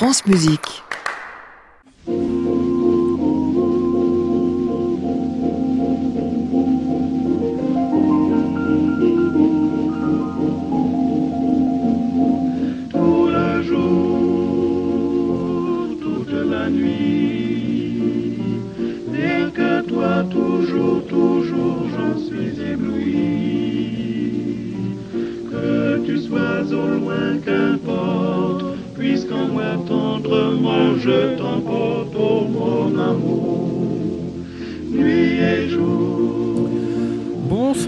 France 0.00 0.24
Musique. 0.24 0.82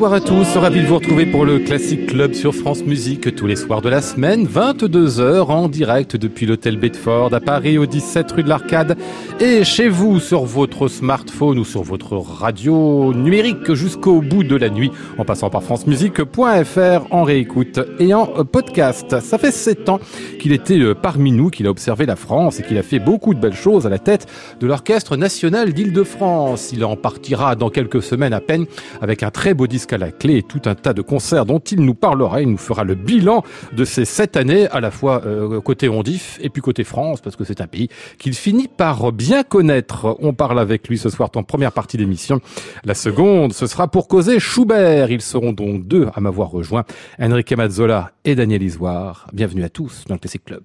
Bonsoir 0.02 0.20
à 0.20 0.20
tous, 0.20 0.56
ravi 0.56 0.80
de 0.80 0.87
vous 0.87 0.97
retrouver 0.97 1.27
pour 1.27 1.45
le 1.45 1.61
Classic 1.61 2.06
Club 2.06 2.33
sur 2.34 2.56
France 2.56 2.83
Musique 2.83 3.37
tous 3.37 3.47
les 3.47 3.55
soirs 3.55 3.83
de 3.83 3.88
la 3.88 4.02
semaine, 4.02 4.48
22h 4.48 5.43
en 5.43 5.69
direct 5.69 6.16
depuis 6.16 6.45
l'hôtel 6.45 6.77
Bedford 6.77 7.33
à 7.33 7.38
Paris 7.38 7.79
au 7.79 7.87
17 7.87 8.33
rue 8.33 8.43
de 8.43 8.48
l'Arcade 8.48 8.96
et 9.38 9.62
chez 9.62 9.88
vous 9.88 10.19
sur 10.19 10.43
votre 10.43 10.88
smartphone 10.88 11.57
ou 11.60 11.65
sur 11.65 11.84
votre 11.84 12.16
radio 12.16 13.15
numérique 13.15 13.74
jusqu'au 13.74 14.20
bout 14.23 14.43
de 14.43 14.57
la 14.57 14.70
nuit 14.70 14.91
en 15.19 15.24
passant 15.24 15.51
par 15.51 15.62
francemusique.fr 15.62 17.07
en 17.12 17.23
réécoute 17.23 17.79
et 18.01 18.12
en 18.12 18.27
podcast. 18.45 19.21
Ça 19.21 19.38
fait 19.38 19.52
7 19.52 19.88
ans 19.88 20.01
qu'il 20.41 20.51
était 20.51 20.80
euh, 20.80 20.96
parmi 20.96 21.30
nous, 21.30 21.48
qu'il 21.48 21.69
a 21.69 21.71
observé 21.71 22.07
la 22.07 22.16
France 22.16 22.59
et 22.59 22.65
qu'il 22.65 22.77
a 22.77 22.82
fait 22.82 22.98
beaucoup 22.98 23.34
de 23.34 23.38
belles 23.38 23.55
choses 23.55 23.87
à 23.87 23.88
la 23.88 24.01
tête 24.01 24.27
de 24.59 24.66
l'Orchestre 24.66 25.16
National 25.16 25.73
d'Île-de-France. 25.73 26.71
Il 26.73 26.84
en 26.84 26.96
partira 26.96 27.55
dans 27.55 27.71
quelques 27.71 28.02
semaines 28.02 28.32
à 28.32 28.40
peine 28.40 28.66
avec 29.01 29.23
un 29.23 29.30
très 29.30 29.55
beau 29.55 29.68
disque 29.68 29.91
à 29.93 29.98
la 29.98 30.10
clé 30.10 30.43
tout 30.43 30.62
un 30.66 30.74
tas 30.74 30.93
de 30.93 31.02
concerts 31.02 31.46
dont 31.46 31.59
il 31.59 31.80
nous 31.80 31.95
parlera. 31.95 32.43
Il 32.43 32.51
nous 32.51 32.59
fera 32.59 32.85
le 32.85 32.95
bilan 32.95 33.43
de 33.73 33.85
ces 33.85 34.04
sept 34.04 34.37
années, 34.37 34.66
à 34.68 34.80
la 34.80 34.90
fois 34.90 35.23
euh, 35.24 35.60
côté 35.60 35.88
Ondif 35.88 36.38
et 36.43 36.49
puis 36.49 36.62
côté 36.62 36.84
France, 36.84 37.21
parce 37.21 37.37
que 37.37 37.45
c'est 37.45 37.60
un 37.60 37.66
pays 37.66 37.88
qu'il 38.18 38.34
finit 38.34 38.68
par 38.68 39.12
bien 39.12 39.43
connaître. 39.43 40.16
On 40.21 40.32
parle 40.32 40.59
avec 40.59 40.88
lui 40.88 40.99
ce 40.99 41.09
soir 41.09 41.30
en 41.34 41.43
première 41.43 41.73
partie 41.73 41.96
d'émission. 41.96 42.40
La 42.84 42.95
seconde, 42.95 43.52
ce 43.52 43.66
sera 43.66 43.88
pour 43.88 44.09
causer 44.09 44.40
Schubert. 44.40 45.10
Ils 45.10 45.23
seront 45.23 45.52
donc 45.52 45.87
deux 45.87 46.09
à 46.15 46.21
m'avoir 46.21 46.51
rejoint, 46.51 46.84
Enrique 47.21 47.52
Mazzola 47.52 48.12
et 48.24 48.34
Daniel 48.34 48.62
Isoire. 48.62 49.27
Bienvenue 49.32 49.65
à 49.65 49.68
tous 49.68 50.04
dans 50.09 50.15
le 50.15 50.21
Classic 50.21 50.45
Club. 50.45 50.62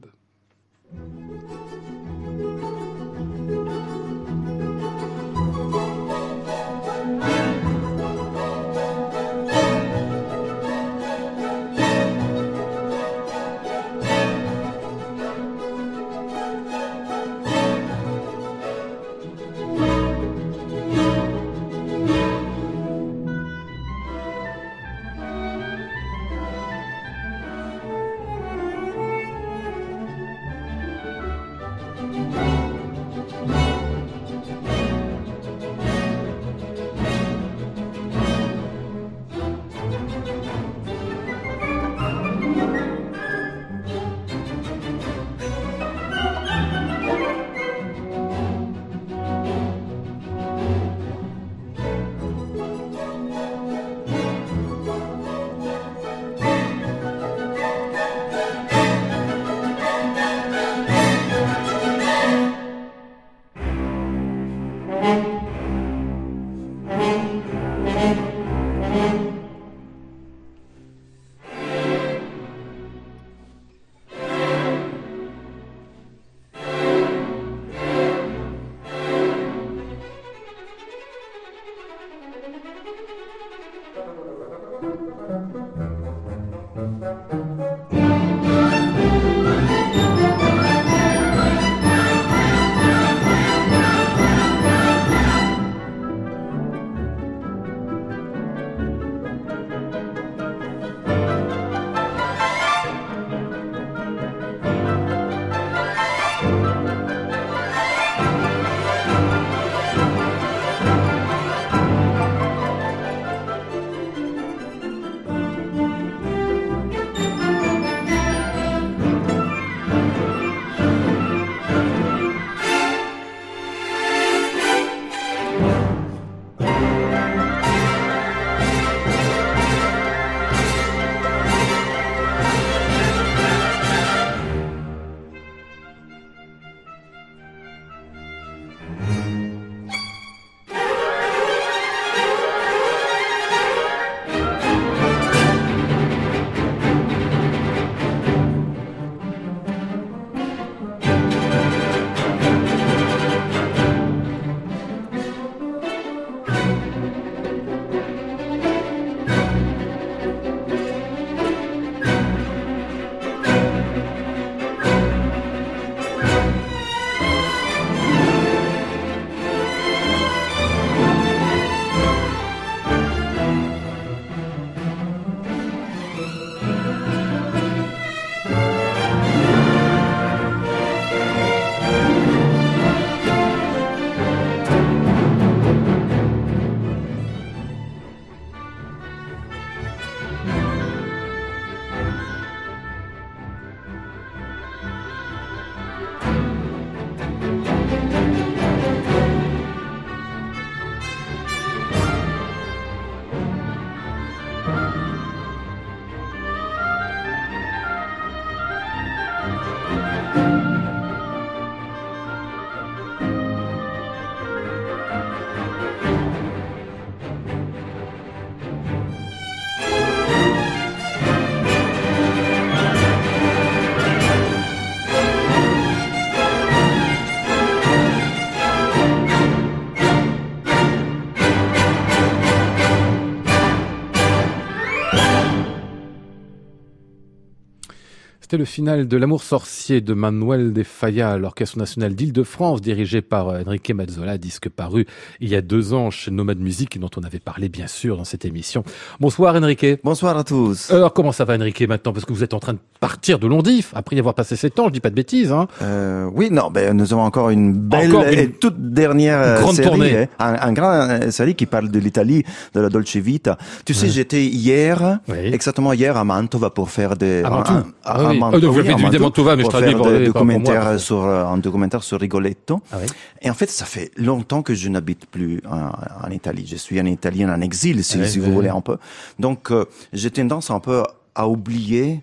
C'était 238.47 238.59
le 238.59 238.63
final 238.63 239.09
de 239.09 239.17
L'amour 239.17 239.43
sorcier 239.43 239.99
de 239.99 240.13
Manuel 240.13 240.71
de 240.71 240.81
Falla, 240.83 241.37
l'Orchestre 241.37 241.77
national 241.79 242.15
d'Île-de-France, 242.15 242.79
dirigé 242.79 243.21
par 243.21 243.49
euh, 243.49 243.61
Enrique 243.67 243.91
Mazzola, 243.91 244.37
disque 244.37 244.69
paru 244.69 245.05
il 245.41 245.49
y 245.49 245.55
a 245.57 245.61
deux 245.61 245.93
ans 245.93 246.11
chez 246.11 246.31
Nomad 246.31 246.57
Music, 246.57 246.97
dont 246.97 247.09
on 247.17 247.23
avait 247.23 247.41
parlé 247.41 247.67
bien 247.67 247.87
sûr 247.87 248.15
dans 248.15 248.23
cette 248.23 248.45
émission. 248.45 248.85
Bonsoir 249.19 249.53
Enrique. 249.57 250.01
Bonsoir 250.01 250.37
à 250.37 250.45
tous. 250.45 250.91
Alors 250.91 251.11
comment 251.11 251.33
ça 251.33 251.43
va 251.43 251.57
Enrique 251.57 251.81
maintenant? 251.81 252.13
Parce 252.13 252.23
que 252.23 252.31
vous 252.31 252.41
êtes 252.41 252.53
en 252.53 252.61
train 252.61 252.71
de 252.71 252.79
partir 252.99 253.39
de 253.39 253.47
Londif, 253.47 253.91
après 253.95 254.15
y 254.15 254.19
avoir 254.19 254.33
passé 254.35 254.55
sept 254.55 254.79
ans, 254.79 254.85
je 254.87 254.93
dis 254.93 254.99
pas 254.99 255.09
de 255.09 255.15
bêtises. 255.15 255.51
Hein. 255.51 255.67
Euh, 255.81 256.29
oui, 256.33 256.49
non, 256.51 256.69
ben, 256.71 256.95
nous 256.95 257.13
avons 257.13 257.23
encore 257.23 257.49
une 257.49 257.73
belle 257.73 258.13
et 258.31 258.49
toute 258.49 258.77
dernière 258.93 259.39
euh, 259.39 259.59
grande 259.61 259.75
série, 259.75 259.87
tournée. 259.87 260.17
hein, 260.17 260.27
un, 260.39 260.67
un 260.69 260.73
grand 260.73 260.91
euh, 260.91 261.31
série 261.31 261.55
qui 261.55 261.65
parle 261.65 261.89
de 261.89 261.99
l'Italie, 261.99 262.43
de 262.73 262.79
la 262.81 262.89
Dolce 262.89 263.15
Vita. 263.17 263.57
Tu 263.85 263.93
sais, 263.93 264.07
j'étais 264.09 264.45
hier, 264.45 265.19
Oui. 265.27 265.37
exactement 265.53 265.93
hier 265.93 266.17
à 266.17 266.23
Mantova 266.23 266.69
pour 266.69 266.89
faire 266.89 267.15
des... 267.15 267.43
À 267.43 267.63
Ah 268.03 268.29
oui. 268.29 268.39
Euh, 268.39 268.69
oui, 268.69 269.19
Mantova, 269.19 269.55
mais 269.55 269.63
pour 269.63 269.71
faire 269.73 269.81
des 270.09 270.25
documentaires 270.27 270.99
sur, 270.99 271.25
euh, 271.25 271.45
un 271.45 271.57
documentaire 271.57 272.03
sur 272.03 272.19
Rigoletto. 272.19 272.81
Ah. 272.91 272.97
Et 273.41 273.49
en 273.49 273.53
fait, 273.53 273.69
ça 273.69 273.85
fait 273.85 274.11
longtemps 274.17 274.61
que 274.61 274.73
je 274.73 274.89
n'habite 274.89 275.25
plus 275.27 275.61
en, 275.69 276.25
en 276.25 276.31
Italie. 276.31 276.65
Je 276.67 276.75
suis 276.75 276.99
un 276.99 277.05
Italien 277.05 277.53
en 277.53 277.61
exil, 277.61 278.03
si, 278.03 278.17
vous 278.39 278.51
voulez 278.53 278.69
un 278.69 278.81
peu. 278.81 278.97
Donc, 279.39 279.71
euh, 279.71 279.85
j'ai 280.13 280.31
tendance 280.31 280.71
un 280.71 280.79
peu 280.79 281.03
à 281.35 281.47
oublier 281.47 282.21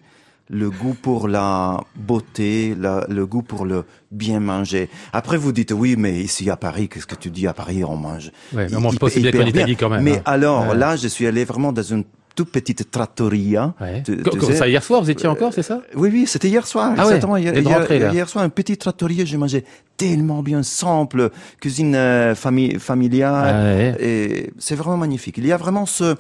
le 0.51 0.71
goût 0.71 0.95
pour 1.01 1.27
la 1.29 1.81
beauté, 1.97 2.75
la- 2.79 3.07
le 3.09 3.25
goût 3.27 3.43
pour 3.43 3.65
le 3.65 3.85
bien 4.11 4.41
manger. 4.41 4.89
Après, 5.13 5.37
vous 5.39 5.53
dites 5.53 5.73
oui, 5.73 5.97
mais 5.99 6.21
ici 6.21 6.51
à 6.51 6.57
Paris, 6.57 6.89
qu'est-ce 6.89 7.07
que 7.07 7.15
tu 7.15 7.31
dis? 7.31 7.47
À 7.47 7.55
Paris 7.55 7.83
On 7.85 7.97
mange. 7.97 8.31
Ouais, 8.55 8.67
mais 8.71 8.77
on 8.77 8.81
mange 8.81 8.99
pas 8.99 9.07
aussi 9.07 9.21
bien 9.21 9.33
qu'en 9.33 9.41
Italie 9.47 9.77
quand 9.77 9.89
même, 9.89 10.03
Mais 10.03 10.19
hein. 10.19 10.23
alors, 10.27 10.69
Ouais. 10.69 10.77
là, 10.77 10.97
je 10.97 11.09
suis 11.09 11.27
allé 11.27 11.45
vraiment 11.45 11.73
dans 11.73 11.83
une 11.83 12.05
toute 12.37 12.51
petite 12.51 12.91
trattoria. 12.91 13.75
Ouais. 13.81 14.03
Tu- 14.05 14.17
Co- 14.19 14.31
tu 14.31 14.39
Comme 14.39 14.51
sais, 14.51 14.57
ça 14.57 14.69
hier 14.69 14.83
soir, 14.83 15.01
vous 15.03 15.09
étiez 15.11 15.29
encore, 15.29 15.53
c'est 15.55 15.63
ça? 15.63 15.81
Oui, 15.95 16.11
oui, 16.13 16.25
c'était 16.27 16.49
hier 16.49 16.67
soir, 16.67 16.91
Ah 16.97 17.03
ouais, 17.03 17.07
exactement. 17.07 17.37
Hier, 17.37 17.53
de 17.53 17.61
hier- 17.61 18.13
hier 18.13 18.29
soir, 18.29 18.45
un 18.45 18.49
petit 18.49 18.77
trattoria, 18.77 19.25
j'ai 19.25 19.37
mangé 19.37 19.65
tellement 19.97 20.43
bien, 20.43 20.63
simple, 20.65 21.31
cuisine 21.61 21.95
euh, 21.95 22.35
fami- 22.35 22.79
familiale, 22.79 23.55
Ah 23.57 23.63
ouais. 23.77 23.97
et 24.01 24.51
c'est 24.59 24.75
vraiment 24.75 24.97
magnifique. 24.97 25.39
Il 25.39 25.47
y 25.47 25.53
a 25.53 25.57
vraiment 25.57 25.87
ce, 25.87 26.17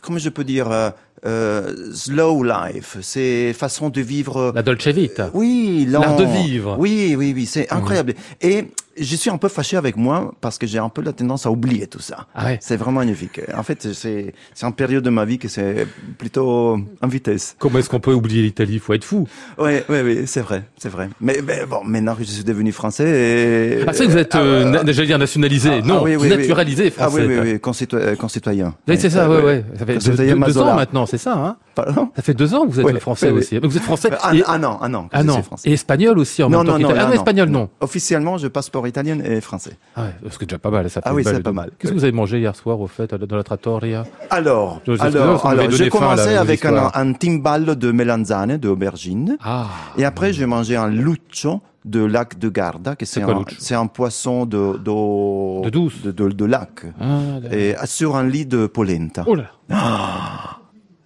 comment 0.00 0.18
je 0.18 0.28
peux 0.28 0.44
dire, 0.44 0.70
euh, 0.70 0.90
euh, 1.24 1.92
slow 1.94 2.42
life, 2.42 2.98
c'est 3.00 3.52
façon 3.52 3.88
de 3.88 4.00
vivre. 4.00 4.52
La 4.54 4.62
Dolce 4.62 4.88
Vita. 4.88 5.30
Oui, 5.34 5.86
lent. 5.88 6.00
L'art 6.00 6.16
de 6.16 6.24
vivre. 6.24 6.76
Oui, 6.78 7.14
oui, 7.16 7.32
oui, 7.34 7.46
c'est 7.46 7.72
incroyable. 7.72 8.14
Et 8.42 8.68
je 8.98 9.16
suis 9.16 9.30
un 9.30 9.38
peu 9.38 9.48
fâché 9.48 9.76
avec 9.76 9.96
moi 9.96 10.32
parce 10.40 10.58
que 10.58 10.66
j'ai 10.66 10.78
un 10.78 10.88
peu 10.88 11.02
la 11.02 11.12
tendance 11.12 11.46
à 11.46 11.50
oublier 11.50 11.86
tout 11.86 12.00
ça. 12.00 12.26
Ah 12.34 12.46
ouais. 12.46 12.58
C'est 12.60 12.76
vraiment 12.76 13.00
magnifique. 13.00 13.40
En 13.56 13.62
fait, 13.62 13.92
c'est 13.92 14.32
c'est 14.54 14.66
une 14.66 14.72
période 14.72 15.04
de 15.04 15.10
ma 15.10 15.24
vie 15.24 15.38
que 15.38 15.48
c'est 15.48 15.86
plutôt 16.18 16.78
en 17.02 17.08
vitesse. 17.08 17.56
Comment 17.58 17.78
est-ce 17.78 17.88
qu'on 17.88 18.00
peut 18.00 18.12
oublier 18.12 18.42
l'Italie? 18.42 18.74
Il 18.74 18.80
faut 18.80 18.94
être 18.94 19.04
fou. 19.04 19.26
Oui, 19.58 19.72
oui, 19.88 19.98
oui, 20.04 20.22
c'est 20.26 20.40
vrai, 20.40 20.62
c'est 20.78 20.88
vrai. 20.88 21.08
Mais, 21.20 21.38
mais 21.46 21.64
bon, 21.66 21.82
maintenant 21.84 22.14
que 22.14 22.24
je 22.24 22.30
suis 22.30 22.44
devenu 22.44 22.72
français, 22.72 23.80
et... 23.80 23.84
Ah, 23.86 23.92
c'est 23.92 24.06
que 24.06 24.10
vous 24.12 24.18
êtes, 24.18 24.34
euh, 24.34 24.64
Ah, 24.78 24.82
na- 24.84 24.92
j'allais 24.92 25.06
dire 25.08 25.18
nationalisé. 25.18 25.70
ah, 25.72 25.86
non, 25.86 25.96
ah, 25.98 26.02
oui, 26.02 26.16
oui, 26.16 26.28
oui. 26.30 26.36
naturalisé 26.36 26.92
Ah 26.98 27.02
français. 27.08 27.26
oui, 27.26 27.34
oui, 27.38 27.52
oui, 27.52 27.54
concito- 27.58 27.96
euh, 27.96 28.16
concitoyen. 28.16 28.74
Oui, 28.88 28.96
c'est 28.98 29.10
ça, 29.10 29.28
ouais, 29.28 29.42
ouais. 29.42 29.64
Ça 29.78 29.86
fait 29.86 29.98
deux, 29.98 30.34
deux- 30.36 30.58
ans 30.58 30.74
maintenant, 30.74 31.06
c'est 31.06 31.18
ça, 31.18 31.34
hein 31.34 31.56
Pardon 31.76 32.08
Ça 32.16 32.22
fait 32.22 32.34
deux 32.34 32.54
ans 32.54 32.66
que 32.66 32.72
vous 32.72 32.80
êtes 32.80 32.98
français 32.98 33.30
aussi. 33.30 33.58
Vous 33.58 33.76
êtes 33.76 33.82
français 33.84 34.10
Ah, 34.22 34.34
et... 34.34 34.42
ah 34.46 34.58
non, 34.58 34.78
ah 34.80 34.88
non, 34.88 35.04
que 35.04 35.08
Ah 35.12 35.20
je 35.20 35.26
non. 35.26 35.34
suis 35.34 35.42
français. 35.42 35.68
Et 35.68 35.72
espagnol 35.74 36.18
aussi 36.18 36.42
en 36.42 36.48
non, 36.48 36.58
même 36.64 36.66
temps 36.66 36.72
non, 36.72 36.78
non, 36.78 36.88
non, 36.88 36.94
Ah 36.98 37.02
non, 37.02 37.08
non. 37.08 37.14
espagnol, 37.14 37.48
non. 37.50 37.68
Officiellement, 37.80 38.38
je 38.38 38.48
passeport 38.48 38.88
italien 38.88 39.18
et 39.20 39.40
français. 39.42 39.76
Ah 39.94 40.04
ouais, 40.24 40.30
que 40.38 40.44
déjà 40.46 40.58
pas 40.58 40.70
mal, 40.70 40.88
ça 40.90 41.00
Ah 41.04 41.14
oui, 41.14 41.22
c'est 41.24 41.42
pas 41.42 41.52
mal. 41.52 41.70
Qu'est-ce 41.78 41.92
que 41.92 41.98
vous 41.98 42.04
avez 42.04 42.12
mangé 42.12 42.38
hier 42.40 42.56
soir, 42.56 42.80
au 42.80 42.86
fait, 42.86 43.14
dans 43.14 43.36
la 43.36 43.44
trattoria? 43.44 44.04
Alors, 44.30 44.80
Je- 44.86 44.94
j'ai 44.96 45.84
là, 45.84 45.90
commencé 45.90 46.34
avec 46.34 46.64
un, 46.64 46.90
un 46.94 47.12
timballo 47.12 47.74
de 47.74 47.92
melanzane, 47.92 48.56
d'aubergine. 48.56 49.36
Ah, 49.44 49.66
Et 49.98 50.04
après, 50.06 50.32
j'ai 50.32 50.46
mangé 50.46 50.76
un 50.76 50.88
luccio 50.88 51.60
de 51.84 52.02
lac 52.04 52.38
de 52.38 52.48
Garda, 52.48 52.96
que 52.96 53.04
c'est 53.06 53.22
un, 53.22 53.44
c'est 53.58 53.74
un 53.76 53.86
poisson 53.86 54.44
de, 54.46 54.78
De 54.78 55.70
douce. 55.70 56.02
de, 56.02 56.10
de- 56.10 56.30
de 56.30 56.44
lac. 56.46 56.84
ah. 57.00 57.06
Et 57.52 57.74
sur 57.84 58.16
un 58.16 58.24
lit 58.26 58.46
de 58.46 58.66
polenta. 58.66 59.24
Oh 59.26 59.34
là 59.36 59.50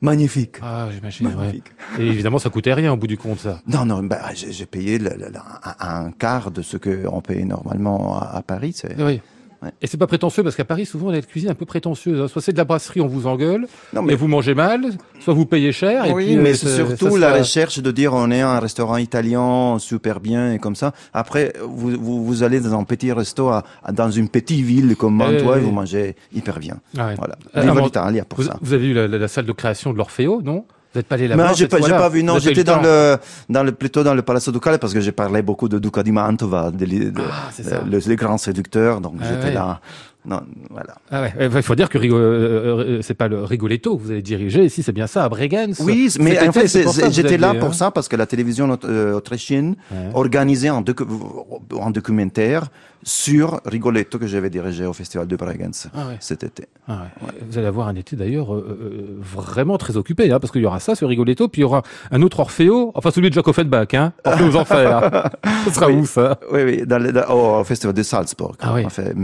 Magnifique. 0.03 0.57
Ah, 0.63 0.89
j'imagine, 0.93 1.27
ouais. 1.29 1.35
Magnifique. 1.35 1.73
Et 1.99 2.07
évidemment, 2.07 2.39
ça 2.39 2.49
coûtait 2.51 2.73
rien 2.73 2.93
au 2.93 2.97
bout 2.97 3.07
du 3.07 3.19
compte, 3.19 3.41
ça. 3.41 3.61
Non, 3.67 3.85
non, 3.85 4.03
bah, 4.03 4.21
j'ai 4.35 4.67
payé 4.67 4.99
le- 4.99 5.11
le- 5.11 5.27
le- 5.29 5.39
un, 5.81 6.11
quart 6.13 6.51
de 6.51 6.63
ce 6.63 6.77
qu'on 6.79 7.21
paye 7.21 7.45
normalement 7.45 8.19
à, 8.19 8.37
à 8.37 8.43
Paris. 8.43 8.73
C'est... 8.75 9.01
Oui. 9.03 9.21
Ouais. 9.63 9.71
Et 9.83 9.87
c'est 9.87 9.99
pas 9.99 10.07
prétentieux 10.07 10.43
parce 10.43 10.57
qu'à 10.57 10.65
Paris, 10.65 10.87
souvent, 10.87 11.09
on 11.09 11.11
a 11.11 11.17
une 11.17 11.23
cuisine 11.23 11.51
un 11.51 11.55
peu 11.55 11.67
prétentieuse. 11.67 12.19
hein. 12.21 12.29
Soit 12.29 12.41
c'est 12.41 12.53
de 12.53 12.57
la 12.57 12.65
brasserie, 12.65 13.03
on 13.03 13.07
vous 13.07 13.27
engueule, 13.27 13.67
Non, 13.93 14.03
et 14.03 14.07
mais, 14.07 14.15
vous 14.15 14.27
mangez 14.27 14.55
mal, 14.55 14.87
soit 15.21 15.35
vous 15.35 15.45
payez 15.45 15.71
cher. 15.73 16.07
et 16.07 16.13
oui, 16.13 16.25
puis, 16.27 16.37
euh, 16.39 16.43
mais 16.43 16.55
c'est 16.55 16.75
surtout 16.77 17.17
la 17.17 17.35
recherche 17.35 17.79
de 17.79 17.91
dire 17.91 18.15
on 18.15 18.31
est 18.31 18.41
un 18.41 18.59
restaurant 18.59 18.97
italien 18.97 19.79
super 19.79 20.21
bien 20.21 20.53
et 20.55 20.59
comme 20.59 20.77
ça. 20.77 20.93
Après, 21.13 21.53
vous, 21.63 21.91
vous, 22.01 22.25
vous 22.25 22.43
allez 22.43 22.61
dans 22.61 22.79
un 22.79 22.85
petit 22.85 23.13
resto 23.13 23.49
à, 23.49 23.65
à- 23.85 23.93
dans 23.93 24.11
une 24.11 24.29
petite 24.31 24.65
ville 24.65 24.97
comme 24.97 25.15
Mantua 25.17 25.57
Eh, 25.57 25.59
et 25.59 25.61
vous 25.63 25.73
mangez 25.73 26.17
hyper 26.33 26.59
bien. 26.59 26.79
Ah 26.97 27.09
ouais. 27.09 27.15
Voilà. 27.17 27.37
Euh, 27.57 27.61
Viva 27.61 27.73
avant- 27.73 27.85
l'Italia 27.85 28.25
pour 28.25 28.39
Vous, 28.41 28.47
ça. 28.47 28.57
vous 28.63 28.73
avez 28.73 28.95
la, 28.95 29.09
la- 29.09 29.19
la 29.19 29.29
salle 29.29 29.45
de 29.47 29.53
création 29.53 29.93
de 29.93 29.99
l'Orfeo, 29.99 30.41
non? 30.43 30.65
Vous 30.93 30.99
n'êtes 30.99 31.07
pas 31.07 31.15
allé 31.15 31.29
là-bas 31.29 31.53
j'ai 31.55 31.69
cette 31.69 31.71
pas, 31.71 32.09
vu, 32.09 32.23
non, 32.25 32.35
avez 32.35 32.43
j'étais 32.43 32.65
dans 32.65 32.81
le, 32.81 33.17
dans 33.49 33.63
le, 33.63 33.71
plutôt 33.73 34.03
dans 34.03 34.15
le 34.15 34.23
Palazzo 34.23 34.51
Ducale 34.51 34.79
parce 34.81 34.93
que 34.93 35.01
j'ai 35.01 35.13
parlé 35.13 35.41
beaucoup 35.41 35.69
de 35.69 35.79
Duca 35.79 36.03
di 36.03 36.11
Mantova, 36.11 36.73
de, 36.73 36.85
de- 36.85 37.13
Ah, 37.31 37.51
ça. 37.53 37.83
le- 37.89 37.99
les 38.05 38.17
grands 38.17 38.39
séducteurs, 38.39 39.01
donc 39.01 39.15
Ah 39.21 39.25
j'étais 39.29 39.47
ouais. 39.49 39.55
là. 39.55 39.81
Non, 40.27 40.41
voilà. 40.69 40.97
Ah 41.11 41.23
ouais, 41.23 41.33
il 41.55 41.63
faut 41.63 41.75
dire 41.77 41.89
que 41.89 41.97
Rigo- 41.97 42.15
euh, 42.17 42.99
euh, 42.99 42.99
c'est 43.03 43.15
pas 43.15 43.29
le 43.29 43.43
Rigoletto 43.43 43.97
que 43.97 44.03
vous 44.03 44.11
allez 44.11 44.21
diriger 44.21 44.65
ici, 44.65 44.83
c'est 44.83 44.93
bien 44.93 45.07
ça, 45.07 45.25
à 45.25 45.29
Bregenz. 45.31 45.81
Oui, 45.81 46.13
mais 46.21 46.47
en 46.47 46.53
fait, 46.53 46.67
j'étais 47.11 47.39
là 47.39 47.55
pour 47.55 47.69
hein. 47.71 47.73
ça 47.73 47.91
parce 47.91 48.07
que 48.09 48.17
la 48.17 48.27
télévision 48.27 48.69
aut- 48.69 48.85
euh, 48.85 49.15
autrichienne 49.15 49.77
Ouais. 49.93 50.11
organisait 50.13 50.69
un, 50.69 50.83
docu- 50.83 51.07
un 51.81 51.91
documentaire 51.91 52.65
sur 53.03 53.61
Rigoletto 53.65 54.19
que 54.19 54.27
j'avais 54.27 54.51
dirigé 54.51 54.85
au 54.87 54.93
Festival 54.93 55.27
de 55.27 55.35
Bregenz 55.37 55.89
Ah 55.95 56.07
ouais. 56.09 56.17
cet 56.21 56.45
été. 56.45 56.67
Ah 56.87 57.07
ouais. 57.23 57.29
Vous 57.49 57.57
allez 57.59 57.67
avoir 57.67 57.89
un 57.89 57.95
été 57.95 58.15
d'ailleurs 58.17 58.55
euh, 58.55 58.79
euh, 58.81 59.17
vraiment 59.21 59.79
très 59.79 59.97
occupé, 59.97 60.31
hein, 60.31 60.39
parce 60.39 60.53
qu'il 60.53 60.61
y 60.63 60.67
aura 60.67 60.81
ça 60.81 60.95
sur 60.95 61.09
Rigoletto, 61.09 61.49
puis 61.49 61.61
il 61.61 61.63
y 61.63 61.65
aura 61.65 61.83
un 62.11 62.21
autre 62.23 62.41
Orfeo, 62.41 62.93
enfin 62.95 63.11
celui 63.11 63.31
de 63.31 63.35
Jacques 63.35 63.49
Offenbach, 63.49 63.95
hein, 63.95 64.13
Orfeo 64.25 64.47
aux 64.49 64.57
enfers. 64.57 65.31
Ce 65.65 65.71
sera 65.73 65.87
Oui. 65.89 65.95
où 65.95 66.07
ça 66.07 66.39
Oui, 66.53 66.63
oui, 66.63 66.87
dans 66.87 66.99
dans- 67.13 67.61
au, 67.61 67.65
Festival 67.65 67.95
de 67.95 68.03
Salzbourg. 68.03 68.57
Ah 68.61 68.75
oui. 68.75 68.85
Fait, 68.91 69.15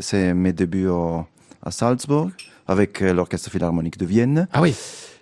c'est 0.00 0.34
mes 0.34 0.52
débuts 0.52 0.88
au- 0.88 1.24
à 1.62 1.70
Salzbourg 1.70 2.30
avec 2.66 3.02
euh, 3.02 3.12
l'Orchestre 3.12 3.50
Philharmonique 3.50 3.98
de 3.98 4.06
Vienne 4.06 4.48
Ah 4.52 4.62
oui. 4.62 4.74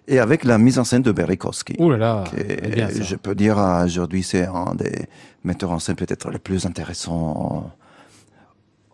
et 0.07 0.19
avec 0.21 0.45
la 0.45 0.59
mise 0.59 0.79
en 0.79 0.85
scène 0.85 1.03
de 1.03 1.11
Berikowski. 1.13 1.75
Oh 1.79 1.91
là 1.91 1.97
là. 1.97 2.25
bien 2.73 2.89
je 2.91 3.17
peux 3.17 3.35
dire 3.35 3.57
aujourd'hui 3.85 4.23
c'est 4.23 4.47
un 4.47 4.75
des 4.77 5.07
metteur 5.45 5.71
en 5.71 5.79
scène 5.79 5.97
peut-être 5.97 6.31
le 6.31 6.39
plus 6.39 6.67
intéressant 6.67 7.73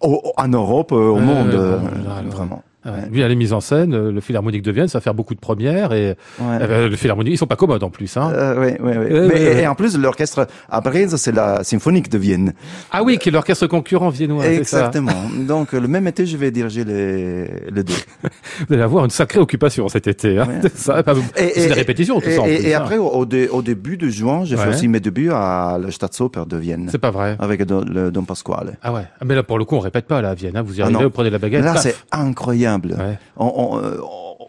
euh, 0.02 0.06
en, 0.08 0.20
en 0.36 0.48
Europe, 0.48 0.92
euh, 0.92 1.08
au 1.10 1.18
monde, 1.18 1.54
euh, 1.54 1.78
vraiment. 2.26 2.62
Ah 2.84 2.92
ouais. 2.92 3.08
Lui, 3.10 3.26
les 3.26 3.34
mises 3.34 3.52
en 3.52 3.60
scène, 3.60 3.92
euh, 3.92 4.12
le 4.12 4.20
Philharmonique 4.20 4.62
de 4.62 4.70
Vienne, 4.70 4.86
ça 4.86 4.98
va 4.98 5.02
faire 5.02 5.14
beaucoup 5.14 5.34
de 5.34 5.40
premières, 5.40 5.92
et 5.92 6.10
Ouais. 6.40 6.58
euh, 6.60 6.88
le 6.88 6.94
Philharmonique, 6.96 7.34
ils 7.34 7.36
sont 7.36 7.46
pas 7.46 7.56
commodes 7.56 7.82
en 7.82 7.90
plus. 7.90 8.16
Hein. 8.16 8.30
Euh, 8.32 8.54
oui, 8.56 8.72
oui, 8.80 8.92
oui. 8.92 8.96
Ouais, 8.96 9.10
Mais- 9.10 9.20
ouais, 9.34 9.54
ouais. 9.54 9.62
Et 9.62 9.66
en 9.66 9.74
plus, 9.74 9.98
l'orchestre 9.98 10.46
à 10.70 10.80
Bregenz, 10.80 11.16
c'est 11.16 11.32
la 11.32 11.64
symphonique 11.64 12.08
de 12.08 12.18
Vienne. 12.18 12.52
Ah 12.92 13.02
oui, 13.02 13.18
qui 13.18 13.30
est 13.30 13.32
l'orchestre 13.32 13.66
concurrent 13.66 14.10
viennois, 14.10 14.44
ça. 14.44 14.52
Exactement. 14.52 15.10
Donc, 15.46 15.72
le 15.72 15.88
même 15.88 16.06
été, 16.06 16.24
je 16.24 16.36
vais 16.36 16.52
diriger 16.52 16.84
les, 16.84 17.44
les 17.70 17.82
deux. 17.82 17.94
Vous 18.68 18.72
allez 18.74 18.82
avoir 18.82 19.04
une 19.04 19.10
sacrée 19.10 19.40
occupation 19.40 19.88
cet 19.88 20.06
été. 20.06 20.38
Hein. 20.38 20.46
Ça. 20.74 21.02
C'est 21.34 21.66
des 21.68 21.72
répétitions, 21.72 22.20
tout 22.20 22.28
et, 22.28 22.36
ça. 22.36 22.42
en 22.42 22.46
et- 22.46 22.56
plus, 22.58 22.66
et 22.68 22.74
hein. 22.74 22.80
après, 22.80 22.96
au, 22.98 23.08
au 23.08 23.26
dé- 23.26 23.48
au 23.48 23.60
début 23.62 23.96
de 23.96 24.08
juin, 24.08 24.44
j'ai 24.44 24.56
fait 24.56 24.68
aussi 24.68 24.86
mes 24.88 25.00
débuts 25.00 25.30
à 25.32 25.78
la 25.82 25.90
Staatsoper 25.90 26.44
de 26.48 26.56
Vienne, 26.56 26.88
c'est 26.90 26.98
pas 26.98 27.10
vrai. 27.10 27.36
avec 27.40 27.64
Don- 27.64 27.84
le 27.84 28.10
Don 28.12 28.22
Pasquale. 28.22 28.76
Ah 28.82 28.92
ouais. 28.92 29.02
Ah, 29.20 29.24
mais 29.24 29.34
là, 29.34 29.42
pour 29.42 29.58
le 29.58 29.64
coup, 29.64 29.74
on 29.74 29.80
répète 29.80 30.06
pas 30.06 30.22
là 30.22 30.30
à 30.30 30.34
Vienne. 30.34 30.56
Hein. 30.56 30.62
Vous 30.62 30.78
y 30.78 30.82
Ah 30.82 30.84
arrivez, 30.86 31.04
vous 31.04 31.10
prenez 31.10 31.30
la 31.30 31.38
baguette. 31.38 31.64
Là, 31.64 31.74
c'est 31.76 31.96
incroyable. 32.12 32.67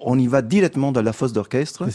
On, 0.02 0.18
y 0.18 0.28
va 0.28 0.42
directement 0.42 0.92
dans 0.92 1.02
la 1.02 1.14
fosse 1.14 1.34
d'orchestre. 1.34 1.86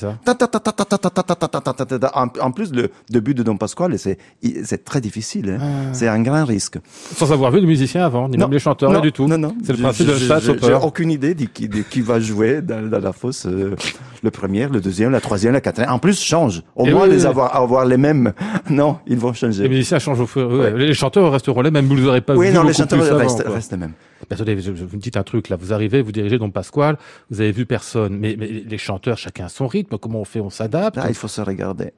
En 2.41 2.51
plus, 2.53 2.73
le 2.73 2.91
début 3.11 3.35
de 3.35 3.43
Don 3.43 3.57
Pasquale, 3.57 3.99
c'est 3.99 4.85
très 4.85 5.01
difficile. 5.01 5.59
C'est 5.93 6.09
un 6.09 6.23
grand 6.23 6.45
risque. 6.45 6.79
Sans 7.17 7.33
avoir 7.33 7.51
vu 7.51 7.61
le 7.61 7.67
musicien 7.67 8.05
avant, 8.05 8.29
ni 8.29 8.37
même 8.37 8.51
les 8.51 8.59
chanteurs, 8.59 8.91
non. 8.91 8.97
rien 8.97 9.03
du 9.03 9.13
tout. 9.13 9.27
Non, 9.27 9.39
non. 9.39 9.55
C'est 9.65 9.73
le 9.73 9.83
principe 9.83 10.09
de 10.09 10.17
chasse 10.17 10.45
J'ai 10.63 10.75
aucune 10.75 11.11
idée 11.11 11.35
de 11.35 11.45
qui, 11.45 12.01
va 12.01 12.21
jouer 12.21 12.63
dans, 12.63 12.91
la 12.91 13.13
fosse. 13.13 13.47
Le 13.47 14.31
premier, 14.31 14.69
le 14.69 14.81
deuxième, 14.81 15.11
la 15.11 15.21
troisième, 15.21 15.53
la 15.53 15.61
quatrième. 15.61 15.93
En 15.93 15.99
plus, 15.99 16.21
change. 16.21 16.63
Au 16.77 16.87
Et 16.87 16.93
moins, 16.93 17.07
les 17.07 17.27
avoir, 17.27 17.85
les 17.85 17.97
mêmes. 17.97 18.33
Non, 18.71 18.99
ils 19.07 19.19
vont 19.19 19.33
changer. 19.33 19.65
Les 19.65 19.69
musiciens 19.69 19.99
changent 19.99 20.21
au 20.21 20.27
fur 20.27 20.43
et 20.43 20.45
à 20.45 20.71
mesure. 20.71 20.79
Les 20.79 20.95
chanteurs 20.95 21.33
resteront 21.33 21.61
les 21.63 21.71
mêmes. 21.71 21.87
Vous 21.87 21.95
ne 21.95 22.01
les 22.01 22.07
aurez 22.07 22.21
pas 22.21 22.35
Oui, 22.35 22.51
non, 22.53 22.63
les 22.63 22.73
chanteurs 22.73 23.19
restent 23.19 23.73
les 23.73 23.79
mêmes. 23.79 23.93
Mais 24.31 24.35
attendez, 24.35 24.55
vous 24.55 24.97
me 24.97 25.01
dites 25.01 25.17
un 25.17 25.23
truc 25.23 25.49
là. 25.49 25.57
Vous 25.57 25.73
arrivez, 25.73 26.03
vous 26.03 26.13
dirigez 26.13 26.39
Don 26.39 26.51
Pasquale, 26.51 26.97
vous 27.31 27.41
avez 27.41 27.53
vu 27.53 27.67
personne. 27.67 28.17
Mais, 28.19 28.37
mais 28.39 28.47
les 28.47 28.79
chanteurs, 28.79 29.19
chacun 29.19 29.47
a 29.47 29.49
son 29.49 29.67
rythme. 29.67 29.99
Comment 29.99 30.21
on 30.21 30.25
fait 30.25 30.41
On 30.41 30.51
s'adapte. 30.51 30.97
Là, 30.97 31.07
il 31.09 31.15
faut 31.15 31.29
se 31.29 31.41
regarder. 31.41 31.93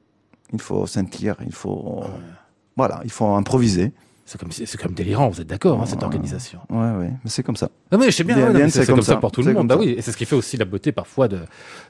Il 0.53 0.61
faut 0.61 0.85
sentir. 0.87 1.35
Il 1.45 1.53
faut. 1.53 2.03
Voilà, 2.75 3.01
il 3.03 3.11
faut 3.11 3.25
improviser. 3.27 3.91
C'est 4.29 4.37
comme, 4.37 4.51
c'est 4.51 4.77
comme 4.77 4.93
délirant, 4.93 5.29
vous 5.29 5.39
êtes 5.39 5.47
d'accord, 5.47 5.81
hein, 5.81 5.85
cette 5.85 6.03
organisation. 6.03 6.59
Ouais, 6.69 6.77
ouais, 6.97 7.11
mais 7.23 7.29
c'est 7.29 7.43
comme 7.43 7.55
ça. 7.55 7.69
Ah 7.91 7.95
oui, 7.97 8.07
je 8.07 8.11
sais 8.11 8.25
bien, 8.25 8.35
ouais, 8.35 8.51
non, 8.51 8.59
mais 8.59 8.69
c'est 8.69 8.85
comme 8.85 8.95
comme 8.95 9.03
ça 9.05 9.13
ça. 9.13 9.19
pour 9.19 9.31
tout 9.31 9.41
le 9.41 9.53
monde. 9.53 9.69
Bah 9.69 9.77
oui, 9.79 9.95
et 9.97 10.01
c'est 10.01 10.11
ce 10.11 10.17
qui 10.17 10.25
fait 10.25 10.35
aussi 10.35 10.57
la 10.57 10.65
beauté 10.65 10.91
parfois 10.91 11.29
de, 11.29 11.39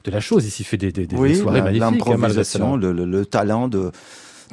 de 0.04 0.10
la 0.12 0.20
chose. 0.20 0.46
Ici, 0.46 0.62
fait 0.62 0.76
des, 0.76 0.92
des, 0.92 1.08
des 1.08 1.16
Oui, 1.16 1.34
soirées 1.34 1.58
la- 1.58 1.64
magnifiques. 1.64 1.82
hein, 1.82 1.90
l'improvisation, 2.12 2.76
le, 2.76 2.92
le, 2.92 3.04
le 3.06 3.26
talent 3.26 3.66
de 3.66 3.90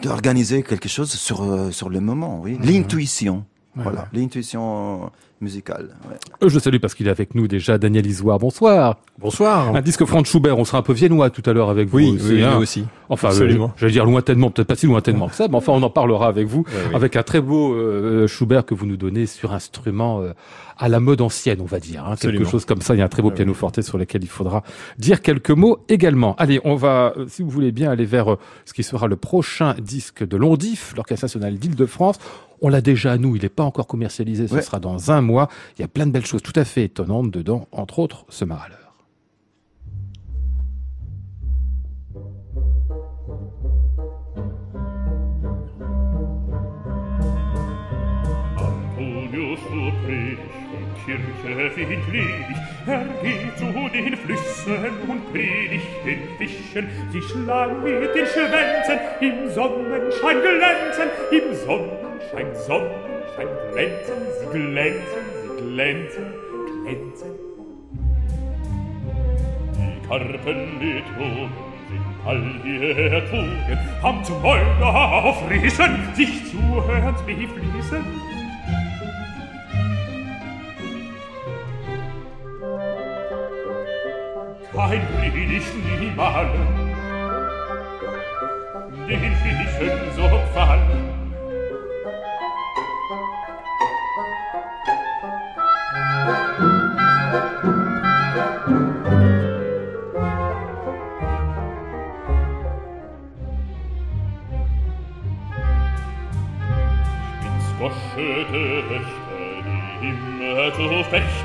d'organiser 0.02 0.64
quelque 0.64 0.90
chose 0.90 1.12
sur 1.12 1.44
euh, 1.44 1.70
sur 1.70 1.90
le 1.90 2.00
moment, 2.00 2.42
oui. 2.42 2.58
L'intuition, 2.64 3.46
voilà, 3.76 4.02
ouais. 4.02 4.20
l'intuition 4.20 5.12
musicale. 5.42 5.90
ouais. 6.10 6.16
Euh, 6.44 6.50
Je 6.50 6.60
salue 6.60 6.78
parce 6.78 6.96
qu'il 6.96 7.08
est 7.08 7.12
avec 7.12 7.36
nous 7.36 7.48
déjà 7.48 7.78
Daniel 7.78 8.06
Isoire. 8.06 8.40
Bonsoir. 8.40 8.98
Bonsoir. 9.20 9.76
Un 9.76 9.82
disque 9.82 10.06
Franz 10.06 10.26
Schubert. 10.30 10.58
On 10.58 10.66
sera 10.66 10.78
un 10.78 10.82
peu 10.82 10.94
viennois 10.94 11.30
tout 11.30 11.44
à 11.46 11.54
l'heure 11.54 11.70
avec 11.70 11.88
vous. 11.90 11.98
Oui, 11.98 12.16
aussi, 12.16 12.34
oui, 12.34 12.44
hein. 12.44 12.52
nous 12.56 12.62
aussi. 12.62 12.86
Enfin, 13.10 13.28
Absolument. 13.30 13.66
euh, 13.68 13.78
j'allais 13.78 13.92
dire 13.94 14.06
lointainement, 14.06 14.50
peut-être 14.50 14.68
pas 14.68 14.76
si 14.76 14.88
lointainement 14.88 15.28
que 15.28 15.36
ça, 15.36 15.48
mais 15.48 15.56
enfin, 15.56 15.74
on 15.74 15.84
en 15.84 15.90
parlera 15.90 16.28
avec 16.28 16.48
vous, 16.48 16.62
Ouais, 16.68 16.74
oui. 16.90 16.96
avec 16.96 17.16
un 17.16 17.24
très 17.24 17.40
beau 17.42 17.74
euh, 17.76 18.28
Schubert 18.28 18.66
que 18.66 18.74
vous 18.74 18.86
nous 18.88 18.98
donnez 18.98 19.26
sur 19.28 19.54
instrument 19.54 20.22
euh, 20.22 20.32
à 20.78 20.90
la 20.90 21.00
mode 21.00 21.22
ancienne, 21.22 21.62
on 21.62 21.66
va 21.66 21.80
dire. 21.80 22.06
hein. 22.06 22.16
quelque 22.16 22.46
chose 22.46 22.66
comme 22.66 22.82
ça. 22.82 22.94
Il 22.96 23.00
y 23.00 23.02
a 23.02 23.06
un 23.06 23.10
très 23.10 23.22
beau 23.22 23.30
Ouais, 23.30 23.36
piano 23.36 23.54
forte 23.54 23.82
sur 23.82 23.98
lequel 23.98 24.24
il 24.24 24.30
faudra 24.30 24.64
dire 24.98 25.22
quelques 25.22 25.52
mots 25.52 25.80
également. 25.90 26.36
Allez, 26.38 26.60
on 26.64 26.76
va, 26.76 27.14
euh, 27.18 27.26
si 27.28 27.44
vous 27.44 27.50
voulez 27.50 27.72
bien, 27.72 27.92
aller 27.92 28.06
vers 28.06 28.34
euh, 28.34 28.40
ce 28.66 28.74
qui 28.74 28.84
sera 28.84 29.08
le 29.08 29.16
prochain 29.16 29.74
disque 29.82 30.26
de 30.28 30.38
Londif, 30.38 30.94
l'Orchestre 30.96 31.26
national 31.26 31.58
d'Île-de-France. 31.58 32.18
On 32.62 32.70
l'a 32.70 32.82
déjà 32.82 33.12
à 33.14 33.18
nous, 33.18 33.36
il 33.36 33.42
n'est 33.42 33.50
pas 33.50 33.64
encore 33.64 33.88
commercialisé, 33.88 34.48
ce 34.48 34.56
Ouais. 34.56 34.62
sera 34.62 34.80
dans 34.80 35.12
un 35.12 35.22
mois. 35.22 35.50
Il 35.78 35.82
y 35.82 35.86
a 35.86 35.88
plein 35.88 36.06
de 36.08 36.12
belles 36.12 36.26
choses 36.26 36.42
tout 36.42 36.54
à 36.56 36.64
fait 36.66 36.84
étonnantes 36.86 37.32
dedans, 37.32 37.68
entre 37.72 38.00
autres 38.00 38.26
ce 38.30 38.46
Maraleur. 38.46 38.80
Sprich, 50.06 50.38
Kirche 51.04 51.76
wie 51.76 52.36
er 52.86 53.06
geht 53.24 53.58
zu 53.58 53.66
den 53.66 54.16
Flüssen 54.16 55.00
und 55.08 55.34
predigt 55.34 56.06
den 56.06 56.22
Fischen, 56.38 56.88
sie 57.12 57.22
schlagen 57.22 57.82
mit 57.84 58.14
den 58.14 58.28
Schwänzen, 58.28 59.00
im 59.22 59.50
Sonnenschein 59.50 60.38
glänzen, 60.42 61.10
im 61.32 61.56
Sonnenschein, 61.56 62.56
Sonnenschein 62.68 63.48
glänzen, 63.72 64.16
sie 64.40 64.60
glänzen, 64.60 65.24
sie 65.42 65.64
glänzen, 65.64 66.26
glänzen. 66.84 67.32
Die 69.74 70.08
Karpen 70.08 70.80
mit 70.80 71.06
sind 71.90 72.16
all 72.26 72.44
ihr 72.64 73.12
erzogen, 73.12 73.80
am 74.04 74.24
Zmäuler 74.24 75.24
auf 75.24 75.50
Riesen 75.50 76.14
sich 76.14 76.46
zuhörend 76.46 77.26
befließen, 77.26 78.06
ein 84.78 85.08
wenig 85.22 85.64
niemalen, 86.00 86.50
den 89.08 89.36
Fischen 89.36 89.92
so 90.16 90.24
gefallen. 90.24 91.15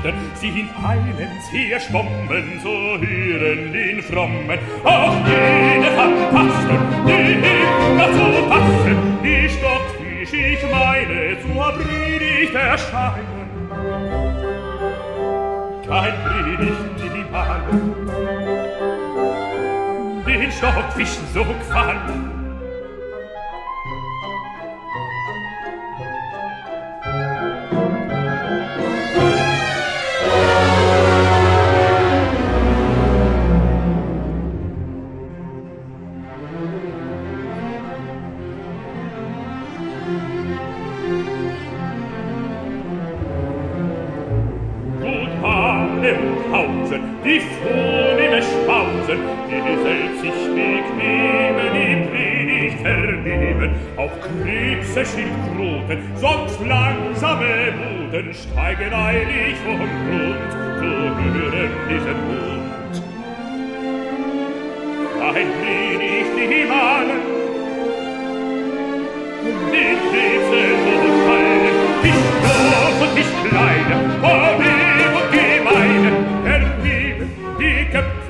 Zu 0.01 0.07
fechten, 0.07 0.23
sind 0.39 0.69
eilends 0.83 1.51
herschwommen, 1.51 2.59
so 2.61 2.69
hören 2.69 3.71
den 3.71 4.01
Frommen. 4.01 4.59
Auch 4.83 5.15
jede 5.25 5.91
Fantasten, 5.91 6.79
die 7.05 7.33
immer 7.91 8.11
zu 8.11 8.49
passen, 8.49 8.97
die 9.23 9.49
Stockfisch, 9.49 10.33
ich 10.33 10.63
meine, 10.71 11.37
zur 11.41 11.71
Predigt 11.73 12.55
erscheinen. 12.55 13.41
Kein 15.87 16.13
Predigt, 16.23 16.77
die 16.97 17.31
Malen, 17.31 17.95
den 20.25 20.51
Stockfischen 20.51 21.27
so 21.33 21.43
gefallen. 21.43 22.40
Und 46.17 46.51
hausen, 46.51 47.01
die 47.23 47.41
vornehme 47.61 48.41
Spausen, 48.41 49.19
die 49.47 49.61
selbst 49.83 50.21
sich 50.21 50.39
bequemen, 50.55 51.69
die 51.73 52.07
Predigt 52.09 52.79
vernehmen. 52.81 53.71
Auch 53.97 54.11
Krebse, 54.21 55.05
Schildkröten, 55.05 55.99
sonst 56.15 56.59
langsame 56.65 57.73
Boden 58.11 58.33
steigen 58.33 58.93
eilig 58.93 59.55
vom 59.65 59.77
Grund, 59.77 60.51
so 60.51 60.85
hören 60.85 61.71
diesen 61.89 62.27
Mund. 62.27 62.50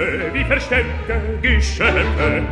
Geschöpfe 0.02 0.34
wie 0.34 0.44
verstellte 0.44 1.40
Geschöpfe 1.42 2.44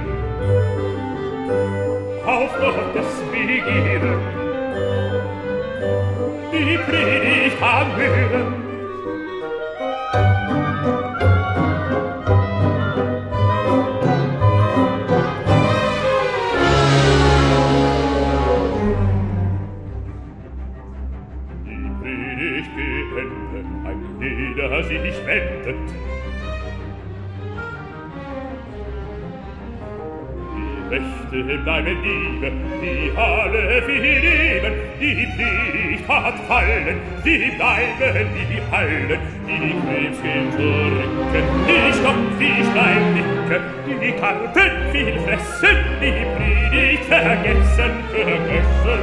auf 2.25 2.51
Gottes 2.59 3.23
Begierde 3.31 4.19
die 6.51 6.77
Predigt 6.77 7.61
anhören 7.61 8.53
Die 21.65 21.89
Predigt 22.01 22.71
geendet, 22.75 23.65
ein 23.85 23.99
jeder 24.19 24.83
sich 24.83 25.25
wendet 25.25 25.98
Leben 31.49 31.63
bleiben 31.63 32.03
Liebe, 32.03 32.51
die 32.79 33.11
alle 33.17 33.81
viel 33.81 34.19
leben, 34.19 34.73
die 34.99 35.27
Pflicht 35.35 36.07
hat 36.07 36.39
fallen, 36.47 36.97
die 37.25 37.51
bleiben 37.57 38.29
die 38.35 38.61
Hallen, 38.71 39.19
die 39.47 39.73
Krebs 39.81 40.19
Knöpfchen 40.19 40.51
drücken, 40.51 41.43
die 41.67 41.93
Stopp 41.93 42.39
wie 42.39 42.63
Stein 42.69 43.13
nicken, 43.15 43.63
die 43.99 44.11
Karten 44.11 44.91
viel 44.91 45.19
fressen, 45.21 45.77
die 45.99 46.25
Predigt 46.35 47.05
vergessen, 47.05 47.91
vergessen. 48.11 49.01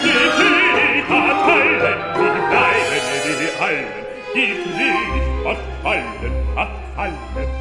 Die 0.00 0.18
Pflicht 0.36 1.08
hat 1.08 1.40
fallen, 1.46 1.98
die 2.14 2.30
bleiben 2.48 3.04
die 3.40 3.60
Hallen, 3.60 3.92
die 4.34 4.52
Pflicht 4.62 5.46
hat 5.46 5.58
fallen, 5.82 6.32
hat 6.54 6.70
fallen, 6.94 7.57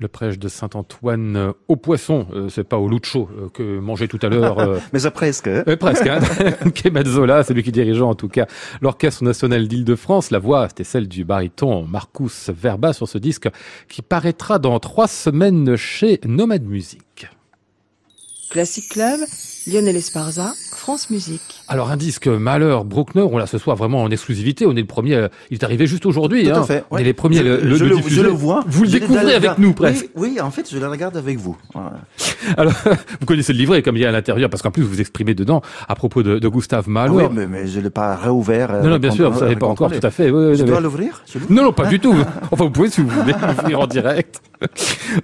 Le 0.00 0.06
prêche 0.06 0.38
de 0.38 0.46
Saint-Antoine 0.48 1.36
euh, 1.36 1.52
au 1.66 1.74
poisson, 1.74 2.26
euh, 2.32 2.48
c'est 2.48 2.62
pas 2.62 2.78
au 2.78 2.88
lucho 2.88 3.28
euh, 3.36 3.48
que 3.48 3.80
mangeait 3.80 4.06
tout 4.06 4.18
à 4.22 4.28
l'heure 4.28 4.60
euh, 4.60 4.78
Mais 4.92 5.00
ça 5.00 5.10
presque. 5.10 5.48
hein. 5.48 5.64
Euh, 5.66 5.76
presque, 5.76 6.06
hein. 6.06 6.20
C'est 7.42 7.54
lui 7.54 7.62
qui 7.64 7.72
dirigeait 7.72 8.00
en 8.02 8.14
tout 8.14 8.28
cas 8.28 8.46
l'Orchestre 8.80 9.24
national 9.24 9.66
d'Île-de-France. 9.66 10.30
La 10.30 10.38
voix, 10.38 10.68
c'était 10.68 10.84
celle 10.84 11.08
du 11.08 11.24
baryton 11.24 11.84
Marcus 11.84 12.50
Verba 12.50 12.92
sur 12.92 13.08
ce 13.08 13.18
disque 13.18 13.48
qui 13.88 14.02
paraîtra 14.02 14.58
dans 14.58 14.78
trois 14.78 15.08
semaines 15.08 15.74
chez 15.76 16.20
Nomad 16.24 16.62
Music. 16.62 17.00
Classic 18.50 18.88
Club, 18.88 19.20
Lionel 19.66 19.96
Esparza, 19.96 20.54
France 20.74 21.10
Musique. 21.10 21.42
Alors 21.68 21.90
un 21.90 21.98
disque 21.98 22.28
Malheur, 22.28 22.86
Bruckner, 22.86 23.20
on 23.30 23.36
l'a 23.36 23.46
ce 23.46 23.58
soir 23.58 23.76
vraiment 23.76 24.02
en 24.02 24.10
exclusivité. 24.10 24.64
On 24.64 24.72
est 24.72 24.80
le 24.80 24.86
premier, 24.86 25.26
il 25.50 25.58
est 25.58 25.64
arrivé 25.64 25.86
juste 25.86 26.06
aujourd'hui. 26.06 26.44
Tout 26.44 26.50
hein. 26.54 26.62
à 26.62 26.64
fait. 26.64 26.84
On 26.90 26.94
ouais. 26.94 27.02
est 27.02 27.04
les 27.04 27.12
premiers 27.12 27.38
Je, 27.38 27.42
le, 27.42 27.56
le, 27.58 27.76
je 27.76 27.84
le 27.84 27.96
je 27.98 28.20
vois. 28.28 28.64
Vous 28.66 28.84
le 28.84 28.88
Je 28.88 28.98
découvrez 28.98 29.34
avec 29.34 29.58
nous 29.58 29.74
presque. 29.74 30.08
Oui, 30.16 30.30
oui, 30.34 30.40
en 30.40 30.50
fait, 30.50 30.66
je 30.70 30.78
le 30.78 30.88
regarde 30.88 31.16
avec 31.18 31.36
vous. 31.38 31.58
Voilà. 31.74 31.92
Alors 32.56 32.72
vous 33.20 33.26
connaissez 33.26 33.52
le 33.52 33.58
livret 33.58 33.82
comme 33.82 33.96
il 33.96 34.00
y 34.02 34.06
a 34.06 34.08
à 34.08 34.12
l'intérieur, 34.12 34.48
parce 34.48 34.62
qu'en 34.62 34.70
plus 34.70 34.82
vous 34.82 34.88
vous 34.88 35.00
exprimez 35.00 35.34
dedans 35.34 35.60
à 35.86 35.94
propos 35.94 36.22
de, 36.22 36.38
de 36.38 36.48
Gustave 36.48 36.84
Ah 36.86 36.90
Mahler. 36.90 37.12
oui, 37.26 37.30
mais, 37.34 37.46
mais 37.46 37.66
je 37.66 37.78
ne 37.78 37.84
l'ai 37.84 37.90
pas 37.90 38.16
réouvert. 38.16 38.70
euh, 38.72 38.82
non, 38.82 38.88
non, 38.90 38.98
bien 38.98 39.10
sûr, 39.10 39.30
vous 39.30 39.38
savez 39.40 39.56
pas 39.56 39.66
encore 39.66 39.90
tout 39.92 40.06
à 40.06 40.10
fait. 40.10 40.30
Oui, 40.30 40.46
oui, 40.52 40.56
Je 40.56 40.62
oui. 40.62 40.68
dois 40.70 40.80
l'ouvrir 40.80 41.22
Non, 41.50 41.64
non, 41.64 41.72
pas 41.74 41.86
du 41.86 42.00
tout. 42.00 42.16
Enfin, 42.50 42.64
vous 42.64 42.70
pouvez 42.70 42.88
si 42.88 43.02
vous 43.02 43.08
voulez 43.10 43.34
l'ouvrir 43.46 43.80
en 43.80 43.86
direct. 43.86 44.40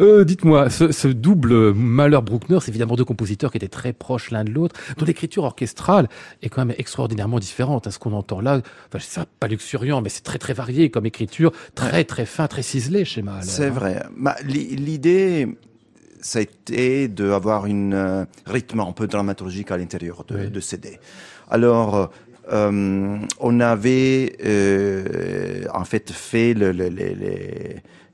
Euh, 0.00 0.24
Dites-moi, 0.24 0.68
ce, 0.70 0.92
ce 0.92 1.08
double 1.08 1.72
Mahler-Bruckner, 1.72 2.58
c'est 2.60 2.68
évidemment 2.68 2.94
deux 2.96 3.04
compositeurs 3.14 3.50
qui 3.52 3.58
étaient 3.58 3.68
très 3.68 3.92
proches 3.92 4.30
l'un 4.32 4.44
de 4.44 4.50
l'autre, 4.50 4.74
dont 4.98 5.06
l'écriture 5.06 5.44
orchestrale 5.44 6.08
est 6.42 6.48
quand 6.48 6.64
même 6.64 6.74
extraordinairement 6.78 7.38
différente 7.38 7.86
à 7.86 7.90
ce 7.92 7.98
qu'on 8.00 8.12
entend 8.12 8.40
là. 8.40 8.60
Enfin, 8.88 8.98
c'est 9.00 9.24
pas 9.40 9.46
luxuriant, 9.46 10.00
mais 10.02 10.08
c'est 10.08 10.22
très 10.24 10.38
très 10.38 10.52
varié 10.52 10.90
comme 10.90 11.06
écriture, 11.06 11.52
très 11.76 12.02
très 12.04 12.26
fin, 12.26 12.46
très 12.48 12.62
ciselé 12.62 13.04
chez 13.04 13.22
Mahler. 13.22 13.46
C'est 13.46 13.70
vrai. 13.70 14.02
Bah, 14.16 14.34
l'i- 14.44 14.74
L'idée, 14.76 15.56
ça 16.20 16.40
a 16.40 16.42
été 16.42 17.06
d'avoir 17.08 17.66
une 17.66 17.94
euh, 17.94 18.24
rythme 18.46 18.80
un 18.80 18.92
peu 18.92 19.06
dramaturgique 19.06 19.70
à 19.70 19.76
l'intérieur 19.76 20.24
de, 20.26 20.36
Oui. 20.36 20.50
de 20.50 20.60
CD. 20.60 20.98
Alors, 21.50 22.10
euh, 22.52 23.18
on 23.40 23.60
avait 23.60 24.36
euh, 24.44 25.64
en 25.72 25.84
fait 25.84 26.10
fait 26.10 26.52
le, 26.54 26.72
le, 26.72 26.88
le, 26.88 27.14
le 27.14 27.34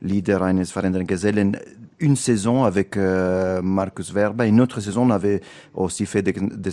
leader 0.03 0.43
Eines 0.45 0.65
Gesellen 1.09 1.59
une 2.01 2.17
saison 2.17 2.65
avec 2.65 2.97
euh, 2.97 3.61
Markus 3.63 4.13
Werber, 4.13 4.47
une 4.49 4.61
autre 4.61 4.81
saison 4.81 5.03
on 5.03 5.11
avait 5.11 5.41
aussi 5.75 6.07
fait 6.07 6.23
des, 6.23 6.33
des. 6.33 6.71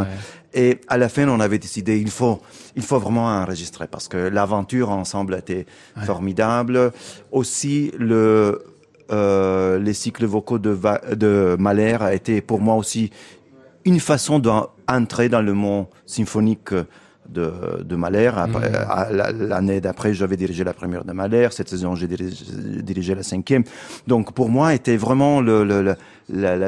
Ouais. 0.00 0.06
Et 0.52 0.80
à 0.88 0.96
la 0.98 1.08
fin, 1.08 1.26
on 1.28 1.40
avait 1.40 1.58
décidé, 1.58 1.98
il 1.98 2.10
faut, 2.10 2.40
il 2.76 2.82
faut 2.82 2.98
vraiment 2.98 3.26
enregistrer 3.26 3.86
parce 3.88 4.06
que 4.08 4.16
l'aventure 4.16 4.90
ensemble 4.90 5.34
était 5.34 5.66
formidable. 6.06 6.92
Aussi, 7.32 7.90
le, 7.98 8.62
euh, 9.10 9.78
les 9.78 9.94
cycles 9.94 10.26
vocaux 10.26 10.58
de, 10.58 10.70
Va- 10.70 11.00
de 11.16 11.56
Mahler 11.58 11.96
a 12.00 12.14
été 12.14 12.40
pour 12.40 12.60
moi 12.60 12.76
aussi 12.76 13.10
une 13.84 14.00
façon 14.00 14.38
d'entrer 14.38 15.28
dans 15.28 15.42
le 15.42 15.52
monde 15.54 15.86
symphonique 16.06 16.70
de, 17.28 17.82
de 17.82 17.96
Mahler. 17.96 18.30
La- 19.10 19.32
L'année 19.32 19.80
d'après, 19.80 20.14
j'avais 20.14 20.36
dirigé 20.36 20.64
la 20.64 20.72
première 20.72 21.04
de 21.04 21.12
Mahler. 21.12 21.48
Cette 21.50 21.68
saison, 21.68 21.94
j'ai 21.94 22.06
dirigé, 22.06 22.44
dirigé 22.82 23.14
la 23.14 23.22
cinquième. 23.22 23.64
Donc, 24.06 24.32
pour 24.32 24.48
moi, 24.50 24.74
était 24.74 24.96
vraiment 24.96 25.40
le, 25.40 25.64
le- 25.64 25.82
le- 25.82 25.96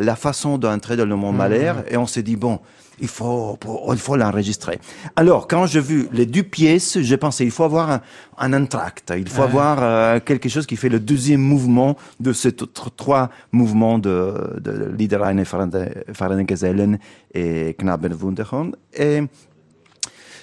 la, 0.00 0.16
façon 0.16 0.58
d'entrer 0.58 0.96
dans 0.96 1.06
le 1.06 1.16
monde 1.16 1.36
Mahler. 1.36 1.72
Et 1.90 1.96
on 1.96 2.06
s'est 2.06 2.22
dit, 2.22 2.36
bon, 2.36 2.60
il 2.98 3.08
faut, 3.08 3.58
il 3.92 3.98
faut 3.98 4.16
l'enregistrer. 4.16 4.78
Alors, 5.16 5.46
quand 5.48 5.66
j'ai 5.66 5.80
vu 5.80 6.08
les 6.12 6.24
deux 6.24 6.42
pièces, 6.42 6.98
j'ai 7.00 7.18
pensé, 7.18 7.44
il 7.44 7.50
faut 7.50 7.64
avoir 7.64 7.90
un, 7.90 8.00
un 8.38 8.52
entracte. 8.54 9.12
Il 9.16 9.28
faut 9.28 9.42
Ouais. 9.42 9.48
avoir 9.48 9.78
euh, 9.82 10.18
quelque 10.20 10.48
chose 10.48 10.64
qui 10.66 10.76
fait 10.76 10.88
le 10.88 10.98
deuxième 11.00 11.40
mouvement 11.42 11.96
de 12.20 12.32
ces 12.32 12.52
trois 12.52 13.28
mouvements 13.52 13.98
de, 13.98 14.32
de 14.60 14.94
Fahrenden 16.14 16.98
et 17.34 17.74
Knaben 17.78 18.14
Wunderhorn. 18.14 18.74
Et 18.98 19.22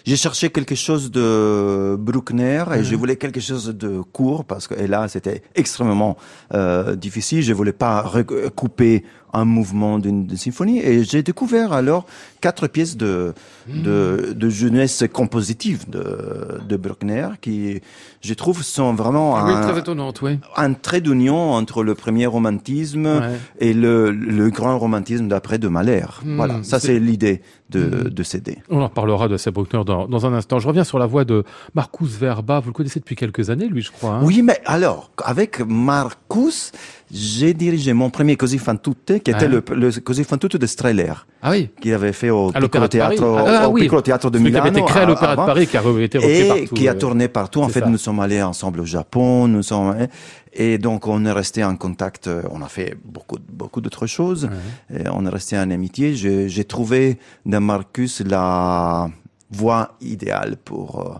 j'ai 0.06 0.18
cherché 0.18 0.50
quelque 0.50 0.76
chose 0.76 1.12
de 1.12 1.96
Bruckner 1.98 2.66
et 2.76 2.84
je 2.84 2.96
voulais 2.96 3.16
quelque 3.16 3.40
chose 3.40 3.68
de 3.68 4.02
court 4.02 4.44
parce 4.44 4.68
que 4.68 4.74
et 4.76 4.88
là 4.88 5.08
c'était 5.08 5.44
extrêmement 5.56 6.18
euh, 6.54 6.96
difficile. 6.96 7.42
Je 7.42 7.54
voulais 7.54 7.74
pas 7.74 8.02
recouper 8.02 9.04
un 9.34 9.46
mouvement 9.46 10.00
d'une 10.00 10.36
symphonie 10.38 10.80
et 10.80 11.04
j'ai 11.04 11.24
découvert 11.24 11.74
alors 11.74 12.06
quatre 12.42 12.68
pièces 12.68 12.98
de 12.98 13.34
de, 13.68 14.34
de 14.36 14.50
jeunesse 14.50 15.04
compositive 15.12 15.90
de, 15.90 16.60
de 16.68 16.76
Bruckner 16.78 17.30
qui 17.42 17.82
je 18.22 18.34
trouve 18.34 18.62
sont 18.64 18.94
vraiment 18.94 19.34
Oui, 19.46 19.52
un, 19.54 19.62
très 19.62 20.22
oui. 20.22 20.40
un 20.58 20.74
trait 20.74 21.02
d'union 21.02 21.54
entre 21.54 21.84
le 21.84 21.96
premier 21.96 22.26
romantisme 22.26 23.06
Ouais. 23.06 23.38
et 23.60 23.74
le, 23.74 24.12
le 24.12 24.50
grand 24.50 24.78
romantisme 24.78 25.28
d'après 25.28 25.58
de 25.60 25.68
Mahler. 25.68 26.06
Hmm, 26.24 26.36
voilà, 26.36 26.64
ça 26.64 26.80
c'est- 26.80 27.00
l'idée 27.00 27.42
de, 27.70 28.10
de 28.10 28.24
CD. 28.24 28.58
On 28.70 28.82
en 28.82 28.88
reparlera 28.88 29.28
de 29.28 29.36
Seb 29.38 29.54
Bruckner 29.56 29.82
dans, 29.86 30.08
dans 30.08 30.26
un 30.28 30.34
instant. 30.34 30.60
Je 30.60 30.68
reviens 30.68 30.84
sur 30.84 31.00
la 31.00 31.08
voix 31.08 31.26
de 31.26 31.44
Marcus 31.74 32.10
Verba. 32.18 32.60
Vous 32.60 32.68
le 32.68 32.74
connaissez 32.74 33.00
depuis 33.00 33.16
quelques 33.16 33.50
années, 33.50 33.68
lui, 33.68 33.82
je 33.82 33.92
crois. 33.92 34.12
hein? 34.16 34.22
Oui, 34.24 34.42
mais 34.44 34.60
alors, 34.66 35.10
avec 35.24 35.60
Marcus, 35.62 36.72
j'ai 37.16 37.54
dirigé 37.54 37.94
mon 37.94 38.10
premier 38.10 38.36
Così 38.36 38.58
fan 38.58 38.80
tutte, 38.80 39.22
qui 39.22 39.30
était 39.30 39.46
Ah. 39.46 39.48
le, 39.48 39.64
le 39.76 39.92
Così 40.02 40.24
fan 40.24 40.40
tutte 40.40 40.58
de 40.58 40.66
Streller, 40.66 41.14
Ah 41.44 41.52
oui. 41.52 41.70
qu'il 41.80 41.94
avait 41.94 42.12
fait 42.12 42.32
au 42.32 42.52
Piccolo. 42.52 42.88
Théâtre, 42.88 43.24
Ah, 43.48 43.70
au 43.70 43.74
oui. 43.74 43.88
Théâtre 44.04 44.32
de 44.32 44.38
Celui 44.40 44.50
qui 44.50 44.52
Milano. 44.52 44.68
avait 44.68 44.80
été 44.80 44.88
créé 44.90 45.04
à 45.04 45.06
l'Opéra 45.06 45.36
de. 45.36 45.46
Paris, 45.46 45.68
qui 45.68 45.78
a 45.78 45.82
été 46.02 46.18
repris 46.18 46.32
et 46.40 46.48
partout. 46.48 46.76
qui 46.76 46.88
a 46.88 46.96
tourné 46.96 47.28
partout. 47.28 47.62
En 47.62 47.70
fait, 47.70 47.82
ça. 47.82 47.86
nous 47.88 48.00
sommes 48.00 48.20
allés 48.20 48.42
ensemble 48.42 48.80
au 48.82 48.86
Japon, 48.86 49.48
nous 49.48 49.62
sommes 49.64 50.08
et 50.56 50.78
donc 50.80 51.08
on 51.08 51.24
est 51.26 51.32
resté 51.32 51.64
en 51.64 51.76
contact. 51.78 52.28
euh, 52.28 52.42
On 52.52 52.62
a 52.64 52.68
fait 52.68 52.96
beaucoup 53.06 53.38
beaucoup 53.48 53.80
d'autres 53.82 54.08
choses. 54.08 54.50
Et 54.92 55.04
on 55.12 55.26
est 55.26 55.30
resté 55.30 55.56
en 55.58 55.70
amitié. 55.70 56.16
J'ai 56.16 56.64
trouvé 56.66 57.20
dans 57.46 57.62
Marcus 57.62 58.22
la 58.26 59.10
voix 59.52 59.96
idéale 60.02 60.58
pour 60.64 61.00
euh, 61.02 61.20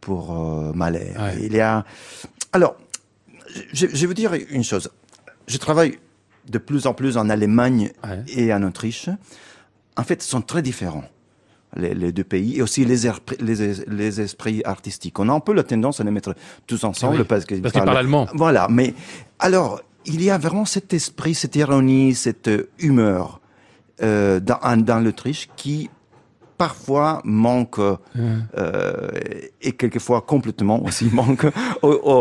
pour 0.00 0.22
euh, 0.36 0.72
Mahler. 0.74 1.12
Ouais. 1.18 1.36
Il 1.42 1.54
y 1.54 1.60
a 1.60 1.84
alors 2.52 2.76
je, 3.72 3.86
je 3.92 4.00
vais 4.02 4.06
vous 4.06 4.14
dire 4.14 4.32
une 4.50 4.64
chose. 4.64 4.88
Je 5.46 5.58
travaille 5.58 5.98
de 6.48 6.58
plus 6.58 6.86
en 6.86 6.94
plus 6.94 7.16
en 7.16 7.28
Allemagne 7.30 7.90
Ouais. 8.04 8.22
et 8.28 8.52
en 8.52 8.62
Autriche. 8.62 9.08
En 9.96 10.02
fait, 10.04 10.22
sont 10.22 10.40
très 10.40 10.62
différents 10.62 11.04
les, 11.76 11.94
les 11.94 12.12
deux 12.12 12.24
pays 12.24 12.58
et 12.58 12.62
aussi 12.62 12.84
les, 12.84 13.06
erpri- 13.06 13.40
les, 13.40 13.84
les 13.86 14.20
esprits 14.20 14.62
artistiques. 14.64 15.18
On 15.18 15.28
a 15.28 15.32
un 15.32 15.40
peu 15.40 15.52
la 15.54 15.62
tendance 15.62 16.00
à 16.00 16.04
les 16.04 16.10
mettre 16.10 16.34
tous 16.66 16.82
ensemble 16.84 17.18
Oui, 17.18 17.24
parce 17.24 17.44
qu'ils 17.44 17.62
parce 17.62 17.72
qu'ils 17.72 17.82
parlent 17.84 17.96
allemand. 17.96 18.26
Voilà, 18.34 18.66
mais 18.70 18.94
alors 19.38 19.80
il 20.04 20.22
y 20.22 20.30
a 20.30 20.38
vraiment 20.38 20.64
cet 20.64 20.92
esprit, 20.94 21.34
cette 21.34 21.54
ironie, 21.56 22.14
cette 22.14 22.50
humeur 22.78 23.40
euh, 24.02 24.40
dans 24.40 24.98
l'Autriche 25.04 25.48
qui 25.56 25.88
parfois 26.66 27.20
manque 27.24 27.78
euh, 27.80 29.08
et 29.60 29.72
quelquefois 29.72 30.20
complètement 30.32 30.78
aussi 30.86 31.06
manque 31.20 31.46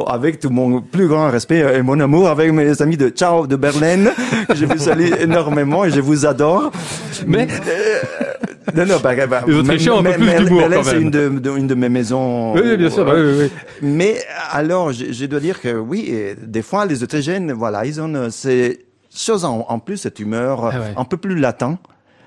avec 0.08 0.40
tout 0.40 0.50
mon 0.50 0.82
plus 0.82 1.08
grand 1.08 1.30
respect 1.30 1.62
et 1.78 1.82
mon 1.90 2.00
amour 2.00 2.28
avec 2.30 2.52
mes 2.52 2.82
amis 2.82 2.98
de 2.98 3.10
Ciao 3.10 3.46
de 3.46 3.56
Berlin 3.56 4.04
que 4.48 4.56
je 4.56 4.66
vous 4.66 4.78
salue 4.88 5.12
énormément 5.28 5.86
et 5.86 5.92
je 5.92 6.02
vous 6.02 6.26
adore 6.26 6.72
Mais- 7.28 7.48
Euh, 7.52 8.00
non 8.78 8.86
non 8.86 8.98
bah, 9.04 9.14
bah, 9.28 9.42
Les 9.48 9.56
Autrichiens 9.56 9.94
ont 9.94 10.00
un 10.00 10.04
peu 10.04 10.14
plus 10.14 10.46
d'humour, 10.46 10.64
c'est 10.84 11.02
une 11.02 11.10
de, 11.12 11.30
de- 11.46 11.58
une 11.62 11.68
de 11.68 11.76
mes 11.76 11.90
maisons 11.90 12.54
Oui, 12.56 12.62
oui, 12.64 12.78
bien 12.78 12.90
sûr. 12.90 13.04
bah 13.06 13.14
oui, 13.16 13.34
oui, 13.42 13.50
mais 13.82 14.14
alors, 14.52 14.92
je, 14.98 15.06
je 15.12 15.26
dois 15.26 15.40
dire 15.40 15.58
que 15.60 15.74
oui, 15.92 16.00
des 16.58 16.62
fois, 16.62 16.86
les 16.86 17.02
Autrichiens, 17.04 17.48
voilà, 17.64 17.86
ils 17.86 18.00
ont 18.00 18.14
euh, 18.16 18.30
ces 18.30 18.86
choses 19.14 19.44
en, 19.46 19.66
en 19.68 19.80
plus, 19.80 19.98
cette 19.98 20.20
humeur 20.20 20.56
Ah 20.66 20.80
ouais. 20.80 20.94
Un 20.96 21.06
peu 21.12 21.18
plus 21.18 21.36
latin, 21.48 21.80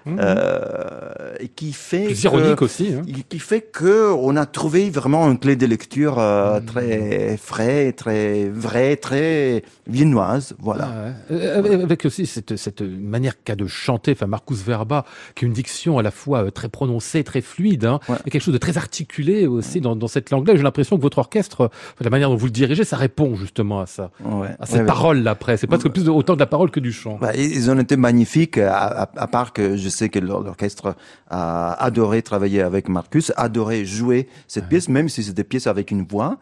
euh, 0.06 1.34
et 1.40 1.48
qui 1.48 1.72
fait 1.72 2.04
Plus 2.06 2.14
que- 2.20 2.24
ironique 2.24 2.62
aussi. 2.62 2.94
hein. 2.94 3.02
qui 3.28 3.38
fait 3.38 3.60
que 3.60 4.12
on 4.12 4.36
a 4.36 4.46
trouvé 4.46 4.90
vraiment 4.90 5.30
une 5.30 5.38
clé 5.38 5.56
de 5.56 5.66
lecture 5.66 6.18
euh, 6.18 6.60
Mhm. 6.60 6.66
très 6.66 7.36
frais, 7.36 7.92
très 7.92 8.48
vrai, 8.48 8.96
très 8.96 9.62
viennoise, 9.86 10.54
voilà. 10.58 10.88
Ah 10.90 11.04
ouais. 11.32 11.36
Euh, 11.44 11.58
avec- 11.58 11.72
Avec 11.84 12.04
aussi 12.06 12.26
cette, 12.26 12.56
cette 12.56 12.80
manière 12.82 13.42
qu'a 13.42 13.56
de 13.56 13.66
chanter, 13.66 14.12
enfin 14.12 14.26
Marcus 14.26 14.62
Verba, 14.62 15.04
qui 15.34 15.44
a 15.44 15.48
une 15.48 15.52
diction 15.54 15.98
à 15.98 16.02
la 16.02 16.10
fois 16.10 16.44
euh, 16.44 16.50
très 16.50 16.68
prononcée, 16.68 17.24
très 17.24 17.40
fluide, 17.40 17.84
hein, 17.84 18.00
Ouais. 18.08 18.16
et 18.26 18.30
quelque 18.30 18.42
chose 18.42 18.54
de 18.54 18.58
très 18.58 18.78
articulé 18.78 19.46
aussi 19.46 19.80
dans, 19.80 19.96
dans 19.96 20.08
cette 20.08 20.30
langue-là. 20.30 20.56
J'ai 20.56 20.62
l'impression 20.62 20.96
que 20.96 21.02
votre 21.02 21.18
orchestre, 21.18 21.62
euh, 21.62 21.68
la 22.00 22.10
manière 22.10 22.28
dont 22.30 22.36
vous 22.36 22.46
le 22.46 22.52
dirigez, 22.52 22.84
ça 22.84 22.96
répond 22.96 23.34
justement 23.34 23.80
à 23.80 23.86
ça, 23.86 24.10
Ouais. 24.24 24.48
à 24.58 24.64
Ouais, 24.72 24.78
ouais. 24.80 24.86
paroles-là 24.86 25.32
après. 25.32 25.56
C'est 25.56 25.66
presque 25.66 25.88
plus 25.88 26.04
de, 26.04 26.10
autant 26.10 26.34
de 26.34 26.40
la 26.40 26.46
parole 26.46 26.70
que 26.70 26.80
du 26.80 26.92
chant. 26.92 27.18
Bah, 27.20 27.32
ils 27.36 27.70
ont 27.70 27.78
été 27.78 27.96
magnifiques, 27.96 28.58
à, 28.58 28.76
à- 29.02 29.10
à 29.16 29.26
part 29.26 29.52
que 29.52 29.76
je 29.76 29.88
sais 29.94 30.08
que 30.08 30.18
l'or- 30.18 30.42
l'orchestre 30.42 30.94
a 31.30 31.72
adoré 31.82 32.22
travailler 32.22 32.60
avec 32.62 32.88
Marcus, 32.88 33.32
adoré 33.36 33.84
jouer 33.84 34.28
cette 34.48 34.68
pièce, 34.68 34.88
même 34.88 35.08
si 35.08 35.22
c'est 35.22 35.32
des 35.34 35.44
pièces 35.44 35.66
avec 35.66 35.90
une 35.90 36.04
voix. 36.06 36.38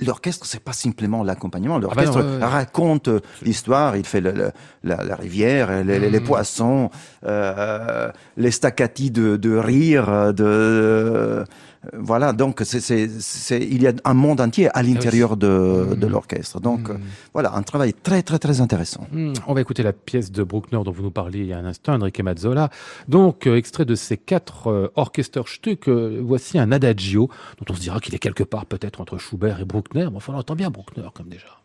L'orchestre, 0.00 0.46
c'est 0.46 0.62
pas 0.62 0.72
simplement 0.72 1.24
l'accompagnement. 1.24 1.80
L'orchestre 1.80 2.18
Ah 2.20 2.22
bah 2.22 2.28
ouais, 2.30 2.36
ouais. 2.38 2.44
raconte 2.44 3.10
l'histoire. 3.42 3.96
Il 3.96 4.06
fait 4.06 4.20
le- 4.20 4.30
le- 4.30 4.52
la, 4.84 5.02
la 5.02 5.16
rivière, 5.16 5.82
les, 5.82 5.98
Mhm. 6.20 6.20
poissons, 6.24 6.88
euh, 7.26 8.08
les 8.36 8.52
staccati 8.52 9.10
de, 9.10 9.34
de 9.36 9.56
rire, 9.56 10.32
de 10.32 10.44
euh, 10.44 11.44
voilà. 11.92 12.32
Donc, 12.32 12.62
c'est, 12.64 12.88
il 13.50 13.82
y 13.82 13.86
a 13.86 13.92
un 14.04 14.14
monde 14.14 14.40
entier 14.40 14.68
à 14.76 14.82
l'intérieur 14.82 15.36
de, 15.36 15.94
de 15.94 16.06
l'orchestre. 16.06 16.60
Donc, 16.60 16.90
euh, 16.90 16.98
voilà, 17.32 17.54
un 17.54 17.62
travail 17.62 17.94
très, 17.94 18.22
très, 18.22 18.38
très 18.38 18.60
intéressant. 18.60 19.06
Hmm, 19.12 19.32
On 19.46 19.54
va 19.54 19.60
écouter 19.60 19.82
la 19.82 19.92
pièce 19.92 20.30
de 20.30 20.42
Bruckner 20.42 20.80
dont 20.84 20.90
vous 20.92 21.02
nous 21.02 21.10
parliez 21.10 21.40
il 21.40 21.46
y 21.46 21.52
a 21.52 21.58
un 21.58 21.64
instant, 21.64 21.94
Enrique 21.94 22.20
Mazzola. 22.20 22.70
Donc, 23.08 23.46
euh, 23.46 23.56
extrait 23.56 23.84
de 23.84 23.94
ces 23.94 24.16
quatre 24.16 24.68
euh, 24.68 24.92
Orchesterstück, 24.96 25.88
euh, 25.88 26.20
voici 26.22 26.58
un 26.58 26.72
adagio 26.72 27.28
dont 27.58 27.72
on 27.72 27.74
se 27.74 27.80
dira 27.80 28.00
qu'il 28.00 28.14
est 28.14 28.18
quelque 28.18 28.44
part 28.44 28.66
peut-être 28.66 29.00
entre 29.00 29.18
Schubert 29.18 29.60
et 29.60 29.64
Bruckner, 29.64 30.08
mais 30.10 30.16
enfin, 30.16 30.32
on 30.34 30.38
entend 30.38 30.54
bien 30.56 30.70
Bruckner 30.70 31.08
comme 31.14 31.28
déjà. 31.28 31.60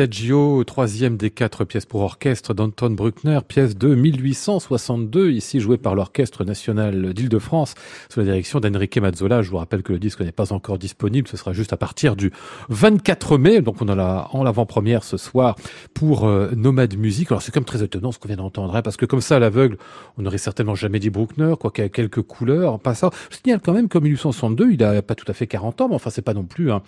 L'Adagio, 0.00 0.64
troisième 0.64 1.18
des 1.18 1.28
quatre 1.28 1.66
pièces 1.66 1.84
pour 1.84 2.00
orchestre 2.00 2.54
d'Anton 2.54 2.88
Bruckner, 2.88 3.40
pièce 3.46 3.76
de 3.76 3.94
1862, 3.94 5.30
ici 5.30 5.60
jouée 5.60 5.76
par 5.76 5.94
l'Orchestre 5.94 6.42
national 6.42 7.12
d'Île-de-France, 7.12 7.74
sous 8.08 8.20
la 8.20 8.24
direction 8.24 8.60
d'Enrique 8.60 8.96
Mazzola. 8.96 9.42
Je 9.42 9.50
vous 9.50 9.58
rappelle 9.58 9.82
que 9.82 9.92
le 9.92 9.98
disque 9.98 10.22
n'est 10.22 10.32
pas 10.32 10.54
encore 10.54 10.78
disponible, 10.78 11.28
ce 11.28 11.36
sera 11.36 11.52
juste 11.52 11.74
à 11.74 11.76
partir 11.76 12.16
du 12.16 12.32
24 12.70 13.36
mai, 13.36 13.60
donc 13.60 13.82
on 13.82 13.88
a 13.90 14.30
en 14.32 14.42
l'avant-première 14.42 15.04
ce 15.04 15.18
soir 15.18 15.56
pour 15.92 16.26
euh, 16.26 16.50
Nomade 16.56 16.96
Musique. 16.96 17.30
Alors 17.30 17.42
c'est 17.42 17.52
comme 17.52 17.66
très 17.66 17.82
étonnant 17.82 18.10
ce 18.10 18.18
qu'on 18.18 18.28
vient 18.28 18.38
d'entendre, 18.38 18.74
hein, 18.74 18.80
parce 18.80 18.96
que 18.96 19.04
comme 19.04 19.20
ça, 19.20 19.36
à 19.36 19.38
l'aveugle, 19.38 19.76
on 20.16 20.22
n'aurait 20.22 20.38
certainement 20.38 20.76
jamais 20.76 20.98
dit 20.98 21.10
Bruckner, 21.10 21.52
quoi 21.60 21.70
qu'il 21.70 21.84
y 21.84 21.86
a 21.86 21.90
quelques 21.90 22.22
couleurs. 22.22 22.72
En 22.72 22.78
passant, 22.78 23.10
je 23.28 23.36
signale 23.36 23.60
quand 23.62 23.74
même 23.74 23.90
qu'en 23.90 24.00
1862, 24.00 24.72
il 24.72 24.82
a 24.82 25.02
pas 25.02 25.14
tout 25.14 25.30
à 25.30 25.34
fait 25.34 25.46
40 25.46 25.82
ans, 25.82 25.88
mais 25.90 25.94
enfin 25.94 26.08
c'est 26.08 26.22
pas 26.22 26.32
non 26.32 26.44
plus 26.44 26.72
un, 26.72 26.80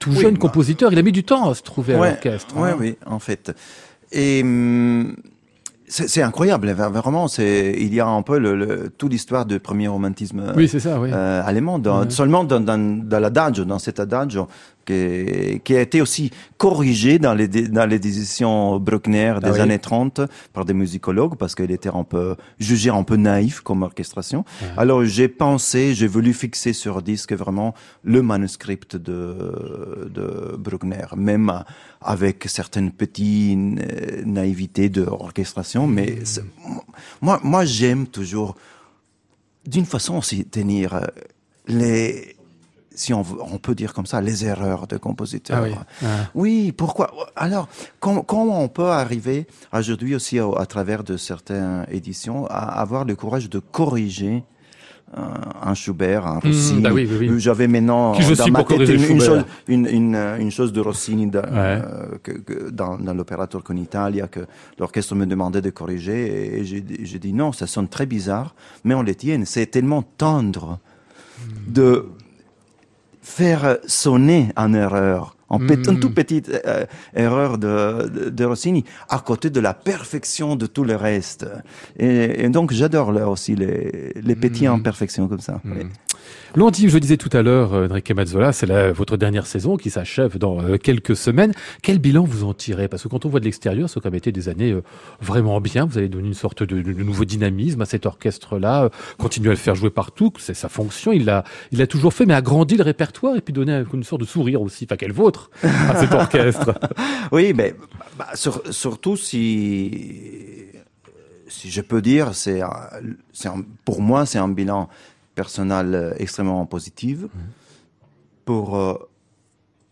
tout 0.00 0.10
jeune 0.10 0.34
bah, 0.34 0.40
compositeur. 0.40 0.92
Il 0.92 0.98
a 0.98 1.02
mis 1.02 1.12
du 1.12 1.22
temps 1.22 1.48
à 1.48 1.54
se 1.54 1.62
trouver 1.62 1.94
à 1.94 2.10
l'orchestre. 2.10 2.39
Oui, 2.56 2.70
oui, 2.78 2.96
en 3.06 3.18
fait. 3.18 3.52
Et 4.12 4.40
hum, 4.42 5.16
c'est 5.88 6.22
incroyable, 6.22 6.70
vraiment. 6.70 7.26
C'est 7.28 7.74
il 7.78 7.92
y 7.92 8.00
a 8.00 8.06
un 8.06 8.22
peu 8.22 8.38
le, 8.38 8.54
le, 8.54 8.90
toute 8.90 9.10
l'histoire 9.10 9.44
du 9.44 9.58
premier 9.58 9.88
romantisme 9.88 10.52
oui, 10.56 10.68
ça, 10.68 11.00
oui. 11.00 11.10
euh, 11.12 11.42
allemand. 11.44 11.78
Dans, 11.78 12.00
Ouais. 12.04 12.10
Seulement 12.10 12.44
dans, 12.44 12.60
dans, 12.60 12.78
dans 13.04 13.18
l'adagio, 13.20 13.64
dans 13.64 13.78
cet 13.80 13.98
adagio 13.98 14.46
qui, 14.90 15.60
qui 15.64 15.76
a 15.76 15.80
été 15.80 16.00
aussi 16.02 16.30
corrigé 16.58 17.18
dans 17.18 17.34
les 17.34 17.48
dans 17.48 17.86
les 17.86 17.98
décisions 17.98 18.78
Bruckner 18.78 19.34
des 19.42 19.48
Ah 19.48 19.52
oui. 19.52 19.60
années 19.60 19.78
30 19.78 20.20
par 20.52 20.64
des 20.64 20.74
musicologues 20.74 21.36
parce 21.36 21.54
qu'il 21.54 21.70
était 21.70 21.88
un 22.02 22.04
peu 22.04 22.36
jugé 22.58 22.90
un 22.90 23.02
peu 23.02 23.16
naïf 23.16 23.60
comme 23.60 23.82
orchestration. 23.82 24.44
Alors 24.76 25.04
j'ai 25.04 25.28
pensé, 25.28 25.94
j'ai 25.94 26.06
voulu 26.06 26.32
fixer 26.32 26.72
sur 26.72 27.02
disque 27.02 27.32
vraiment 27.32 27.74
le 28.02 28.20
manuscrit 28.22 28.78
de 28.92 30.08
de 30.16 30.56
Bruckner, 30.58 31.06
même 31.16 31.48
avec 32.00 32.44
certaines 32.48 32.90
petites 32.92 33.58
euh, 33.80 34.22
naïvetés 34.24 34.88
de 34.88 35.02
orchestration, 35.02 35.86
mais 35.86 36.18
c'est- 36.24 36.44
moi 37.20 37.40
moi 37.42 37.64
j'aime 37.64 38.06
toujours 38.06 38.56
d'une 39.66 39.84
façon 39.86 40.16
aussi 40.18 40.44
tenir 40.44 40.94
euh, 40.94 41.00
les 41.66 42.36
si 43.00 43.12
on, 43.14 43.24
peut 43.66 43.74
dire 43.74 43.92
comme 43.94 44.06
ça, 44.06 44.20
les 44.20 44.44
erreurs 44.44 44.86
de 44.86 44.96
compositeurs. 44.98 45.58
Ah 45.60 45.66
oui. 45.68 45.74
Ah. 46.04 46.06
Oui, 46.34 46.72
pourquoi? 46.72 47.10
Alors, 47.34 47.66
com- 47.98 48.22
comment 48.26 48.62
on 48.62 48.68
peut 48.68 48.90
arriver 49.04 49.46
aujourd'hui 49.72 50.14
aussi 50.14 50.38
à, 50.38 50.46
à 50.56 50.66
travers 50.66 51.02
de 51.02 51.16
certaines 51.16 51.86
éditions 51.90 52.46
à 52.46 52.80
avoir 52.80 53.04
le 53.04 53.14
courage 53.16 53.48
de 53.48 53.58
corriger 53.58 54.44
euh, 55.16 55.20
un 55.62 55.74
Schubert, 55.74 56.24
un 56.26 56.38
Rossini? 56.38 56.82
bah 56.82 56.90
oui, 56.92 57.08
oui, 57.10 57.28
oui. 57.30 57.40
J'avais 57.40 57.66
maintenant 57.66 58.14
je 58.14 58.34
dans 58.34 58.46
ma 58.48 58.58
tête 58.60 58.68
corriger 58.68 58.94
une, 58.94 59.00
une 59.00 59.06
Schubert. 59.20 59.26
chose, 59.26 59.44
une, 59.66 59.86
une, 59.86 60.14
euh, 60.14 60.38
une 60.38 60.50
chose 60.52 60.72
de 60.72 60.80
Rossini 60.80 61.26
Ouais. 61.26 61.40
euh, 61.44 62.18
que, 62.22 62.32
que 62.32 62.70
dans, 62.70 62.96
dans 62.98 63.14
l'opérateur 63.14 63.64
con 63.64 63.76
Italia 63.76 64.28
que 64.28 64.40
l'orchestre 64.78 65.14
me 65.16 65.26
demandait 65.26 65.62
de 65.62 65.70
corriger 65.70 66.58
et 66.60 66.64
j'ai 66.64 66.84
j'ai 67.02 67.18
dit 67.18 67.32
non, 67.32 67.50
ça 67.52 67.66
sonne 67.66 67.88
très 67.88 68.06
bizarre, 68.06 68.54
mais 68.84 68.94
on 68.94 69.02
les 69.02 69.16
tient. 69.16 69.42
C'est 69.46 69.66
tellement 69.66 70.02
tendre 70.16 70.78
de 71.66 72.06
faire 73.38 73.78
sonner 73.86 74.42
en 74.56 74.70
erreur, 74.74 75.36
en 75.48 75.58
Mm. 75.58 75.66
pét- 75.68 75.88
une 75.92 76.00
toute 76.00 76.14
petite 76.14 76.48
euh, 76.50 76.84
erreur 77.14 77.58
de, 77.58 78.08
de, 78.16 78.22
de 78.38 78.44
Rossini, 78.44 78.82
à 79.08 79.18
côté 79.20 79.50
de 79.50 79.60
la 79.60 79.74
perfection 79.74 80.56
de 80.62 80.66
tout 80.74 80.84
le 80.84 80.96
reste. 80.96 81.46
Et, 81.98 82.44
et 82.44 82.48
donc 82.56 82.72
j'adore 82.72 83.10
là 83.18 83.24
aussi 83.28 83.52
les, 83.62 84.12
les 84.28 84.36
petites 84.44 84.68
Mm. 84.68 84.74
imperfections 84.78 85.26
comme 85.28 85.40
ça. 85.50 85.60
oui. 85.64 85.86
L'on 86.56 86.70
dit, 86.70 86.88
je 86.88 86.98
disais 86.98 87.16
tout 87.16 87.30
à 87.36 87.42
l'heure, 87.42 87.74
euh, 87.74 87.88
Enrique 87.88 88.10
Mazzola, 88.10 88.52
c'est 88.52 88.66
la- 88.66 88.92
votre 88.92 89.16
dernière 89.16 89.46
saison 89.46 89.76
qui 89.76 89.90
s'achève 89.90 90.38
dans 90.38 90.60
euh, 90.62 90.76
quelques 90.78 91.16
semaines. 91.16 91.52
Quel 91.82 91.98
bilan 91.98 92.24
vous 92.24 92.44
en 92.44 92.54
tirez? 92.54 92.88
Parce 92.88 93.02
que 93.04 93.08
quand 93.08 93.24
on 93.24 93.28
voit 93.28 93.40
de 93.40 93.44
l'extérieur, 93.44 93.88
ça 93.88 93.98
a 93.98 94.02
quand 94.02 94.10
même 94.10 94.16
été 94.18 94.32
des 94.32 94.48
années 94.48 94.72
euh, 94.72 94.82
vraiment 95.20 95.60
bien. 95.60 95.86
Vous 95.86 95.98
avez 95.98 96.08
donné 96.08 96.28
une 96.28 96.34
sorte 96.34 96.62
de, 96.62 96.82
de 96.82 96.92
nouveau 97.02 97.24
dynamisme 97.24 97.80
à 97.82 97.86
cet 97.86 98.06
orchestre-là, 98.06 98.84
euh, 98.84 98.88
continuer 99.18 99.48
à 99.50 99.52
le 99.52 99.56
faire 99.58 99.74
jouer 99.74 99.90
partout, 99.90 100.32
c'est 100.38 100.54
sa 100.54 100.68
fonction. 100.68 101.12
Il 101.12 101.24
l'a, 101.24 101.44
il 101.72 101.78
l'a 101.78 101.86
toujours 101.86 102.12
fait, 102.12 102.26
mais 102.26 102.34
agrandi 102.34 102.76
le 102.76 102.82
répertoire 102.84 103.36
et 103.36 103.40
puis 103.40 103.52
donné 103.52 103.72
un- 103.72 103.84
une 103.92 104.02
sorte 104.04 104.20
de 104.22 104.26
sourire 104.26 104.60
aussi, 104.62 104.84
enfin 104.88 104.96
quel 104.96 105.12
vôtre, 105.12 105.50
à 105.62 105.96
cet 106.00 106.12
orchestre. 106.12 106.74
Oui, 107.32 107.52
mais 107.54 107.74
bah, 108.18 108.26
sur- 108.34 108.60
surtout 108.70 109.16
si, 109.16 110.66
si 111.46 111.70
je 111.70 111.80
peux 111.80 112.02
dire, 112.02 112.34
c'est, 112.34 112.60
pour 113.84 114.00
moi, 114.02 114.26
c'est 114.26 114.38
un 114.38 114.48
bilan 114.48 114.88
personnel 115.34 115.94
euh, 115.94 116.14
extrêmement 116.18 116.64
positif 116.66 117.20
pour 118.44 118.76
euh, 118.76 118.94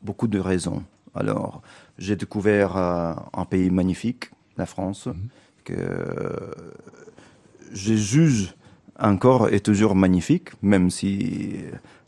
beaucoup 0.03 0.29
de 0.29 0.39
raisons. 0.39 0.83
Alors, 1.15 1.63
j'ai 1.99 2.17
découvert 2.17 2.77
euh, 2.77 3.15
un 3.33 3.45
pays 3.45 3.71
magnifique, 3.71 4.31
la 4.57 4.67
France, 4.67 5.09
que 5.65 5.75
je 7.73 7.95
juge 7.95 8.55
encore 8.99 9.49
et 9.53 9.61
toujours 9.61 9.95
magnifique, 9.95 10.51
même 10.63 10.91
si 10.91 11.57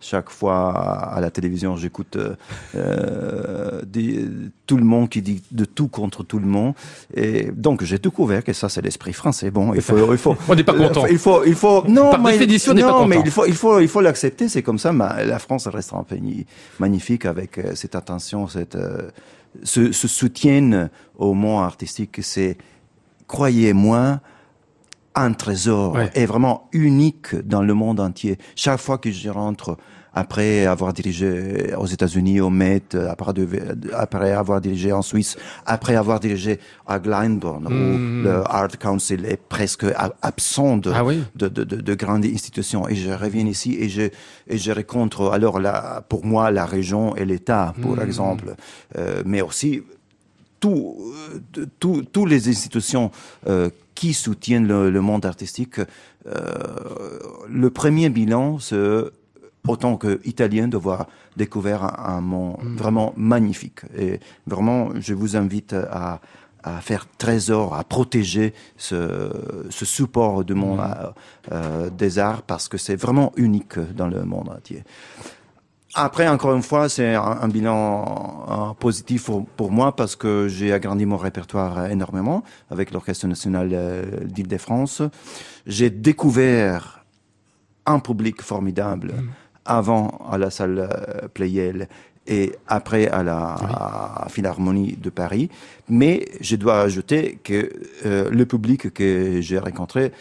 chaque 0.00 0.30
fois 0.30 0.72
à 1.14 1.20
la 1.20 1.30
télévision 1.30 1.76
j'écoute 1.76 2.16
euh, 2.16 2.34
euh, 2.74 3.82
tout 4.66 4.76
le 4.76 4.84
monde 4.84 5.08
qui 5.08 5.20
dit 5.20 5.42
de 5.50 5.64
tout 5.64 5.88
contre 5.88 6.22
tout 6.22 6.38
le 6.38 6.46
monde. 6.46 6.74
Et 7.14 7.50
donc 7.52 7.84
j'ai 7.84 7.98
découvert 7.98 8.42
que 8.42 8.52
ça 8.52 8.68
c'est 8.68 8.82
l'esprit 8.82 9.12
français. 9.12 9.50
Bon, 9.50 9.74
il 9.74 9.82
faut, 9.82 10.12
il 10.12 10.18
faut. 10.18 10.36
On 10.48 10.54
n'est 10.54 10.64
pas 10.64 10.74
content. 10.74 11.06
Il 11.06 11.18
faut, 11.18 11.44
il 11.44 11.54
faut. 11.54 11.84
Non, 11.88 12.10
Par 12.10 12.20
mais, 12.20 12.38
définition, 12.38 12.72
on 12.72 12.74
n'est 12.74 12.82
non, 12.82 12.88
pas 12.88 12.94
content. 12.94 13.08
mais 13.08 13.20
il 13.24 13.30
faut, 13.30 13.46
il 13.46 13.54
faut, 13.54 13.80
il 13.80 13.88
faut 13.88 14.00
l'accepter. 14.00 14.48
C'est 14.48 14.62
comme 14.62 14.78
ça. 14.78 14.92
Mais 14.92 15.26
la 15.26 15.38
France 15.38 15.66
reste 15.66 15.92
un 15.92 16.02
pays 16.04 16.46
magnifique 16.78 17.26
avec 17.26 17.58
euh, 17.58 17.74
cette 17.74 17.94
attention, 17.94 18.48
cette, 18.48 18.76
euh, 18.76 19.10
ce, 19.62 19.92
ce 19.92 20.08
soutien 20.08 20.88
au 21.18 21.34
monde 21.34 21.64
artistique. 21.64 22.20
C'est, 22.22 22.56
croyez-moi, 23.26 24.20
un 25.14 25.32
trésor 25.32 25.94
Ouais. 25.94 26.10
est 26.14 26.26
vraiment 26.26 26.68
unique 26.72 27.34
dans 27.46 27.62
le 27.62 27.74
monde 27.74 28.00
entier. 28.00 28.38
Chaque 28.54 28.78
fois 28.80 28.98
que 28.98 29.10
je 29.10 29.28
rentre, 29.28 29.76
après 30.12 30.66
avoir 30.66 30.92
dirigé 30.92 31.72
aux 31.78 31.86
États-Unis, 31.86 32.40
au 32.40 32.50
Met, 32.50 32.82
après, 33.08 33.32
de- 33.32 33.46
après 33.94 34.32
avoir 34.32 34.60
dirigé 34.60 34.92
en 34.92 35.02
Suisse, 35.02 35.36
après 35.66 35.94
avoir 35.94 36.18
dirigé 36.18 36.58
à 36.86 36.98
Glyndebourne, 36.98 37.66
où 37.68 38.24
le 38.24 38.42
Art 38.44 38.76
Council 38.78 39.24
est 39.24 39.36
presque 39.36 39.86
absent 40.20 40.78
de, 40.78 40.90
Hmm. 40.90 40.94
Ah 40.96 41.04
oui. 41.04 41.22
de, 41.36 41.46
de, 41.48 41.62
de, 41.62 41.76
de 41.76 41.94
grandes 41.94 42.24
institutions. 42.24 42.88
Et 42.88 42.96
je 42.96 43.10
reviens 43.10 43.46
ici 43.46 43.76
et 43.78 43.88
je, 43.88 44.02
et 44.48 44.58
je 44.58 44.72
rencontre 44.72 45.30
alors 45.30 45.60
la, 45.60 46.04
pour 46.08 46.24
moi 46.24 46.50
la 46.50 46.66
région 46.66 47.14
et 47.14 47.24
l'État, 47.24 47.72
pour 47.80 47.94
Hmm. 47.96 48.00
exemple, 48.02 48.54
euh, 48.98 49.22
mais 49.24 49.42
aussi 49.42 49.82
tout, 50.58 50.96
euh, 51.56 51.66
tout- 51.78 52.02
tous 52.12 52.26
les 52.26 52.48
institutions 52.48 53.10
euh, 53.46 53.70
qui 54.00 54.14
soutiennent 54.14 54.66
le, 54.66 54.88
le 54.90 55.02
monde 55.02 55.26
artistique, 55.26 55.78
euh, 55.78 57.18
le 57.50 57.68
premier 57.68 58.08
bilan, 58.08 58.58
c'est 58.58 59.02
autant 59.68 59.98
que 59.98 60.22
italien 60.24 60.68
de 60.68 60.78
voir 60.78 61.06
découvert 61.36 61.84
un, 61.84 62.16
un 62.16 62.20
monde 62.22 62.56
vraiment 62.78 63.12
magnifique. 63.18 63.80
Et 63.98 64.18
vraiment, 64.46 64.88
je 64.98 65.12
vous 65.12 65.36
invite 65.36 65.74
à, 65.74 66.22
à 66.62 66.80
faire 66.80 67.04
trésor, 67.18 67.74
à 67.74 67.84
protéger 67.84 68.54
ce, 68.78 69.30
ce 69.68 69.84
support 69.84 70.44
du 70.44 70.54
monde 70.54 70.80
euh, 70.80 71.10
euh, 71.52 71.90
des 71.90 72.18
arts 72.18 72.40
parce 72.40 72.68
que 72.68 72.78
c'est 72.78 72.96
vraiment 72.96 73.34
unique 73.36 73.78
dans 73.94 74.08
le 74.08 74.24
monde 74.24 74.48
entier. 74.48 74.82
Après, 75.94 76.28
encore 76.28 76.54
une 76.54 76.62
fois, 76.62 76.88
c'est 76.88 77.14
un, 77.14 77.38
un 77.42 77.48
bilan 77.48 78.46
euh, 78.48 78.74
positif 78.74 79.24
pour, 79.24 79.44
pour 79.44 79.72
moi 79.72 79.96
parce 79.96 80.14
que 80.14 80.46
j'ai 80.46 80.72
agrandi 80.72 81.04
mon 81.04 81.16
répertoire 81.16 81.86
énormément 81.90 82.44
avec 82.70 82.92
l'Orchestre 82.92 83.26
national 83.26 83.70
euh, 83.72 84.04
d'Île-de-France. 84.24 85.02
J'ai 85.66 85.90
découvert 85.90 87.04
un 87.86 87.98
public 87.98 88.40
formidable 88.40 89.14
avant 89.64 90.20
à 90.30 90.38
la 90.38 90.50
salle 90.50 90.78
euh, 90.78 91.28
Playel 91.34 91.88
et 92.26 92.52
après 92.68 93.08
à 93.08 93.22
la 93.22 93.54
à 94.24 94.28
Philharmonie 94.28 94.96
de 94.96 95.10
Paris. 95.10 95.50
Mais 95.88 96.26
je 96.40 96.56
dois 96.56 96.80
ajouter 96.80 97.38
que 97.42 97.70
euh, 98.06 98.30
le 98.30 98.46
public 98.46 98.92
que 98.92 99.40
j'ai 99.40 99.58
rencontré 99.58 100.12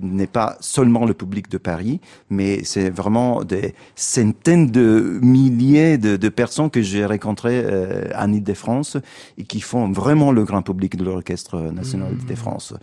n'est 0.00 0.26
pas 0.26 0.56
seulement 0.60 1.04
le 1.06 1.14
public 1.14 1.48
de 1.50 1.58
Paris, 1.58 2.00
mais 2.30 2.62
c'est 2.64 2.90
vraiment 2.90 3.44
des 3.44 3.74
centaines 3.96 4.70
de 4.70 5.18
milliers 5.22 5.98
de, 5.98 6.16
de 6.16 6.28
personnes 6.28 6.70
que 6.70 6.82
j'ai 6.82 7.04
rencontrées 7.06 7.62
euh, 7.64 8.08
en 8.16 8.32
Ile-de-France 8.32 8.96
et 9.38 9.44
qui 9.44 9.60
font 9.60 9.90
vraiment 9.92 10.32
le 10.32 10.44
grand 10.44 10.62
public 10.62 10.96
de 10.96 11.04
l'Orchestre 11.04 11.56
national 11.72 12.14
d'Île-de-France. 12.16 12.74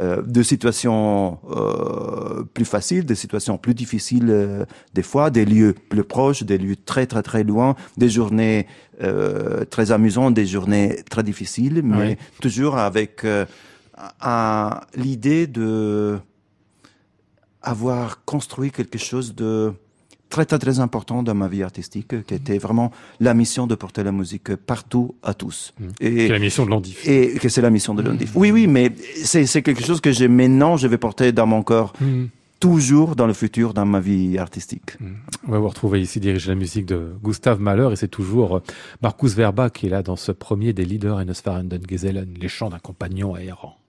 Euh, 0.00 0.22
de 0.22 0.42
situations 0.42 1.38
euh, 1.50 2.44
plus 2.54 2.64
faciles, 2.64 3.04
des 3.04 3.14
situations 3.14 3.58
plus 3.58 3.74
difficiles 3.74 4.28
euh, 4.30 4.64
des 4.94 5.02
fois, 5.02 5.30
des 5.30 5.44
lieux 5.44 5.74
plus 5.88 6.04
proches, 6.04 6.42
des 6.44 6.58
lieux 6.58 6.76
très 6.76 7.06
très 7.06 7.22
très 7.22 7.44
loin, 7.44 7.74
des 7.98 8.08
journées 8.08 8.66
euh, 9.02 9.64
très 9.64 9.92
amusantes, 9.92 10.34
des 10.34 10.46
journées 10.46 10.96
très 11.10 11.22
difficiles, 11.22 11.82
mais 11.84 12.08
Oui. 12.10 12.16
toujours 12.40 12.76
avec 12.78 13.24
l'idée 14.96 15.46
de 15.46 16.18
avoir 17.62 18.24
construit 18.24 18.70
quelque 18.70 18.98
chose 18.98 19.34
de 19.34 19.72
très 20.32 20.46
très 20.46 20.58
très 20.58 20.80
important 20.80 21.22
dans 21.22 21.34
ma 21.34 21.46
vie 21.46 21.62
artistique, 21.62 22.24
qui 22.26 22.34
était 22.34 22.58
vraiment 22.58 22.90
la 23.20 23.34
mission 23.34 23.66
de 23.66 23.74
porter 23.74 24.02
la 24.02 24.12
musique 24.12 24.56
partout 24.56 25.14
à 25.22 25.34
tous. 25.34 25.74
Mmh. 25.78 25.86
Et 26.00 26.28
la 26.28 26.38
mission 26.38 26.64
de 26.64 26.70
l'Andif. 26.70 27.06
Et 27.06 27.34
que 27.34 27.48
c'est 27.50 27.60
la 27.60 27.70
mission 27.70 27.94
de 27.94 28.02
l'Andif. 28.02 28.32
Oui, 28.34 28.50
oui, 28.50 28.66
mais 28.66 28.92
c'est 29.22 29.62
quelque 29.62 29.84
chose 29.84 30.00
que 30.00 30.10
j'ai 30.10 30.28
maintenant, 30.28 30.78
je 30.78 30.86
vais 30.88 30.98
porter 30.98 31.32
dans 31.32 31.46
mon 31.46 31.62
corps. 31.62 31.92
Mmh. 32.00 32.24
Toujours 32.60 33.16
dans 33.16 33.26
le 33.26 33.32
futur, 33.32 33.74
dans 33.74 33.84
ma 33.84 33.98
vie 33.98 34.38
artistique. 34.38 34.98
Mmh. 34.98 35.06
On 35.48 35.52
va 35.52 35.58
vous 35.58 35.68
retrouver 35.68 36.00
ici 36.00 36.18
diriger 36.18 36.48
la 36.48 36.54
musique 36.54 36.86
de 36.86 37.12
Gustave 37.22 37.60
Mahler 37.60 37.88
et 37.92 37.96
c'est 37.96 38.08
toujours 38.20 38.56
euh, 38.56 38.62
Marcus 39.02 39.34
Verba 39.34 39.68
qui 39.68 39.86
est 39.86 39.90
là 39.90 40.02
dans 40.02 40.16
ce 40.16 40.32
premier 40.32 40.72
des 40.72 40.84
leaders 40.84 41.18
Enesfarenden 41.18 41.82
Gesellen, 41.86 42.32
les 42.40 42.48
chants 42.48 42.70
d'un 42.70 42.78
compagnon 42.78 43.34
aérant. 43.34 43.81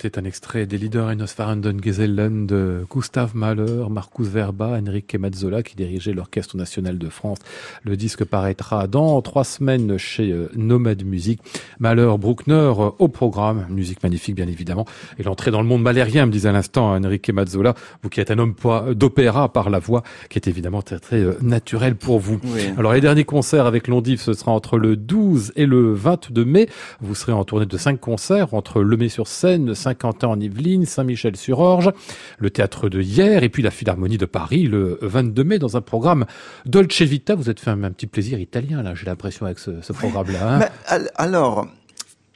C'était 0.00 0.20
un 0.20 0.24
extrait 0.26 0.64
des 0.64 0.78
Leaders 0.78 1.08
in 1.08 1.18
Osfarenden 1.18 1.82
Gesellen 1.82 2.46
de 2.46 2.86
Gustav 2.88 3.34
Mahler, 3.34 3.88
Marcus 3.90 4.28
Verba, 4.28 4.78
Enrique 4.80 5.16
Mazzola 5.16 5.64
qui 5.64 5.74
dirigeait 5.74 6.12
l'Orchestre 6.12 6.56
National 6.56 6.98
de 6.98 7.08
France. 7.08 7.38
Le 7.82 7.96
disque 7.96 8.24
paraîtra 8.24 8.86
dans 8.86 9.20
trois 9.22 9.42
semaines 9.42 9.98
chez 9.98 10.30
euh, 10.30 10.52
Nomad 10.54 11.04
Music. 11.04 11.40
Mahler, 11.80 12.14
Bruckner 12.16 12.54
euh, 12.54 12.90
au 13.00 13.08
programme. 13.08 13.66
Musique 13.70 14.00
magnifique, 14.04 14.36
bien 14.36 14.46
évidemment. 14.46 14.84
Et 15.18 15.24
l'entrée 15.24 15.50
dans 15.50 15.62
le 15.62 15.66
monde 15.66 15.82
malérien, 15.82 16.26
me 16.26 16.30
disait 16.30 16.50
à 16.50 16.52
l'instant 16.52 16.94
Enrique 16.94 17.30
Mazzola, 17.30 17.74
vous 18.04 18.08
qui 18.08 18.20
êtes 18.20 18.30
un 18.30 18.38
homme 18.38 18.54
d'opéra 18.94 19.52
par 19.52 19.68
la 19.68 19.80
voix, 19.80 20.04
qui 20.30 20.38
est 20.38 20.46
évidemment 20.46 20.80
très, 20.80 21.00
très 21.00 21.16
euh, 21.16 21.36
naturel 21.42 21.96
pour 21.96 22.20
vous. 22.20 22.40
Alors, 22.76 22.92
les 22.92 23.00
derniers 23.00 23.24
concerts 23.24 23.66
avec 23.66 23.88
Londiv, 23.88 24.20
ce 24.20 24.32
sera 24.32 24.52
entre 24.52 24.78
le 24.78 24.94
12 24.94 25.54
et 25.56 25.66
le 25.66 25.92
22 25.92 26.44
mai. 26.44 26.68
Vous 27.00 27.16
serez 27.16 27.32
en 27.32 27.42
tournée 27.42 27.66
de 27.66 27.76
cinq 27.76 27.98
concerts 27.98 28.54
entre 28.54 28.80
Le 28.80 28.96
Mai 28.96 29.08
sur 29.08 29.26
scène, 29.26 29.74
Saint-Quentin 29.88 30.28
en 30.28 30.38
Yvelines, 30.38 30.84
Saint-Michel-sur-Orge, 30.84 31.92
le 32.38 32.50
théâtre 32.50 32.90
de 32.90 33.00
hier 33.00 33.42
et 33.42 33.48
puis 33.48 33.62
la 33.62 33.70
Philharmonie 33.70 34.18
de 34.18 34.26
Paris 34.26 34.64
le 34.64 34.98
22 35.00 35.44
mai 35.44 35.58
dans 35.58 35.78
un 35.78 35.80
programme 35.80 36.26
Dolce 36.66 37.00
Vita. 37.00 37.34
Vous 37.34 37.48
êtes 37.48 37.58
fait 37.58 37.70
un, 37.70 37.78
petit 37.90 38.06
plaisir 38.06 38.38
italien 38.38 38.82
là, 38.82 38.94
j'ai 38.94 39.06
l'impression 39.06 39.46
avec 39.46 39.58
ce, 39.58 39.80
ce 39.80 39.92
programme-là. 39.94 40.68
Hein. 40.90 40.98
alors, 41.14 41.66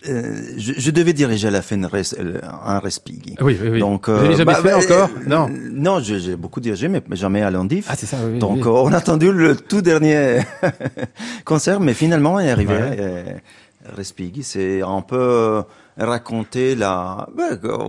euh, 0.09 0.55
je, 0.57 0.73
je, 0.79 0.91
devais 0.91 1.13
diriger 1.13 1.49
à 1.49 1.51
la 1.51 1.61
fin 1.61 1.79
euh, 1.83 2.41
un 2.65 2.79
respighi. 2.79 3.37
Oui, 3.43 3.59
oui, 3.61 3.69
oui. 3.69 3.81
Donc, 3.81 4.09
euh, 4.09 4.17
Vous 4.17 4.33
jamais 4.33 4.45
bah, 4.45 4.55
fait 4.55 4.71
bah, 4.71 4.79
encore 4.79 5.11
euh, 5.15 5.29
Non. 5.29 5.51
Non, 5.51 6.01
j'ai 6.01 6.37
beaucoup 6.37 6.61
dirigé, 6.61 6.89
mais 6.89 7.03
jamais 7.11 7.43
à 7.43 7.51
l'Andif. 7.51 7.87
Ah, 7.89 7.97
c'est 7.97 8.07
ça. 8.07 8.17
Oui, 8.25 8.39
Donc, 8.39 8.67
on 8.67 8.93
a 8.93 8.97
attendu 8.97 9.31
le 9.31 9.57
tout 9.57 9.83
dernier 9.83 10.41
concert, 11.45 11.81
mais 11.81 11.93
finalement, 11.93 12.41
il 12.41 12.47
est 12.47 12.51
arrivé. 12.51 12.75
Ouais. 12.75 13.43
Respighi, 13.95 14.43
c'est 14.43 14.81
un 14.81 15.03
peu 15.03 15.65
raconter 15.97 16.75
la, 16.75 17.29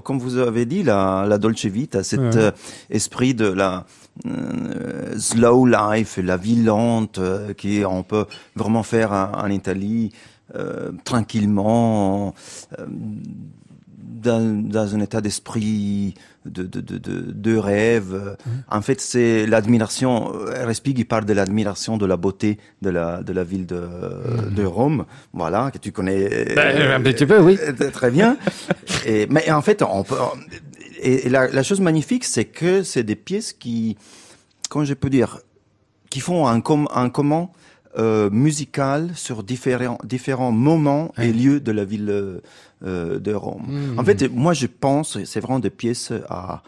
comme 0.04 0.20
vous 0.20 0.38
avez 0.38 0.66
dit, 0.66 0.84
la, 0.84 1.26
la 1.28 1.38
Dolce 1.38 1.66
Vita, 1.66 2.04
cet 2.04 2.20
ouais. 2.20 2.52
esprit 2.90 3.34
de 3.34 3.48
la 3.48 3.86
euh, 4.26 5.18
slow 5.18 5.66
life, 5.66 6.20
la 6.22 6.38
vie 6.38 6.62
lente, 6.64 7.18
euh, 7.18 7.54
qui 7.54 7.84
on 7.86 8.04
peut 8.04 8.26
vraiment 8.56 8.84
faire 8.84 9.12
en, 9.12 9.32
en 9.46 9.50
Italie 9.50 10.12
euh, 10.56 10.92
tranquillement, 11.04 12.36
euh, 12.78 12.86
dans, 14.14 14.64
dans, 14.64 14.96
un 14.96 15.00
état 15.00 15.22
d'esprit 15.22 16.14
de, 16.46 16.64
de, 16.64 16.82
de, 16.82 17.58
rêve. 17.58 18.14
Mmh. 18.14 18.50
En 18.70 18.82
fait, 18.82 19.02
c'est 19.02 19.46
l'admiration. 19.46 20.32
Respighi 20.48 21.02
il 21.02 21.06
parle 21.06 21.26
de 21.26 21.34
l'admiration 21.34 21.98
de 21.98 22.06
la 22.06 22.18
beauté 22.18 22.58
de 22.82 22.90
la, 22.90 23.24
de 23.24 23.34
la 23.34 23.44
ville 23.44 23.66
de, 23.66 23.76
mmh. 23.76 24.54
de 24.54 24.64
Rome, 24.64 25.06
voilà, 25.34 25.72
que 25.72 25.78
tu 25.78 25.92
connais 25.92 26.54
ben, 26.56 26.92
un 26.92 27.02
petit 27.02 27.26
peu, 27.26 27.40
oui. 27.40 27.58
Euh, 27.62 27.92
très 27.92 28.12
bien. 28.12 28.38
et, 29.06 29.28
mais 29.28 29.50
en 29.52 29.62
fait, 29.62 29.82
on 29.82 30.04
peut. 30.04 30.16
Et, 31.02 31.30
la, 31.30 31.48
la 31.48 31.64
chose 31.64 31.82
magnifique, 31.82 32.24
c'est 32.24 32.46
que 32.46 32.84
c'est 32.84 33.04
des 33.04 33.16
pièces 33.16 33.54
qui, 33.54 33.98
comment 34.70 34.86
je 34.86 34.94
peux 34.94 35.10
dire, 35.10 35.40
qui 36.10 36.20
font 36.20 36.48
un, 36.48 36.62
com 36.62 36.88
un 36.94 37.10
comment 37.10 37.52
euh, 37.98 38.30
musical 38.30 39.12
sur 39.16 39.44
différents 39.44 39.98
différents 40.04 40.52
moments 40.52 41.14
et 41.18 41.32
lieux 41.32 41.60
de 41.60 41.72
la 41.72 41.86
ville 41.86 42.10
euh, 42.10 43.20
de 43.20 43.34
Rome. 43.34 43.66
Mmh. 43.68 44.00
En 44.00 44.04
fait, 44.04 44.30
moi 44.32 44.54
je 44.54 44.68
pense 44.68 45.24
c'est 45.26 45.40
vraiment 45.40 45.60
des 45.60 45.70
pièces 45.70 46.12
à 46.30 46.64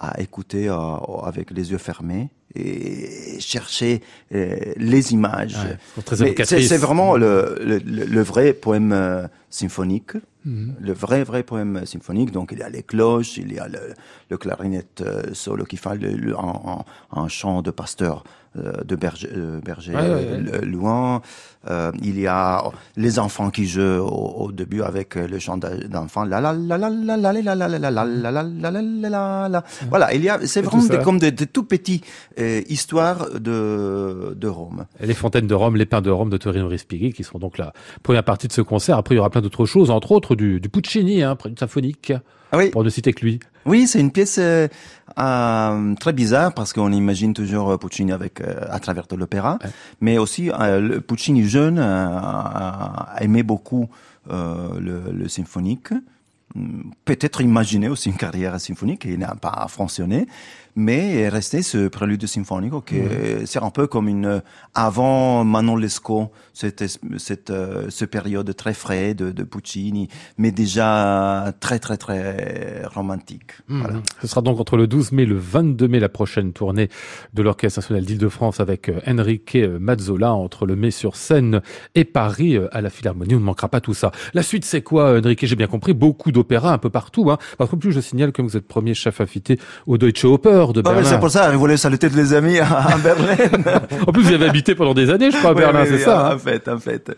à 0.00 0.18
écouter 0.20 0.68
à, 0.68 0.98
avec 1.24 1.50
les 1.50 1.70
yeux 1.72 1.78
fermés 1.78 2.30
et 2.54 3.38
chercher 3.38 4.00
euh, 4.34 4.56
les 4.76 5.12
images. 5.12 5.56
Ouais, 5.56 6.34
c'est 6.44 6.78
vraiment 6.78 7.16
le, 7.16 7.58
le, 7.64 7.78
le, 7.78 8.22
vrai 8.22 8.54
poème 8.54 8.92
euh, 8.92 9.28
symphonique, 9.50 10.14
mmh. 10.44 10.72
le 10.80 10.92
vrai 10.92 11.22
vrai 11.22 11.42
poème 11.44 11.84
symphonique. 11.86 12.32
Donc 12.32 12.50
il 12.52 12.58
y 12.58 12.62
a 12.62 12.68
les 12.68 12.82
cloches, 12.82 13.36
il 13.36 13.52
y 13.52 13.58
a 13.58 13.68
le, 13.68 13.94
le 14.30 14.36
clarinette 14.38 15.02
euh, 15.02 15.32
solo 15.34 15.64
qui 15.64 15.76
fait 15.76 15.94
le, 15.96 16.34
en, 16.36 16.84
en, 17.12 17.20
en 17.20 17.28
chant 17.28 17.62
de 17.62 17.70
pasteur 17.70 18.24
euh, 18.24 18.39
de 18.56 18.96
Berger, 18.96 19.28
euh. 19.32 20.60
Louan. 20.62 21.22
Euh, 21.68 21.92
il 22.02 22.18
y 22.18 22.26
a 22.26 22.64
les 22.96 23.18
enfants 23.18 23.50
qui 23.50 23.66
jouent 23.66 24.00
au, 24.00 24.46
au 24.46 24.52
début 24.52 24.82
avec 24.82 25.14
le 25.14 25.38
chant 25.38 25.58
d'enfants. 25.58 26.24
La 26.24 26.40
la 26.40 26.52
la 26.54 26.78
la 26.78 26.88
la 26.88 27.16
la 27.16 27.32
la 27.32 27.42
la 27.42 27.68
la 27.68 27.68
la 27.68 27.90
la 27.90 27.90
la 27.90 28.30
la 28.30 28.42
la 28.42 28.70
la 28.70 28.82
la 28.82 29.48
la. 29.48 29.64
Voilà, 29.88 30.14
il 30.14 30.24
y 30.24 30.28
a, 30.28 30.40
c'est 30.46 30.62
vraiment 30.62 30.84
des, 30.84 30.98
comme 30.98 31.18
des, 31.18 31.30
des 31.32 31.46
tout 31.46 31.64
petits 31.64 32.00
euh, 32.38 32.62
histoires 32.68 33.28
de 33.38 34.34
de 34.34 34.48
Rome. 34.48 34.86
Et 35.00 35.06
les 35.06 35.14
fontaines 35.14 35.46
de 35.46 35.54
Rome, 35.54 35.76
les 35.76 35.86
pins 35.86 36.00
de 36.00 36.10
Rome 36.10 36.30
de 36.30 36.38
Torino 36.38 36.66
Respighi, 36.66 37.12
qui 37.12 37.24
seront 37.24 37.38
donc 37.38 37.58
la 37.58 37.72
première 38.02 38.24
partie 38.24 38.48
de 38.48 38.52
ce 38.52 38.62
concert. 38.62 38.96
Après, 38.96 39.14
il 39.14 39.18
y 39.18 39.20
aura 39.20 39.30
plein 39.30 39.42
d'autres 39.42 39.66
choses, 39.66 39.90
entre 39.90 40.12
autres 40.12 40.34
du, 40.34 40.60
du 40.60 40.68
Puccini, 40.70 41.22
hein, 41.22 41.36
symphonique. 41.58 42.12
Ah 42.52 42.58
oui. 42.58 42.70
Pour 42.70 42.84
ne 42.84 42.90
citer 42.90 43.12
que 43.12 43.24
lui. 43.24 43.40
Oui, 43.66 43.86
c'est 43.86 44.00
une 44.00 44.10
pièce 44.10 44.38
euh, 44.38 44.68
euh, 45.18 45.94
très 45.96 46.12
bizarre 46.12 46.54
parce 46.54 46.72
qu'on 46.72 46.92
imagine 46.92 47.34
toujours 47.34 47.78
Puccini 47.78 48.12
avec 48.12 48.40
euh, 48.40 48.60
à 48.70 48.80
travers 48.80 49.06
de 49.06 49.16
l'opéra, 49.16 49.58
ouais. 49.62 49.70
mais 50.00 50.18
aussi 50.18 50.50
euh, 50.50 50.80
le 50.80 51.00
Puccini 51.00 51.46
jeune 51.48 51.78
a 51.78 53.16
aimé 53.20 53.42
beaucoup 53.42 53.88
le, 54.28 55.12
le, 55.12 55.28
symphonique. 55.28 55.88
Peut-être 57.04 57.40
imaginé 57.40 57.88
aussi 57.88 58.08
une 58.10 58.16
carrière 58.16 58.60
symphonique, 58.60 59.04
il 59.04 59.18
n'a 59.18 59.34
pas 59.34 59.66
fonctionné, 59.68 60.26
mais 60.80 61.16
est 61.16 61.28
resté 61.28 61.62
ce 61.62 61.88
prélude 61.88 62.26
symphonique 62.26 62.72
qui 62.86 62.96
mmh. 62.96 63.46
c'est 63.46 63.62
un 63.62 63.70
peu 63.70 63.86
comme 63.86 64.08
une 64.08 64.42
avant 64.74 65.44
Manon 65.44 65.76
Lescaut 65.76 66.30
cette 66.54 66.84
cette 67.18 67.50
euh, 67.50 67.86
ce 67.90 68.04
période 68.04 68.54
très 68.56 68.74
frais 68.74 69.14
de, 69.14 69.30
de, 69.30 69.42
Puccini 69.44 70.08
mais 70.38 70.50
déjà 70.52 71.52
très 71.60 71.78
très 71.78 71.96
très 71.96 72.82
romantique 72.86 73.52
mmh. 73.68 73.80
voilà. 73.80 74.02
ce 74.20 74.26
sera 74.26 74.40
donc 74.40 74.58
entre 74.58 74.76
le 74.76 74.86
12 74.86 75.12
mai 75.12 75.22
et 75.22 75.26
le 75.26 75.36
22 75.36 75.88
mai 75.88 76.00
la 76.00 76.08
prochaine 76.08 76.52
tournée 76.52 76.88
de 77.34 77.42
l'Orchestre 77.42 77.80
national 77.80 78.04
d'Île-de-France 78.04 78.60
avec 78.60 78.88
euh, 78.88 79.00
Enrique 79.06 79.56
Mazzola 79.56 80.32
entre 80.32 80.66
le 80.66 80.76
mai 80.76 80.90
sur 80.90 81.16
scène 81.16 81.60
et 81.94 82.04
Paris 82.04 82.56
euh, 82.56 82.68
à 82.72 82.80
la 82.80 82.90
Philharmonie 82.90 83.34
on 83.34 83.40
ne 83.40 83.44
manquera 83.44 83.68
pas 83.68 83.80
tout 83.80 83.94
ça 83.94 84.12
la 84.34 84.42
suite 84.42 84.64
c'est 84.64 84.82
quoi 84.82 85.18
Enrique? 85.18 85.44
J'ai 85.44 85.56
bien 85.56 85.66
compris 85.66 85.92
beaucoup 85.92 86.32
d'opéras 86.32 86.72
un 86.72 86.78
peu 86.78 86.90
partout 86.90 87.30
hein. 87.30 87.38
par 87.58 87.68
contre 87.68 87.80
plus 87.80 87.92
je 87.92 88.00
signale 88.00 88.32
que 88.32 88.40
vous 88.42 88.56
êtes 88.56 88.66
premier 88.66 88.94
chef 88.94 89.20
invité 89.20 89.58
au 89.86 89.98
Deutsche 89.98 90.24
Oper 90.24 90.69
de 90.72 90.82
Berlin. 90.82 91.00
Ah, 91.02 91.08
c'est 91.08 91.18
pour 91.18 91.30
ça, 91.30 91.50
je 91.52 91.56
voulais 91.56 91.76
saluer 91.76 91.98
les 92.14 92.32
amis 92.34 92.58
à, 92.58 92.96
Berlin. 93.02 93.36
en 94.06 94.12
plus, 94.12 94.22
vous 94.22 94.32
avez 94.32 94.48
habité 94.48 94.74
pendant 94.74 94.94
des 94.94 95.10
années, 95.10 95.30
je 95.30 95.36
crois, 95.36 95.50
à 95.50 95.54
oui, 95.54 95.60
Berlin, 95.60 95.82
oui, 95.82 95.88
c'est 95.88 95.96
oui, 95.96 96.02
ça. 96.02 96.28
En 96.28 96.32
hein. 96.32 96.38
fait, 96.38 96.68
en 96.68 96.78
fait. 96.78 97.12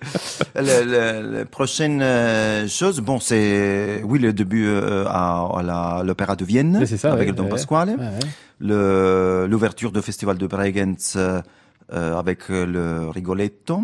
la 0.55 1.44
prochaine 1.44 2.00
euh, 2.03 2.68
chose, 2.68 3.00
bon, 3.00 3.20
c'est, 3.20 4.03
oui, 4.05 4.18
le 4.18 4.32
début 4.32 4.66
euh, 4.66 5.05
à, 5.09 6.03
l'Opéra 6.05 6.36
de 6.36 6.44
Vienne, 6.44 6.84
ça, 6.86 7.12
avec 7.12 7.28
ouais, 7.28 7.34
Don 7.34 7.44
ouais. 7.44 7.50
Pasquale. 7.50 7.90
Ouais, 7.90 9.46
l'ouverture 9.48 9.92
du 9.92 10.00
Festival 10.03 10.38
de 10.38 10.46
Bregenz 10.46 11.16
euh, 11.16 11.42
avec 11.90 12.48
le 12.48 13.09
Rigoletto. 13.09 13.82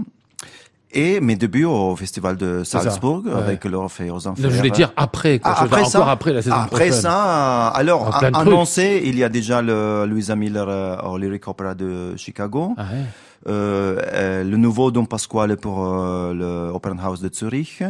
Et 0.93 1.21
mes 1.21 1.37
débuts 1.37 1.65
au 1.67 1.95
festival 1.97 2.37
de 2.37 2.65
Salzbourg 2.65 3.23
ouais. 3.27 3.33
avec 3.33 3.65
l'Orphée 3.67 4.11
aux 4.11 4.27
Enfers. 4.27 4.51
Je 4.51 4.57
voulais 4.57 4.71
dire 4.71 4.91
après, 4.97 5.39
quoi. 5.39 5.53
Ah, 5.55 5.65
après 5.65 5.85
ça, 5.85 5.99
encore 5.99 6.11
après 6.11 6.33
la 6.33 6.41
saison 6.41 6.57
Après 6.57 6.87
prochaine. 6.87 7.03
ça, 7.03 7.69
alors, 7.69 8.19
plein 8.19 8.31
de 8.31 8.37
annoncé, 8.37 9.03
il 9.05 9.19
y 9.19 9.23
a 9.25 9.29
déjà 9.29 9.61
le 9.61 10.07
Louisa 10.07 10.35
Miller 10.35 10.67
euh, 10.67 10.97
au 11.03 11.19
Lyric 11.19 11.47
Opera 11.47 11.75
de 11.75 12.17
Chicago. 12.17 12.73
Ah 12.79 12.85
ouais. 12.85 13.05
Euh, 13.47 14.01
euh, 14.13 14.45
le 14.45 14.57
nouveau 14.57 14.91
Don 14.91 15.05
Pasquale 15.05 15.57
pour 15.57 15.87
euh, 15.87 16.35
le 16.35 16.73
Opernhaus 16.75 17.19
de 17.23 17.31
Zurich 17.33 17.83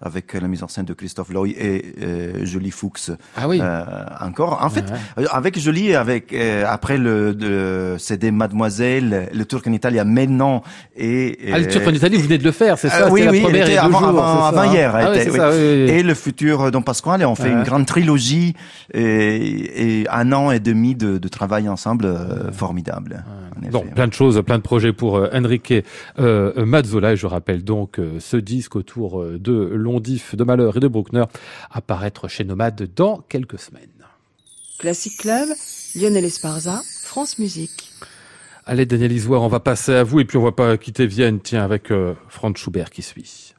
avec 0.00 0.32
la 0.34 0.48
mise 0.48 0.62
en 0.62 0.68
scène 0.68 0.86
de 0.86 0.94
Christophe 0.94 1.30
Loy 1.30 1.50
et 1.50 1.94
euh, 2.02 2.44
Julie 2.44 2.70
Fuchs. 2.70 3.10
Ah 3.36 3.48
oui. 3.48 3.60
Euh, 3.60 3.84
encore. 4.20 4.62
En 4.62 4.70
fait, 4.70 4.84
ouais. 5.16 5.26
avec 5.30 5.58
Julie, 5.58 5.94
avec 5.94 6.32
euh, 6.32 6.64
après 6.66 6.96
le, 6.96 7.32
le 7.32 7.96
CD 7.98 8.30
Mademoiselle, 8.30 9.28
le 9.32 9.44
tour 9.44 9.60
en 9.66 9.72
Italie 9.72 9.98
maintenant 10.04 10.62
et 10.96 11.38
ah, 11.52 11.58
le 11.58 11.68
tour 11.68 11.82
en 11.86 11.92
Italie, 11.92 12.16
vous 12.16 12.24
venez 12.24 12.38
de 12.38 12.44
le 12.44 12.52
faire, 12.52 12.78
c'est 12.78 12.88
ça 12.88 13.06
euh, 13.06 13.10
Oui, 13.10 13.24
la 13.24 13.30
oui, 13.30 13.40
première 13.40 13.64
était 13.64 13.74
et 13.74 13.78
avant, 13.78 13.98
jours, 13.98 14.08
avant, 14.08 14.44
avant 14.44 14.64
ça, 14.64 14.66
hier. 14.66 14.94
Ah, 14.94 15.14
était, 15.14 15.24
ouais, 15.24 15.30
oui. 15.30 15.36
ça, 15.36 15.50
oui, 15.50 15.56
oui. 15.56 15.90
Et 15.90 16.02
le 16.02 16.14
futur 16.14 16.70
Don 16.70 16.82
Pasquale, 16.82 17.24
on 17.24 17.34
fait 17.34 17.44
ouais. 17.44 17.52
une 17.52 17.62
grande 17.62 17.86
trilogie 17.86 18.54
et, 18.94 20.00
et, 20.00 20.08
un 20.10 20.32
an 20.32 20.50
et 20.50 20.60
demi 20.60 20.94
de, 20.94 21.18
de 21.18 21.28
travail 21.28 21.68
ensemble 21.68 22.06
euh, 22.06 22.52
formidable. 22.52 23.24
Donc 23.70 23.94
plein 23.94 24.08
de 24.08 24.12
choses, 24.12 24.42
plein 24.44 24.58
de 24.58 24.62
projets 24.62 24.92
pour 24.92 25.16
euh, 25.16 25.28
Enrique 25.32 25.74
euh, 26.18 26.64
Mazzola. 26.64 27.12
Et 27.12 27.16
je 27.16 27.26
rappelle 27.26 27.64
donc 27.64 27.98
euh, 27.98 28.18
ce 28.20 28.36
disque 28.36 28.76
autour 28.76 29.24
de 29.24 29.52
Londif, 29.52 30.34
de 30.34 30.44
Malheur 30.44 30.76
et 30.76 30.80
de 30.80 30.88
Bruckner 30.88 31.24
apparaître 31.70 32.28
chez 32.28 32.44
Nomade 32.44 32.88
dans 32.94 33.18
quelques 33.28 33.58
semaines. 33.58 33.88
Classic 34.78 35.16
Club, 35.18 35.48
Lionel 35.94 36.24
Esparza, 36.24 36.80
France 37.02 37.38
Musique. 37.38 37.92
Allez 38.66 38.86
Daniel 38.86 39.12
Isoire, 39.12 39.42
on 39.42 39.48
va 39.48 39.60
passer 39.60 39.92
à 39.92 40.04
vous 40.04 40.20
et 40.20 40.24
puis 40.24 40.38
on 40.38 40.42
va 40.42 40.52
pas 40.52 40.76
quitter 40.76 41.06
Vienne, 41.06 41.40
tiens, 41.40 41.64
avec 41.64 41.90
euh, 41.90 42.14
Franz 42.28 42.56
Schubert 42.56 42.90
qui 42.90 43.02
suit. 43.02 43.54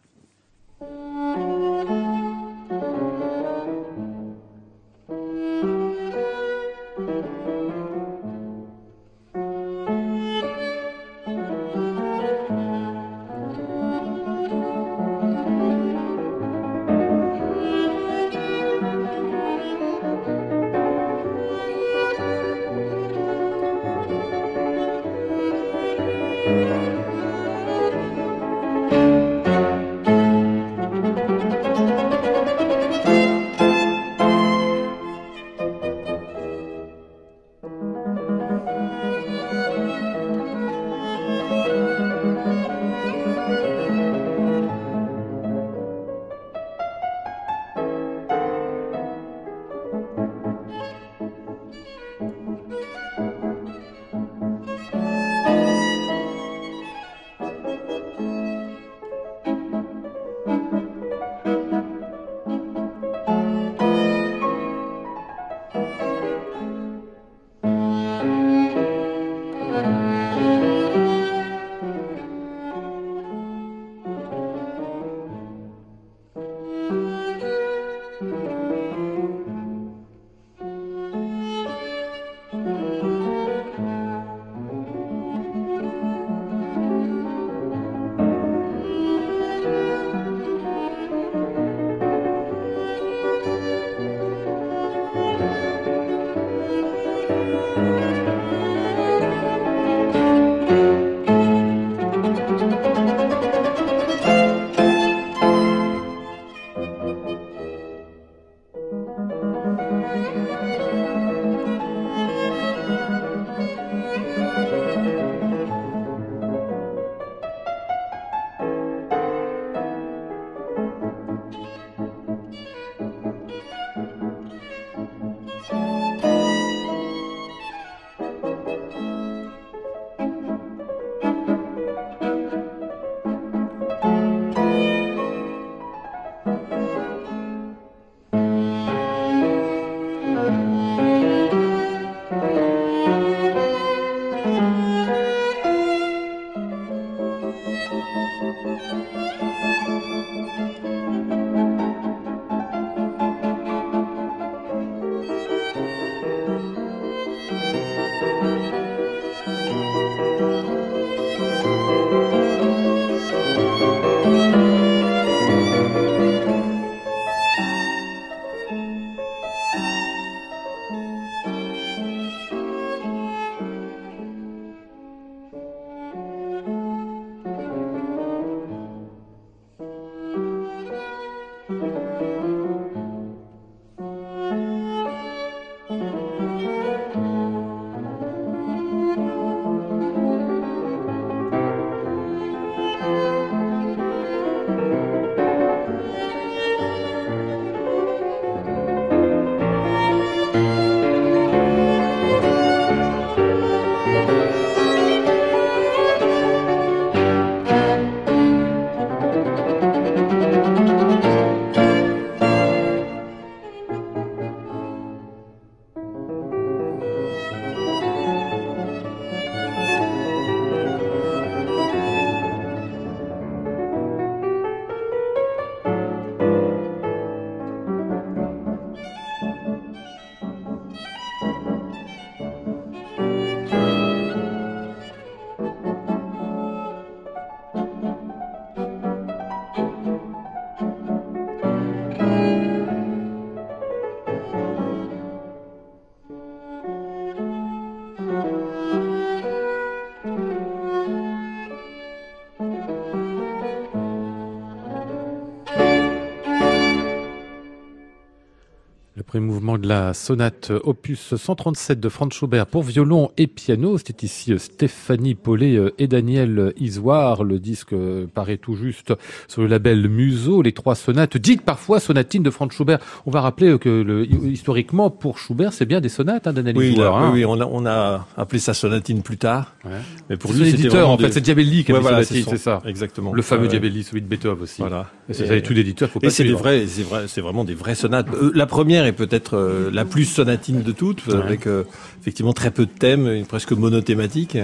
Mouvement 259.41 259.77
de 259.77 259.87
la 259.87 260.13
sonate 260.13 260.71
opus 260.83 261.35
137 261.35 261.99
de 261.99 262.09
Franz 262.09 262.35
Schubert 262.35 262.67
pour 262.67 262.83
violon 262.83 263.31
et 263.37 263.47
piano. 263.47 263.97
C'était 263.97 264.25
ici 264.25 264.53
Stéphanie 264.57 265.35
Paulet 265.35 265.79
et 265.97 266.07
Daniel 266.07 266.73
Isoire. 266.77 267.43
Le 267.43 267.59
disque 267.59 267.93
paraît 268.33 268.57
tout 268.57 268.75
juste 268.75 269.13
sur 269.47 269.61
le 269.61 269.67
label 269.67 270.07
Museau. 270.07 270.61
Les 270.61 270.71
trois 270.71 270.95
sonates, 270.95 271.37
dites 271.37 271.61
parfois 271.61 271.99
sonatines 271.99 272.43
de 272.43 272.49
Franz 272.49 272.75
Schubert. 272.75 272.99
On 273.25 273.31
va 273.31 273.41
rappeler 273.41 273.77
que 273.79 273.89
le, 273.89 274.25
historiquement, 274.25 275.09
pour 275.09 275.39
Schubert, 275.39 275.73
c'est 275.73 275.85
bien 275.85 276.01
des 276.01 276.09
sonates, 276.09 276.47
hein, 276.47 276.53
Daniel 276.53 276.77
oui, 276.77 276.91
Isoire. 276.91 277.17
Hein. 277.17 277.31
Oui, 277.33 277.45
on 277.45 277.59
a, 277.59 277.65
on 277.65 277.85
a 277.85 278.27
appelé 278.37 278.59
ça 278.59 278.73
sonatine 278.73 279.21
plus 279.21 279.37
tard. 279.37 279.75
Ouais. 279.85 279.91
Mais 280.29 280.37
pour 280.37 280.51
C'est 280.51 280.57
lui, 280.57 280.65
l'éditeur, 280.65 281.09
en 281.09 281.17
fait. 281.17 281.31
C'est 281.31 281.41
Diabelli 281.41 281.83
qui 281.83 281.91
a 281.91 281.95
Ouais, 281.95 282.01
voilà, 282.01 282.23
sonatine, 282.23 282.49
c'est 282.49 282.57
ça. 282.57 282.81
Exactement. 282.85 283.33
Le 283.33 283.41
fameux 283.41 283.61
Ouais. 283.61 283.67
Diabelli, 283.67 284.03
celui 284.03 284.21
de 284.21 284.27
Beethoven 284.27 284.63
aussi. 284.63 284.81
Voilà. 284.81 285.07
Et 285.29 285.33
c'est 285.33 285.61
tout 285.61 285.73
faut 286.07 286.19
pas 286.19 286.27
Et 286.27 286.29
c'est 286.29 286.43
des 286.43 286.53
vrais, 286.53 286.85
c'est 286.87 287.03
vrai, 287.03 287.25
c'est 287.27 287.41
vraiment 287.41 287.63
des 287.63 287.75
vraies 287.75 287.95
sonates. 287.95 288.27
Euh, 288.33 288.51
la 288.55 288.65
première 288.65 289.05
est 289.05 289.13
peut-être 289.13 289.30
euh, 289.55 289.89
la 289.93 290.05
plus 290.05 290.25
sonatine 290.25 290.82
de 290.84 290.91
toutes, 290.91 291.25
Ouais. 291.27 291.36
avec 291.36 291.67
euh, 291.67 291.84
effectivement 292.21 292.53
très 292.53 292.71
peu 292.71 292.86
de 292.86 292.91
thèmes, 292.91 293.45
presque 293.47 293.71
monothématique. 293.71 294.57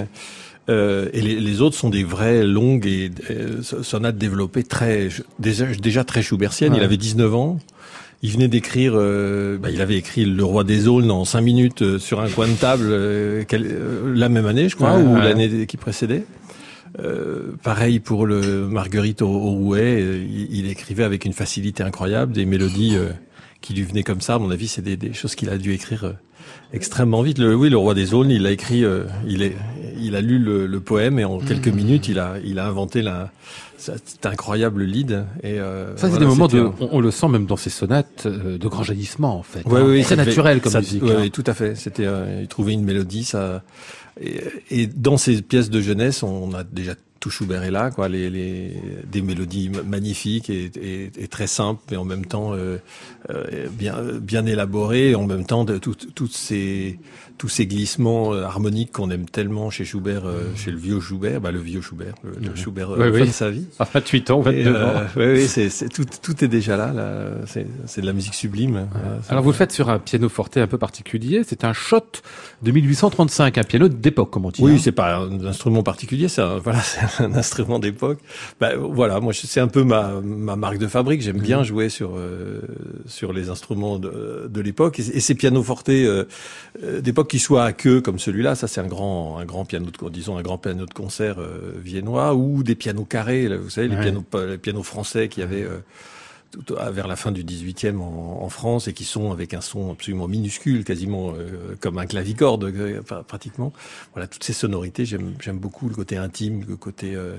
Euh, 0.70 1.08
et 1.14 1.22
les, 1.22 1.40
les 1.40 1.60
autres 1.62 1.76
sont 1.76 1.88
des 1.88 2.04
vraies 2.04 2.44
longues 2.44 2.86
et 2.86 3.10
euh, 3.30 3.62
sonates 3.62 4.18
développées 4.18 4.64
très 4.64 5.08
déjà, 5.38 5.64
déjà 5.64 6.04
très 6.04 6.20
schubertiennes. 6.22 6.72
Ouais. 6.72 6.78
Il 6.78 6.84
avait 6.84 6.98
19 6.98 7.34
ans. 7.34 7.58
Il 8.22 8.32
venait 8.32 8.48
d'écrire, 8.48 8.92
euh, 8.96 9.56
bah, 9.58 9.70
il 9.70 9.80
avait 9.80 9.96
écrit 9.96 10.24
Le 10.24 10.44
Roi 10.44 10.64
des 10.64 10.88
Aulnes 10.88 11.10
en 11.10 11.24
5 11.24 11.40
minutes 11.40 11.82
euh, 11.82 11.98
sur 12.00 12.20
un 12.20 12.28
coin 12.28 12.48
de 12.48 12.54
table 12.54 12.86
euh, 12.90 13.44
euh, 13.52 14.12
la 14.14 14.28
même 14.28 14.44
année, 14.44 14.68
je 14.68 14.74
crois, 14.76 14.96
Ouais, 14.98 15.02
ou 15.02 15.14
ouais. 15.14 15.22
l'année 15.22 15.66
qui 15.66 15.76
précédait. 15.76 16.24
Euh, 17.00 17.52
pareil 17.62 18.00
pour 18.00 18.26
le 18.26 18.66
Marguerite 18.66 19.22
au, 19.22 19.28
au 19.28 19.50
Rouet, 19.52 20.02
il, 20.28 20.48
il 20.58 20.70
écrivait 20.70 21.04
avec 21.04 21.24
une 21.26 21.32
facilité 21.32 21.82
incroyable 21.82 22.32
des 22.32 22.44
mélodies 22.44 22.96
euh, 22.96 23.10
qui 23.60 23.74
lui 23.74 23.82
venaient 23.82 24.02
comme 24.04 24.20
ça. 24.20 24.34
À 24.34 24.38
mon 24.38 24.50
avis, 24.50 24.68
c'est 24.68 24.82
des, 24.82 24.96
des 24.96 25.12
choses 25.12 25.34
qu'il 25.34 25.48
a 25.50 25.58
dû 25.58 25.72
écrire 25.72 26.04
euh, 26.04 26.12
extrêmement 26.72 27.22
vite. 27.22 27.38
Le, 27.38 27.54
oui, 27.54 27.70
le 27.70 27.76
Roi 27.76 27.94
des 27.94 28.14
Aulnes, 28.14 28.30
il 28.30 28.42
l'a 28.42 28.50
écrit, 28.52 28.84
euh, 28.84 29.04
il, 29.26 29.42
est, 29.42 29.56
il 30.00 30.14
a 30.16 30.20
lu 30.20 30.38
le, 30.38 30.66
le 30.66 30.80
poème 30.80 31.18
et 31.18 31.24
en 31.24 31.38
quelques 31.38 31.68
minutes, 31.68 32.08
il 32.08 32.18
a, 32.18 32.36
il 32.44 32.58
a 32.58 32.66
inventé 32.66 33.02
la, 33.02 33.30
cet 33.76 34.24
incroyable 34.26 34.84
lead. 34.84 35.24
Et 35.42 35.58
euh, 35.60 35.96
Ça, 35.96 36.02
c'est 36.02 36.08
voilà, 36.10 36.24
des 36.24 36.30
moments 36.30 36.48
de, 36.48 36.60
on, 36.80 36.88
on 36.92 37.00
le 37.00 37.10
sent 37.10 37.28
même 37.28 37.46
dans 37.46 37.56
ces 37.56 37.70
sonates, 37.70 38.26
euh, 38.26 38.58
de 38.58 38.68
grand 38.68 38.82
jaillissement, 38.82 39.36
en 39.38 39.42
fait. 39.42 39.64
Ouais, 39.66 39.80
hein. 39.80 39.86
oui, 39.88 40.02
Très 40.02 40.16
naturel 40.16 40.60
comme 40.60 40.72
ça- 40.72 40.80
musique. 40.80 41.02
hein. 41.02 41.16
oui, 41.20 41.30
tout 41.30 41.44
à 41.46 41.54
fait. 41.54 41.74
C'était, 41.74 42.06
euh, 42.06 42.40
il 42.42 42.48
trouvait 42.48 42.72
une 42.72 42.84
mélodie, 42.84 43.24
ça. 43.24 43.62
Et, 44.20 44.40
et 44.70 44.86
dans 44.88 45.16
ces 45.16 45.42
pièces 45.42 45.70
de 45.70 45.80
jeunesse, 45.80 46.22
on 46.22 46.52
a 46.54 46.64
déjà 46.64 46.94
tout 47.20 47.30
Schubert 47.30 47.62
est 47.64 47.70
là, 47.70 47.90
quoi. 47.90 48.08
Les, 48.08 48.30
les 48.30 48.74
des 49.10 49.22
mélodies 49.22 49.70
ma- 49.70 49.82
magnifiques 49.82 50.50
et, 50.50 50.70
et, 50.80 51.10
et 51.18 51.28
très 51.28 51.46
simples, 51.46 51.82
et 51.92 51.96
en 51.96 52.04
même 52.04 52.24
temps 52.26 52.54
euh, 52.54 52.78
euh, 53.30 53.66
bien 53.70 53.96
bien 54.20 54.46
élaborées, 54.46 55.10
et 55.10 55.14
en 55.14 55.26
même 55.26 55.44
temps 55.44 55.64
de 55.64 55.78
tout- 55.78 55.94
toutes 56.14 56.32
ces 56.32 56.98
tous 57.36 57.48
ces 57.48 57.66
glissements 57.68 58.32
euh, 58.34 58.42
harmoniques 58.42 58.90
qu'on 58.92 59.10
aime 59.10 59.26
tellement 59.26 59.70
chez 59.70 59.84
Schubert, 59.84 60.26
euh, 60.26 60.42
chez 60.56 60.72
le 60.72 60.76
vieux 60.78 61.00
Schubert, 61.00 61.40
bah 61.40 61.52
le 61.52 61.60
vieux 61.60 61.80
Schubert, 61.80 62.14
le, 62.24 62.48
le 62.48 62.56
Schubert 62.56 62.90
euh, 62.90 63.10
oui. 63.12 63.20
de 63.20 63.26
sa 63.32 63.48
vie. 63.50 63.66
À 63.78 63.84
28 63.84 64.30
ans, 64.32 64.40
Et, 64.50 64.62
29 64.64 64.74
ans. 64.76 64.78
euh, 65.16 65.34
ouais, 65.34 65.40
oui, 65.42 65.46
c'est, 65.48 65.70
c'est 65.70 65.88
tout, 65.88 66.04
tout 66.22 66.44
est 66.44 66.48
déjà 66.48 66.76
là. 66.76 66.92
là. 66.92 67.30
C'est, 67.46 67.66
c'est 67.86 68.00
de 68.00 68.06
la 68.06 68.12
musique 68.12 68.34
sublime. 68.34 68.88
Alors 69.28 69.44
vous 69.44 69.50
le 69.50 69.56
faites 69.56 69.70
sur 69.72 69.88
un 69.88 69.98
piano 70.00 70.28
forte 70.28 70.56
un 70.56 70.66
peu 70.66 70.78
particulier, 70.78 71.42
c'est 71.46 71.62
un 71.64 71.72
shot 71.72 72.00
de 72.62 72.70
1835, 72.72 73.56
un 73.58 73.62
piano 73.62 73.88
d'époque 73.88 74.30
comme 74.30 74.44
on 74.46 74.50
dit. 74.50 74.62
Oui, 74.62 74.74
hein. 74.74 74.78
c'est 74.80 74.90
pas 74.92 75.18
un 75.18 75.44
instrument 75.44 75.82
particulier, 75.84 76.26
voilà, 76.64 76.80
c'est 76.80 77.00
un 77.18 77.34
instrument 77.34 77.78
d'époque. 77.78 78.18
Bah, 78.60 78.70
voilà, 78.76 79.20
moi 79.20 79.32
c'est 79.34 79.60
un 79.60 79.68
peu 79.68 79.84
ma, 79.84 80.20
ma 80.22 80.56
marque 80.56 80.78
de 80.78 80.86
fabrique. 80.86 81.20
J'aime 81.22 81.38
bien 81.40 81.62
jouer 81.62 81.88
sur 81.88 82.12
euh, 82.16 82.60
sur 83.06 83.32
les 83.32 83.48
instruments 83.50 83.98
de, 83.98 84.48
de 84.50 84.60
l'époque 84.60 84.98
et, 85.00 85.16
et 85.16 85.20
ces 85.20 85.34
pianos 85.34 85.62
forte 85.62 85.88
euh, 85.88 86.24
euh, 86.82 87.00
d'époque 87.00 87.28
qui 87.28 87.38
soient 87.38 87.64
à 87.64 87.72
queue 87.72 88.00
comme 88.00 88.18
celui-là, 88.18 88.54
ça 88.54 88.68
c'est 88.68 88.80
un 88.80 88.86
grand 88.86 89.38
un 89.38 89.44
grand 89.44 89.64
piano 89.64 89.86
de 89.86 90.08
disons 90.10 90.36
un 90.36 90.42
grand 90.42 90.58
piano 90.58 90.86
de 90.86 90.94
concert 90.94 91.36
euh, 91.38 91.72
viennois 91.82 92.34
ou 92.34 92.62
des 92.62 92.74
pianos 92.74 93.04
carrés, 93.04 93.48
là, 93.48 93.56
vous 93.56 93.70
savez 93.70 93.88
les 93.88 93.96
Ouais. 93.96 94.02
pianos 94.02 94.24
les 94.48 94.58
pianos 94.58 94.82
français 94.82 95.28
qui 95.28 95.42
avaient 95.42 95.64
euh, 95.64 95.78
tout- 96.50 96.76
à- 96.76 96.90
vers 96.90 97.06
la 97.08 97.16
fin 97.16 97.32
du 97.32 97.44
18e 97.44 98.00
en, 98.00 98.42
en 98.42 98.48
France 98.48 98.88
et 98.88 98.92
qui 98.92 99.04
sont 99.04 99.32
avec 99.32 99.54
un 99.54 99.60
son 99.60 99.92
absolument 99.92 100.28
minuscule, 100.28 100.84
quasiment 100.84 101.32
euh, 101.36 101.74
comme 101.80 101.98
un 101.98 102.06
clavicorde 102.06 102.64
euh, 102.64 103.00
pra- 103.02 103.22
pratiquement. 103.24 103.72
Voilà, 104.14 104.26
toutes 104.26 104.44
ces 104.44 104.52
sonorités, 104.52 105.04
j'aime 105.04 105.58
beaucoup 105.58 105.88
le 105.88 105.94
côté 105.94 106.16
intime, 106.16 106.64
le 106.68 106.76
côté 106.76 107.14
euh, 107.14 107.36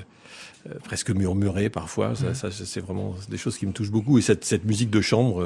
euh, 0.70 0.74
presque 0.84 1.10
murmuré 1.12 1.70
parfois. 1.70 2.16
Ça, 2.16 2.34
ça, 2.34 2.50
c'est 2.52 2.82
vraiment 2.82 3.16
des 3.30 3.38
choses 3.38 3.58
qui 3.58 3.66
me 3.66 3.72
touchent 3.74 3.92
beaucoup. 3.92 4.18
Et 4.18 4.22
cette, 4.22 4.46
cette 4.46 4.66
musique 4.66 4.90
de 4.90 5.02
chambre, 5.02 5.46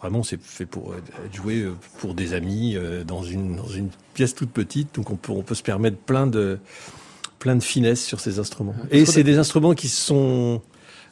vraiment, 0.00 0.22
c'est 0.22 0.40
fait 0.40 0.66
pour 0.66 0.94
être 0.94 1.34
joué 1.34 1.66
pour 1.98 2.14
des 2.14 2.34
amis 2.34 2.76
dans 3.06 3.22
une 3.22 3.56
dans 3.56 3.68
une 3.68 3.88
pièce 4.12 4.34
toute 4.34 4.50
petite. 4.50 4.94
Donc 4.96 5.10
on 5.10 5.16
peut 5.16 5.32
on 5.32 5.42
peut 5.42 5.54
se 5.54 5.62
permettre 5.62 5.96
plein 5.96 6.26
de 6.26 6.58
plein 7.38 7.56
de 7.56 7.62
finesse 7.62 8.04
sur 8.04 8.20
ces 8.20 8.38
instruments. 8.38 8.74
Et 8.90 9.06
c'est 9.06 9.22
des 9.24 9.38
instruments 9.38 9.74
qui 9.74 9.88
sont 9.88 10.60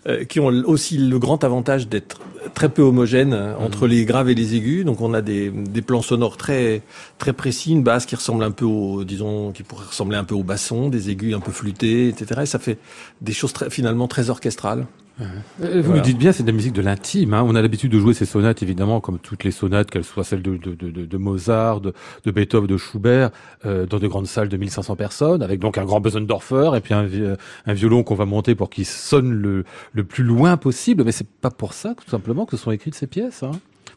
euh, 0.08 0.24
qui 0.24 0.40
ont 0.40 0.46
aussi 0.46 0.98
le 0.98 1.18
grand 1.18 1.44
avantage 1.44 1.88
d'être 1.88 2.20
très 2.54 2.68
peu 2.68 2.82
homogènes 2.82 3.34
euh, 3.34 3.56
entre 3.58 3.86
les 3.86 4.04
graves 4.04 4.28
et 4.28 4.34
les 4.34 4.56
aigus. 4.56 4.84
Donc 4.84 5.00
on 5.00 5.14
a 5.14 5.22
des, 5.22 5.50
des 5.50 5.80
plans 5.80 6.02
sonores 6.02 6.36
très 6.36 6.82
très 7.18 7.32
précis, 7.32 7.70
une 7.70 7.84
basse 7.84 8.04
qui 8.04 8.16
ressemble 8.16 8.42
un 8.42 8.50
peu 8.50 8.64
au, 8.64 9.04
disons, 9.04 9.52
qui 9.52 9.62
pourrait 9.62 9.86
ressembler 9.86 10.16
un 10.16 10.24
peu 10.24 10.34
au 10.34 10.42
basson, 10.42 10.88
des 10.88 11.10
aigus 11.10 11.34
un 11.34 11.40
peu 11.40 11.52
flûtés, 11.52 12.08
etc. 12.08 12.40
Et 12.42 12.46
ça 12.46 12.58
fait 12.58 12.78
des 13.20 13.32
choses 13.32 13.52
très, 13.52 13.70
finalement 13.70 14.08
très 14.08 14.28
orchestrales. 14.28 14.86
Euh, 15.20 15.24
Vous 15.58 15.82
Voilà. 15.82 15.96
le 15.96 16.00
dites 16.00 16.18
bien, 16.18 16.32
c'est 16.32 16.42
de 16.42 16.48
la 16.48 16.54
musique 16.54 16.72
de 16.72 16.80
l'intime. 16.82 17.34
Hein. 17.34 17.44
On 17.46 17.54
a 17.54 17.62
l'habitude 17.62 17.92
de 17.92 17.98
jouer 17.98 18.14
ces 18.14 18.24
sonates, 18.24 18.62
évidemment, 18.62 19.00
comme 19.00 19.18
toutes 19.18 19.44
les 19.44 19.50
sonates, 19.50 19.90
qu'elles 19.90 20.04
soient 20.04 20.24
celles 20.24 20.42
de, 20.42 20.56
de, 20.56 20.74
de, 20.74 20.90
de- 20.90 21.04
de 21.04 21.16
Mozart, 21.16 21.80
de, 21.80 21.92
Beethoven, 22.26 22.66
de 22.66 22.76
Schubert, 22.76 23.30
euh, 23.66 23.86
dans 23.86 23.98
de 23.98 24.08
grandes 24.08 24.26
salles 24.26 24.48
de 24.48 24.56
1500 24.56 24.96
personnes, 24.96 25.42
avec 25.42 25.60
donc 25.60 25.76
un 25.78 25.84
grand 25.84 26.00
Besondorfer 26.00 26.70
et 26.76 26.80
puis 26.80 26.94
un, 26.94 27.04
vi- 27.04 27.36
un 27.66 27.72
violon 27.74 28.02
qu'on 28.02 28.14
va 28.14 28.24
monter 28.26 28.54
pour 28.54 28.70
qu'il 28.70 28.86
sonne 28.86 29.32
le, 29.32 29.64
le 29.92 30.04
plus 30.04 30.24
loin 30.24 30.56
possible. 30.56 31.04
Mais 31.04 31.12
c'est 31.12 31.28
pas 31.28 31.50
pour 31.50 31.74
ça, 31.74 31.94
tout 31.94 32.10
simplement, 32.10 32.46
que 32.46 32.56
ce 32.56 32.62
sont 32.62 32.70
écrites 32.70 32.94
ces 32.94 33.06
pièces. 33.06 33.42
Hein. 33.42 33.52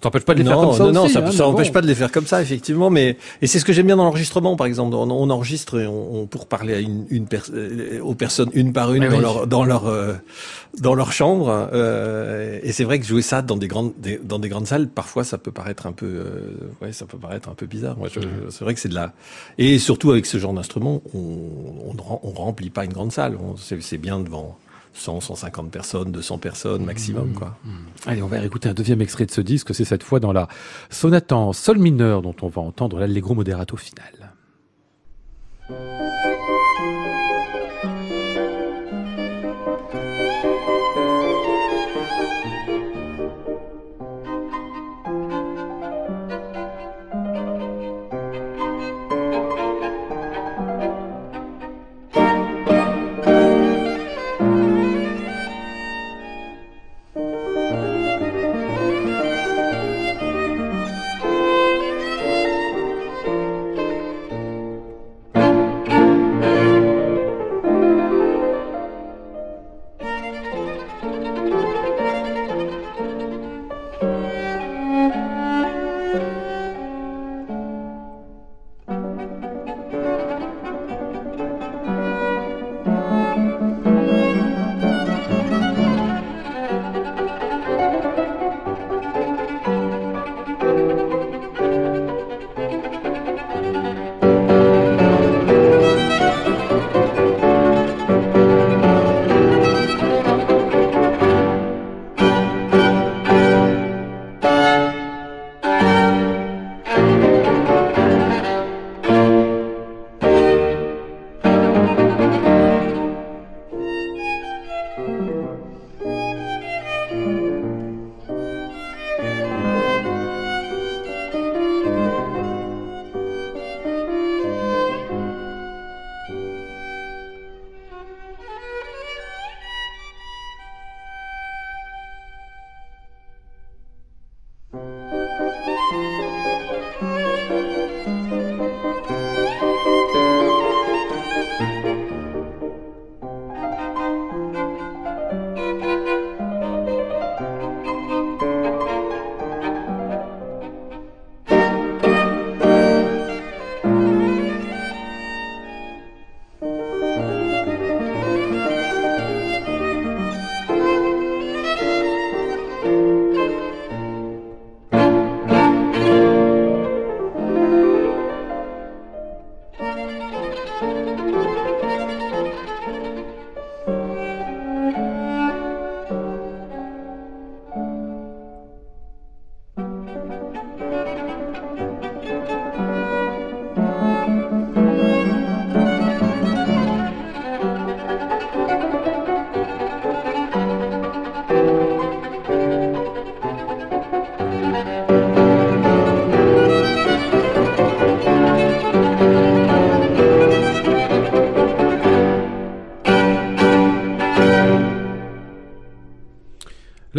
Ça 0.06 0.10
n'empêche 0.10 0.24
pas 0.26 0.34
de 0.36 0.40
les 0.40 0.46
faire 0.46 0.56
non, 0.58 0.68
comme 0.68 0.78
ça 0.78 0.84
non, 0.86 0.92
non, 0.92 1.04
aussi, 1.06 1.14
ça, 1.14 1.20
hein, 1.20 1.32
ça 1.32 1.38
mais 1.44 1.50
empêche 1.50 1.68
bon. 1.68 1.74
pas 1.74 1.82
de 1.82 1.88
les 1.88 1.96
faire 1.96 2.12
comme 2.12 2.28
ça, 2.28 2.42
effectivement. 2.42 2.90
Mais 2.90 3.18
et 3.42 3.48
c'est 3.48 3.60
ce 3.60 3.66
que 3.66 3.74
j'aime 3.74 3.88
bien 3.88 3.96
dans 3.98 4.04
l'enregistrement, 4.06 4.56
par 4.56 4.68
exemple. 4.68 4.96
On, 4.96 5.10
on 5.10 5.30
enregistre 5.30 5.80
et 5.80 5.88
on, 5.88 6.22
on- 6.22 6.26
pour 6.28 6.48
parler 6.48 6.74
à 6.76 6.80
une, 6.80 7.06
une 7.10 7.26
pers- 7.26 7.50
euh, 7.54 8.00
aux 8.02 8.14
personnes 8.14 8.50
une 8.54 8.72
par 8.72 8.94
une 8.94 9.00
Mais 9.02 9.10
dans 9.10 9.16
oui. 9.16 9.22
leur 9.22 9.48
dans 9.48 9.64
leur 9.66 9.88
euh, 9.88 10.14
dans 10.80 10.94
leur 10.96 11.12
chambre. 11.12 11.70
euh, 11.74 12.60
et 12.64 12.72
c'est 12.72 12.84
vrai 12.84 13.00
que 13.00 13.06
jouer 13.06 13.22
ça 13.22 13.42
dans 13.42 13.58
des 13.58 13.68
grandes 13.68 13.94
des- 13.98 14.20
dans 14.24 14.40
des 14.40 14.50
grandes 14.50 14.68
salles, 14.68 14.88
parfois 14.88 15.24
ça 15.24 15.38
peut 15.38 15.52
paraître 15.52 15.88
un 15.88 15.92
peu 15.92 16.06
euh, 16.06 16.52
ouais, 16.82 16.92
ça 16.94 17.06
peut 17.06 17.18
paraître 17.18 17.50
un 17.50 17.54
peu 17.56 17.66
bizarre. 17.66 17.98
Moi, 17.98 18.10
c'est 18.50 18.64
vrai 18.64 18.74
que 18.74 18.80
c'est 18.80 18.90
de 18.90 18.96
la 18.96 19.14
et 19.58 19.80
surtout 19.80 20.12
avec 20.12 20.26
ce 20.26 20.38
genre 20.38 20.54
d'instrument, 20.54 21.02
on 21.16 21.20
on, 21.20 22.20
on 22.24 22.30
remplit 22.32 22.70
pas 22.70 22.86
une 22.86 22.94
grande 22.94 23.12
salle. 23.12 23.38
C'est 23.82 23.98
bien 23.98 24.20
devant 24.20 24.58
100, 24.96 25.22
150 25.22 25.72
personnes, 25.72 26.12
200 26.12 26.38
personnes 26.38 26.86
maximum, 26.86 27.34
quoi. 27.34 27.58
Allez, 28.06 28.22
on 28.22 28.28
va 28.28 28.44
écouter 28.44 28.70
un 28.70 28.74
deuxième 28.74 29.02
extrait 29.02 29.26
de 29.26 29.32
ce 29.32 29.42
disque. 29.42 29.76
C'est 29.76 29.86
cette 29.86 30.04
fois 30.04 30.20
dans 30.20 30.34
la 30.34 30.48
sonate 30.90 31.32
en 31.32 31.54
sol 31.54 31.78
mineur 31.78 32.22
dont 32.22 32.36
on 32.42 32.48
va 32.48 32.62
entendre 32.62 33.00
l'allegro 33.00 33.36
moderato 33.36 33.76
final. 33.78 34.34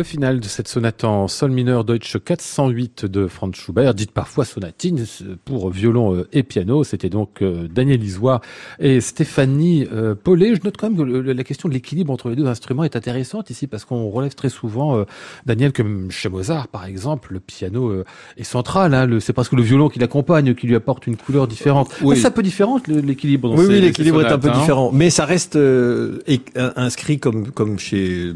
Le 0.07 0.09
final 0.09 0.39
de 0.39 0.47
cette 0.47 0.69
sonate 0.69 1.03
en 1.03 1.27
sol 1.27 1.51
mineur 1.51 1.83
Deutsche 1.83 2.17
408 2.25 3.07
de 3.07 3.27
Franz 3.27 3.59
Schubert, 3.59 3.93
dite 3.93 4.13
parfois 4.13 4.45
sonatine 4.45 5.05
pour 5.45 5.69
violon 5.71 6.15
euh, 6.15 6.29
et 6.33 6.45
piano. 6.45 6.85
C'était 6.85 7.09
donc 7.09 7.43
euh, 7.43 7.67
Daniel 7.67 8.05
Isoire 8.05 8.41
et 8.79 9.01
Stéphanie 9.01 9.89
euh, 9.93 10.15
Paulet. 10.15 10.55
Je 10.55 10.61
note 10.63 10.77
quand 10.77 10.91
même 10.91 10.97
que 10.97 11.03
la 11.03 11.43
question 11.43 11.69
de 11.69 11.75
l'équilibre 11.75 12.13
entre 12.13 12.29
les 12.29 12.37
deux 12.37 12.47
instruments 12.47 12.85
est 12.85 12.95
intéressante 12.95 13.51
ici 13.51 13.67
parce 13.67 13.85
qu'on 13.85 14.09
relève 14.09 14.37
très 14.37 14.49
souvent, 14.49 15.05
Daniel, 15.45 15.73
comme 15.73 16.13
chez 16.13 16.29
Mozart 16.29 16.69
par 16.69 16.85
exemple, 16.85 17.33
le 17.33 17.41
piano 17.41 17.93
est 18.37 18.45
central. 18.45 18.95
Hein, 18.95 19.09
c'est 19.19 19.33
presque 19.33 19.55
le 19.55 19.63
violon 19.63 19.89
qui 19.89 19.99
l'accompagne, 19.99 20.55
qui 20.55 20.69
lui 20.69 20.77
apporte 20.77 21.09
une 21.09 21.17
couleur 21.17 21.49
différente. 21.49 21.93
Oui. 22.01 22.17
C'est 22.17 22.29
un 22.29 22.31
peu 22.31 22.45
différent 22.45 22.81
l'équilibre. 22.87 23.53
Oui, 23.59 23.67
oui 23.67 23.81
l'équilibre 23.81 24.25
est 24.25 24.33
un 24.33 24.39
peu 24.39 24.51
hein? 24.51 24.59
différent, 24.61 24.93
mais 24.93 25.11
ça 25.11 25.25
reste 25.25 25.59
inscrit 26.77 27.19
comme 27.19 27.51
comme 27.51 27.81
chez 27.81 28.35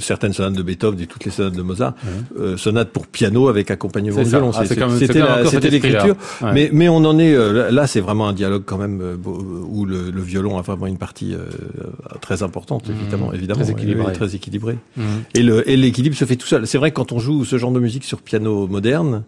certaines 0.00 0.32
sonates 0.32 0.54
de 0.54 0.62
Beethoven 0.62 1.00
et 1.00 1.06
toutes 1.06 1.24
les 1.24 1.30
sonates 1.30 1.54
de 1.54 1.62
Mozart, 1.62 1.92
mmh. 1.92 2.40
euh, 2.40 2.56
sonates 2.56 2.90
pour 2.90 3.06
piano 3.06 3.48
avec 3.48 3.70
accompagnement 3.70 4.22
de 4.22 4.28
violon. 4.28 4.50
Ah, 4.54 4.64
c'était 4.64 5.70
l'écriture, 5.70 6.16
mais 6.52 6.70
mais 6.72 6.88
on 6.88 7.04
en 7.04 7.18
est 7.18 7.34
euh, 7.34 7.70
là, 7.70 7.86
c'est 7.86 8.00
vraiment 8.00 8.28
un 8.28 8.32
dialogue 8.32 8.62
quand 8.64 8.78
même 8.78 9.00
euh, 9.00 9.16
où 9.24 9.84
le, 9.84 10.10
le, 10.10 10.20
violon 10.20 10.58
a 10.58 10.62
vraiment 10.62 10.86
une 10.86 10.98
partie 10.98 11.34
euh, 11.34 11.46
très 12.20 12.42
importante, 12.42 12.88
mmh. 12.88 12.92
évidemment, 12.92 13.32
évidemment, 13.32 13.60
très 13.60 13.70
équilibré. 13.70 14.12
Très 14.12 14.34
équilibré. 14.34 14.78
Mmh. 14.96 15.02
Et 15.34 15.42
le 15.42 15.68
et 15.68 15.76
l'équilibre 15.76 16.16
se 16.16 16.24
fait 16.24 16.36
tout 16.36 16.46
seul. 16.46 16.66
C'est 16.66 16.78
vrai 16.78 16.90
que 16.90 16.96
quand 16.96 17.12
on 17.12 17.18
joue 17.18 17.44
ce 17.44 17.58
genre 17.58 17.72
de 17.72 17.80
musique 17.80 18.04
sur 18.04 18.20
piano 18.20 18.66
moderne, 18.66 19.24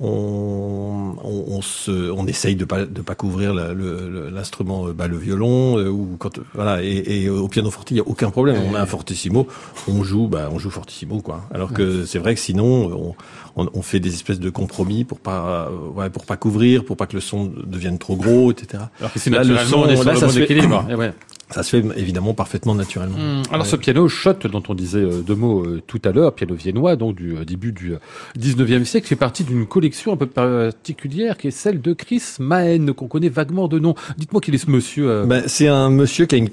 on, 0.00 1.16
on, 1.22 1.44
on, 1.48 1.62
se, 1.62 2.10
on 2.10 2.26
essaye 2.26 2.54
de 2.56 2.64
pas 2.64 2.86
de 2.86 3.02
pas 3.02 3.14
couvrir 3.14 3.52
l'instrument, 3.54 4.86
le, 4.86 4.92
bah, 4.92 5.08
le 5.08 5.16
violon 5.16 5.78
euh, 5.78 5.88
ou 5.88 6.16
quand 6.18 6.38
voilà 6.54 6.82
et, 6.82 7.24
et, 7.24 7.28
au 7.28 7.48
piano 7.48 7.70
forte 7.70 7.90
il 7.90 7.96
y 7.96 8.00
a 8.00 8.04
aucun 8.06 8.30
problème. 8.30 8.56
On 8.70 8.74
a 8.74 8.80
un 8.80 8.86
fortissimo, 8.86 9.48
on 9.88 10.02
joue, 10.02 10.28
bah 10.28 10.50
on 10.52 10.58
joue 10.58 10.70
fortissimo 10.70 11.20
quoi. 11.20 11.42
Alors 11.52 11.72
que 11.72 12.04
c'est 12.04 12.18
vrai 12.18 12.34
que 12.34 12.40
sinon 12.40 13.14
on, 13.56 13.68
on, 13.74 13.82
fait 13.82 14.00
des 14.00 14.14
espèces 14.14 14.40
de 14.40 14.50
compromis 14.50 15.04
pour 15.04 15.18
pas 15.18 15.70
ouais, 15.94 16.10
pour 16.10 16.26
pas 16.26 16.36
couvrir, 16.36 16.84
pour 16.84 16.96
pas 16.96 17.06
que 17.06 17.14
le 17.14 17.20
son 17.20 17.52
devienne 17.66 17.98
trop 17.98 18.16
gros, 18.16 18.52
etc. 18.52 18.84
Alors 19.00 19.12
que 19.12 19.18
c'est 19.18 19.30
naturellement 19.30 19.84
là, 19.84 19.90
le 19.90 19.96
son, 19.96 20.04
là, 20.04 20.14
ça 20.14 20.28
se 20.28 20.44
fait, 20.44 20.66
ouais. 20.94 21.12
Ça 21.50 21.62
se 21.62 21.70
fait 21.70 21.98
évidemment 21.98 22.34
parfaitement 22.34 22.74
naturellement. 22.74 23.16
Mmh. 23.16 23.42
Alors 23.50 23.64
ce 23.64 23.76
piano 23.76 24.06
Schott 24.08 24.46
dont 24.46 24.62
on 24.68 24.74
disait 24.74 24.98
euh, 24.98 25.22
deux 25.22 25.34
mots 25.34 25.64
euh, 25.64 25.82
tout 25.86 26.00
à 26.04 26.12
l'heure, 26.12 26.34
piano 26.34 26.54
viennois 26.54 26.96
donc 26.96 27.16
du 27.16 27.36
euh, 27.36 27.44
début 27.44 27.72
du 27.72 27.94
19e 28.38 28.84
siècle, 28.84 29.06
fait 29.06 29.16
partie 29.16 29.44
d'une 29.44 29.66
collection 29.66 30.12
un 30.12 30.16
peu 30.16 30.26
particulière 30.26 31.38
qui 31.38 31.48
est 31.48 31.52
celle 31.52 31.80
de 31.80 31.94
Chris 31.94 32.22
Mahen 32.38 32.92
qu'on 32.92 33.08
connaît 33.08 33.30
vaguement 33.30 33.66
de 33.66 33.78
nom. 33.78 33.94
Dites-moi 34.18 34.42
qui 34.42 34.50
est 34.50 34.58
ce 34.58 34.70
monsieur. 34.70 35.24
Ben, 35.24 35.44
c'est 35.46 35.68
un 35.68 35.88
monsieur 35.88 36.26
qui 36.26 36.34
a 36.34 36.38
une 36.38 36.50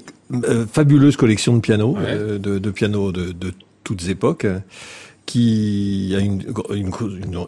fabuleuse 0.72 1.16
collection 1.16 1.54
de 1.54 1.60
pianos, 1.60 1.96
de, 1.96 2.38
de, 2.38 2.70
pianos 2.70 3.12
de, 3.12 3.32
de 3.32 3.52
toutes 3.84 4.08
époques 4.08 4.46
qui 5.26 6.14
a 6.16 6.20
une, 6.20 6.42
une, 6.70 6.92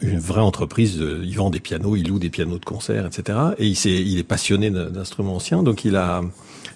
une, 0.02 0.18
vraie 0.18 0.40
entreprise, 0.40 1.00
il 1.00 1.34
vend 1.36 1.48
des 1.48 1.60
pianos, 1.60 1.96
il 1.96 2.08
loue 2.08 2.18
des 2.18 2.28
pianos 2.28 2.58
de 2.58 2.64
concert, 2.64 3.06
etc. 3.06 3.38
Et 3.58 3.66
il, 3.66 3.72
est, 3.72 4.02
il 4.02 4.18
est 4.18 4.24
passionné 4.24 4.70
d'instruments 4.70 5.36
anciens, 5.36 5.62
donc 5.62 5.84
il 5.84 5.96
a 5.96 6.22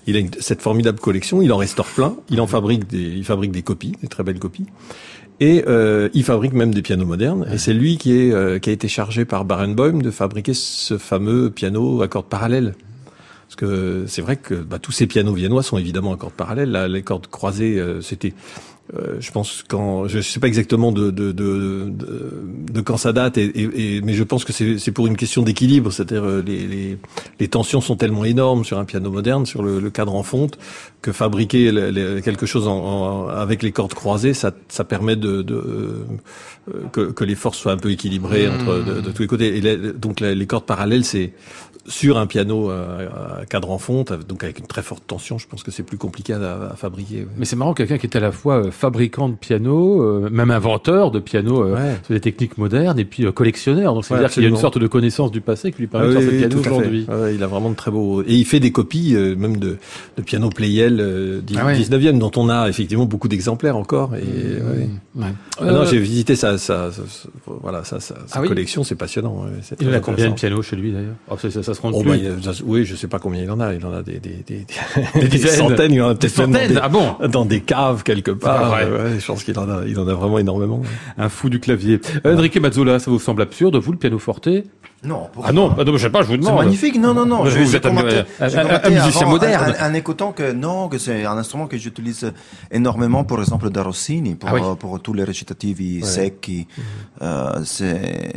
il 0.07 0.17
a 0.17 0.21
cette 0.41 0.63
formidable 0.63 0.99
collection, 0.99 1.43
il 1.43 1.53
en 1.53 1.57
restaure 1.57 1.87
plein, 1.87 2.17
il 2.31 2.41
en 2.41 2.47
fabrique 2.47 2.89
des, 2.89 3.03
il 3.03 3.25
fabrique 3.25 3.53
des 3.53 3.63
copies, 3.63 3.93
des 4.03 4.09
très 4.09 4.23
belles 4.23 4.39
copies. 4.39 4.67
Et 5.41 5.65
euh, 5.67 6.09
il 6.15 6.25
fabrique 6.25 6.53
même 6.53 6.73
des 6.73 6.83
pianos 6.83 7.07
modernes. 7.07 7.49
Et 7.53 7.59
c'est 7.59 7.73
lui 7.73 7.99
qui, 7.99 8.13
est, 8.13 8.33
euh, 8.33 8.59
qui 8.59 8.71
a 8.71 8.73
été 8.73 8.87
chargé 8.87 9.25
par 9.25 9.45
Barenboim 9.45 10.01
de 10.01 10.11
fabriquer 10.11 10.55
ce 10.55 10.99
fameux 10.99 11.51
piano 11.51 12.03
à 12.03 12.09
cordes 12.09 12.27
parallèles. 12.27 12.75
Parce 13.49 13.57
que 13.57 14.05
c'est 14.07 14.23
vrai 14.23 14.37
que 14.37 14.55
bah, 14.55 14.79
tous 14.79 14.93
ces 14.93 15.07
pianos 15.07 15.35
viennois 15.35 15.63
sont 15.63 15.79
évidemment 15.79 16.15
à 16.15 16.17
cordes 16.17 16.33
parallèles. 16.33 16.71
Là, 16.71 16.87
les 16.87 17.03
cordes 17.03 17.27
croisées, 17.27 17.79
euh, 17.79 18.01
c'était 18.01 18.35
euh, 18.95 19.17
je 19.21 19.31
pense 19.31 19.65
quand 19.67 20.07
je 20.07 20.21
sais 20.21 20.39
pas 20.39 20.49
exactement 20.49 20.93
de 20.93 21.11
de, 21.11 21.33
de, 21.33 21.91
de, 21.91 22.81
quand 22.83 22.99
ça 22.99 23.15
date, 23.15 23.39
et, 23.39 23.51
et, 23.55 24.03
mais 24.03 24.13
je 24.13 24.23
pense 24.23 24.45
que 24.45 24.53
c'est 24.53 24.93
pour 24.93 25.07
une 25.07 25.17
question 25.17 25.41
d'équilibre, 25.41 25.91
c'est-à-dire 25.91 26.25
euh, 26.25 26.43
les, 26.45 26.67
les, 26.67 26.99
les, 27.41 27.49
tensions 27.49 27.81
sont 27.81 27.97
tellement 27.97 28.27
énormes 28.27 28.67
sur 28.67 28.79
un 28.79 28.85
piano 28.85 29.11
moderne, 29.11 29.47
sur 29.47 29.63
le, 29.63 29.81
le 29.81 29.91
cadre 29.91 30.15
en 30.15 30.23
fonte, 30.23 30.59
que 31.01 31.11
fabriquer 31.11 31.73
quelque 32.23 32.45
chose 32.45 32.69
en, 32.69 33.29
avec 33.29 33.63
les 33.63 33.73
cordes 33.73 33.95
croisées, 33.95 34.35
ça, 34.35 34.53
ça 34.69 34.85
permet 34.85 35.17
de, 35.17 35.41
de 35.41 35.55
euh, 35.55 36.05
que, 36.93 37.13
que, 37.13 37.25
les 37.25 37.35
forces 37.35 37.59
soient 37.59 37.73
un 37.73 37.79
peu 37.79 37.91
équilibrées 37.91 38.47
entre 38.47 38.85
de, 38.85 39.11
tous 39.11 39.23
les 39.23 39.29
côtés. 39.29 39.57
Et 39.57 39.77
donc 39.95 40.21
les 40.21 40.47
cordes 40.47 40.67
parallèles, 40.67 41.05
c'est 41.05 41.33
sur 41.87 42.19
un 42.19 42.27
piano 42.27 42.71
à 42.71 43.45
cadre 43.49 43.71
en 43.71 43.79
fonte, 43.79 44.13
donc 44.13 44.45
avec 44.45 44.59
une 44.59 44.67
très 44.67 44.83
forte 44.83 45.05
tension, 45.07 45.39
je 45.39 45.49
pense 45.49 45.63
que 45.63 45.71
c'est 45.71 45.83
plus 45.83 45.99
compliqué 45.99 46.33
à, 46.35 46.75
fabriquer. 46.77 47.27
Mais 47.37 47.45
c'est 47.45 47.57
marrant, 47.57 47.75
quelqu'un 47.75 47.99
qui 47.99 48.07
est 48.07 48.17
à 48.17 48.21
la 48.21 48.31
fois 48.31 48.71
fabricant 48.83 49.29
de 49.29 49.37
piano, 49.37 50.03
euh, 50.03 50.29
même 50.29 50.51
inventeur 50.51 51.13
de 51.13 51.21
piano 51.21 51.63
euh, 51.63 51.95
sur 52.05 52.15
des 52.15 52.21
techniques 52.21 52.59
modernes, 52.59 52.99
et 52.99 53.05
puis 53.05 53.25
euh, 53.25 53.31
collectionneur. 53.31 53.95
Donc 53.95 54.05
c'est-à-dire 54.05 54.29
qu'il 54.29 54.43
y 54.43 54.47
a 54.47 54.49
une 54.49 54.57
sorte 54.57 54.77
de 54.77 54.89
connaissance 54.89 55.31
du 55.31 55.41
passé 55.41 55.71
qui 55.71 55.83
lui 55.83 55.87
permet 55.87 56.09
de 56.09 56.13
faire 56.19 56.23
ce 56.23 56.37
piano 56.37 56.59
aujourd'hui. 56.59 57.07
il 57.33 57.43
a 57.45 57.47
vraiment 57.47 57.71
de 57.71 57.77
très 57.77 57.93
beaux... 57.93 58.23
Et 58.23 58.35
il 58.35 58.45
fait 58.45 58.59
des 58.59 58.73
copies 58.73 59.15
même 59.15 59.57
de, 59.59 59.79
de 60.17 60.23
piano 60.23 60.51
Playel 60.51 60.97
du 61.47 61.55
19e, 61.55 62.19
dont 62.19 62.33
on 62.37 62.49
a 62.49 62.69
effectivement 62.69 63.07
beaucoup 63.07 63.29
d'exemplaires 63.29 63.77
encore. 63.77 64.17
Et, 64.17 64.25
mmh. 65.15 65.25
ah 65.61 65.65
non, 65.65 65.85
j'ai 65.85 65.99
visité 65.99 66.35
sa, 66.35 66.59
sa, 66.59 66.91
voilà, 67.47 67.85
sa, 67.85 68.01
sa, 68.01 68.17
ah 68.33 68.41
collection, 68.41 68.83
c'est 68.83 68.97
passionnant. 68.97 69.45
il 69.81 69.89
en 69.89 69.93
a 69.93 70.01
combien 70.01 70.31
de 70.31 70.35
pianos 70.35 70.63
chez 70.63 70.75
lui 70.75 70.91
d'ailleurs? 70.91 71.15
Oh, 71.31 71.37
ça, 71.39 71.51
ça, 71.63 71.75
se 71.75 71.81
rend 71.81 71.93
oh, 71.95 72.03
bah, 72.03 72.15
Oui, 72.65 72.85
je 72.85 72.97
sais 72.97 73.07
pas 73.07 73.21
combien 73.21 73.45
il 73.45 73.51
en 73.53 73.61
a. 73.61 73.75
Il 73.75 73.87
en 73.87 73.93
a 73.93 74.03
des, 74.03 74.19
des, 74.19 74.43
des, 74.45 74.67
des, 75.29 75.39
centaines. 75.47 75.93
Il 75.93 76.03
en 76.03 76.09
a 76.09 76.15
peut-être 76.17 76.37
dans 76.37 76.49
des, 76.49 76.77
ah 76.83 76.89
bon? 76.89 77.15
dans 77.29 77.45
des 77.45 77.61
caves 77.61 78.03
quelque 78.03 78.33
part. 78.33 78.62
Ah, 78.63 78.89
ouais. 78.89 79.19
je 79.19 79.27
pense 79.27 79.45
qu'il 79.45 79.59
en 79.59 79.69
a, 79.69 79.85
il 79.87 79.99
en 79.99 80.09
a 80.09 80.15
vraiment 80.15 80.39
énormément. 80.39 80.83
Un 81.19 81.29
fou 81.29 81.49
du 81.49 81.61
clavier. 81.61 82.01
Euh, 82.27 82.37
Enrique 82.37 82.57
Mazzola, 82.57 82.99
ça 82.99 83.11
vous 83.11 83.19
semble 83.19 83.43
absurde, 83.43 83.77
vous, 83.77 83.93
le 83.93 83.99
piano 83.99 84.19
non. 85.05 85.29
Ah 85.43 85.53
non, 85.53 85.75
ah 85.77 85.83
non, 85.83 85.97
je 85.97 85.99
sais 85.99 86.11
pas, 86.11 86.23
je 86.23 86.29
vous 86.29 86.37
demande. 86.37 86.59
C'est 86.59 86.65
magnifique. 86.65 86.99
Non, 86.99 87.13
non, 87.13 87.27
non. 87.27 87.45
Je, 87.47 87.59
vous 87.59 87.75
êtes 87.75 87.83
commenté, 87.83 88.23
un, 88.39 88.47
un, 88.47 88.91
musicien 88.91 89.27
moderne. 89.27 89.75
En, 89.81 89.95
écoutant 89.95 90.33
que 90.33 90.53
non, 90.53 90.89
que 90.89 90.99
c'est 90.99 91.25
un 91.25 91.37
instrument 91.37 91.67
que 91.67 91.77
j'utilise 91.77 92.33
énormément, 92.71 93.25
par 93.25 93.41
exemple, 93.41 93.69
de 93.71 93.81
Rossini, 93.81 94.37
pour, 94.37 94.51
ah 94.51 94.77
pour 94.77 95.01
tous 95.01 95.13
les 95.13 95.25
récitativi 95.25 96.01
ouais. 96.01 96.07
secs. 96.07 96.49
Mhm. 96.49 96.85
Euh, 97.23 97.65
c'est, 97.65 98.33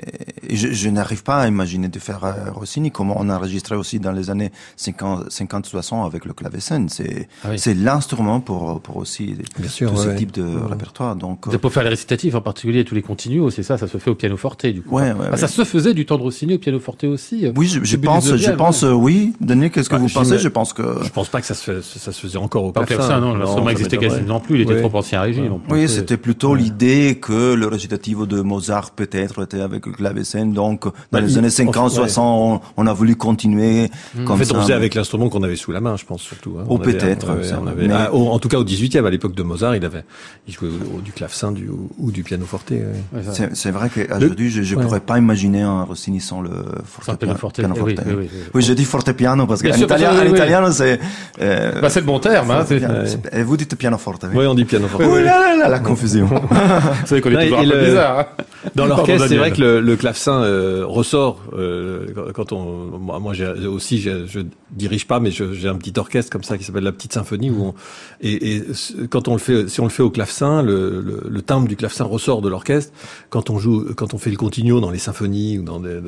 je, 0.50 0.70
je 0.72 0.90
n'arrive 0.90 1.22
pas 1.22 1.42
à 1.42 1.48
imaginer 1.48 1.88
de 1.88 2.00
faire 2.00 2.24
euh, 2.24 2.52
Rossini 2.52 2.90
comme 2.90 3.12
on 3.12 3.30
a 3.30 3.38
enregistré 3.38 3.76
aussi 3.76 4.00
dans 4.00 4.12
les 4.12 4.32
années 4.32 4.52
50, 4.76 5.32
50 5.32 5.66
60 5.68 6.08
avec 6.08 6.26
le 6.26 6.34
clavecin. 6.34 6.88
C'est, 6.90 7.28
ah 7.44 7.50
oui. 7.52 7.60
c'est 7.60 7.76
l'instrument 7.76 8.40
pour, 8.40 8.82
pour 8.82 8.98
aussi 8.98 9.38
Bien 9.60 9.70
sûr, 9.70 9.92
tous 9.92 10.00
ouais, 10.00 10.14
ces 10.14 10.16
types 10.16 10.32
de 10.32 10.44
ouais. 10.44 10.70
répertoire. 10.70 11.16
Donc, 11.16 11.46
c'est 11.52 11.60
pour 11.60 11.72
faire 11.72 11.84
les 11.84 11.90
récitatifs, 11.90 12.34
en 12.34 12.42
particulier 12.42 12.84
tous 12.86 12.96
les 12.96 13.04
continuos, 13.04 13.52
c'est 13.52 13.64
ça, 13.64 13.78
ça 13.78 13.88
se 13.88 13.98
fait 14.00 14.10
au 14.10 14.16
piano 14.16 14.36
forte, 14.36 14.66
du 14.66 14.82
coup. 14.82 14.96
Ouais, 14.96 15.12
ouais, 15.12 15.28
ah, 15.32 15.38
ça 15.38 15.48
se 15.48 15.64
faisait 15.64 15.94
du 15.94 16.06
temps 16.06 16.18
de 16.18 16.24
Rossini 16.24 16.55
au 16.56 16.60
piano 16.60 16.80
forte 16.80 17.04
aussi. 17.04 17.46
Oui, 17.56 17.68
je, 17.68 17.84
je 17.84 17.98
pense, 17.98 18.36
je 18.36 18.52
pense, 18.52 18.84
oui. 18.84 19.34
Denis, 19.42 19.72
qu'est-ce 19.72 19.90
que 19.90 19.96
bah, 19.96 20.02
vous 20.02 20.10
pensez? 20.10 20.40
Je 20.40 20.48
pense 20.48 20.74
que. 20.74 20.84
Je 21.04 21.10
pense 21.10 21.30
pas 21.30 21.42
que 21.42 21.48
ça 21.48 21.54
se, 21.54 21.82
ça 21.82 22.12
se 22.12 22.20
faisait 22.20 22.38
encore 22.38 22.64
au 22.64 22.72
pas 22.72 22.86
clavecin. 22.86 23.20
non, 23.20 23.36
l'instrument 23.36 23.70
existait 23.70 23.98
quasiment 23.98 24.40
plus. 24.40 24.56
Il 24.56 24.62
était 24.62 24.82
trop 24.82 24.98
ancien 24.98 25.22
régime. 25.22 25.60
Oui, 25.70 25.88
c'était 25.88 26.18
plutôt 26.18 26.56
l'idée 26.56 27.20
que 27.22 27.54
le 27.54 27.68
récitativo 27.68 28.26
de 28.26 28.42
Mozart 28.42 28.92
peut-être 28.92 29.44
était 29.44 29.62
avec 29.62 29.86
le 29.86 29.92
clavecin. 29.92 30.46
Donc, 30.46 30.86
dans 30.86 30.92
bah, 31.12 31.22
les 31.22 31.38
années 31.38 31.50
50, 31.50 31.92
60, 31.92 32.62
on, 32.78 32.88
a 32.88 32.94
voulu 32.94 33.16
continuer. 33.16 33.90
Mmh. 34.16 34.32
En 34.32 34.38
fait, 34.38 34.52
on 34.52 34.62
faisait 34.62 34.74
avec 34.74 34.96
l'instrument 34.96 35.30
qu'on 35.30 35.44
avait 35.44 35.56
sous 35.56 35.72
la 35.72 35.82
main, 35.82 35.98
je 35.98 36.06
pense 36.06 36.22
surtout. 36.22 36.58
Hein. 36.60 36.66
Ou 36.70 36.78
peut-être. 36.78 37.28
Ah, 37.92 38.14
en 38.14 38.40
tout 38.40 38.50
cas, 38.50 38.58
au 38.58 38.66
18e, 38.66 39.06
à 39.06 39.10
l'époque 39.10 39.36
de 39.36 39.44
Mozart, 39.44 39.76
il 39.76 39.86
avait, 39.86 40.04
il 40.48 40.54
jouait 40.54 40.70
du 41.04 41.12
clavecin 41.12 41.52
du, 41.52 41.70
ou 41.70 42.12
du 42.12 42.24
piano 42.24 42.46
forte. 42.46 42.72
C'est 43.54 43.72
vrai 43.72 43.90
qu'aujourd'hui, 43.90 44.50
je 44.50 44.76
ne 44.76 44.82
pourrais 44.82 45.00
pas 45.00 45.18
imaginer 45.18 45.62
un 45.62 45.84
Rossini 45.84 46.20
sans 46.20 46.42
le 46.46 47.18
piano 47.18 47.36
forte. 47.36 47.60
eh 47.60 47.62
pianoforte. 47.62 47.88
oui, 47.90 47.96
oui, 48.06 48.14
oui, 48.18 48.30
oui. 48.34 48.40
Oui, 48.54 48.62
je 48.62 48.74
dis 48.74 48.86
fortepiano 48.86 49.46
parce 49.48 49.62
qu'en 49.62 49.70
italien, 49.70 49.88
parce 49.88 50.02
que- 50.02 50.08
en 50.08 50.22
oui, 50.22 50.28
oui. 50.32 50.38
italien, 50.38 50.72
c'est. 50.72 51.00
euh, 51.42 51.82
Bah, 51.82 51.90
c'est 51.90 52.00
le 52.02 52.06
bon 52.06 52.20
terme. 52.20 52.52
Hein, 52.52 52.66
et 53.32 53.44
vous 53.44 53.58
dites 53.58 53.76
pianoforte. 53.76 54.24
Oui, 54.30 54.30
Oui, 54.40 54.46
on 54.48 54.54
dit 54.56 54.66
pianoforte. 54.66 55.04
Ouh 55.04 55.16
là 55.16 55.40
là 55.40 55.56
là, 55.58 55.70
la 55.70 55.80
confusion. 55.80 56.26
Vous 57.06 57.08
savez 57.08 57.22
qu'on 57.22 57.32
est 57.32 57.44
toujours 57.46 57.60
un 57.60 57.64
peu 57.70 57.86
bizarre. 57.86 58.20
hein. 58.20 58.26
Dans 58.76 58.86
l'orchestre, 58.88 59.28
c'est 59.28 59.38
vrai 59.38 59.52
que 59.52 59.62
le, 59.62 59.80
le 59.82 59.96
clavecin 59.96 60.42
euh, 60.42 60.84
ressort 60.86 61.42
euh, 61.54 62.08
quand 62.34 62.52
on. 62.52 62.98
Moi, 63.00 63.34
aussi, 63.68 64.00
j'ai- 64.00 64.26
je 64.28 64.40
dirige 64.72 65.08
pas, 65.08 65.20
mais 65.20 65.32
je- 65.32 65.54
j'ai 65.54 65.68
un 65.68 65.76
petit 65.76 65.94
orchestre 65.98 66.32
comme 66.32 66.44
ça 66.44 66.58
qui 66.58 66.64
s'appelle 66.64 66.84
la 66.84 66.92
petite 66.92 67.14
symphonie 67.14 67.50
où 67.52 67.64
on, 67.68 67.74
et, 68.22 68.64
quand 69.10 69.28
on 69.28 69.34
le 69.34 69.40
fait, 69.40 69.68
si 69.70 69.80
on 69.82 69.84
le 69.84 69.90
fait 69.90 70.04
au 70.04 70.10
clavecin, 70.10 70.62
le, 70.64 71.02
le, 71.02 71.22
le 71.30 71.42
timbre 71.42 71.68
du 71.68 71.76
clavecin 71.76 72.04
ressort 72.06 72.42
de 72.42 72.50
l'orchestre. 72.50 72.92
Quand 73.30 73.50
on 73.50 73.60
joue, 73.60 73.86
quand 73.96 74.14
on 74.14 74.18
fait 74.18 74.30
le 74.32 74.38
continuo 74.38 74.80
dans 74.80 74.92
les 74.92 74.98
symphonies 75.00 75.60
ou 75.60 75.64
dans 75.64 75.80
des, 75.80 76.00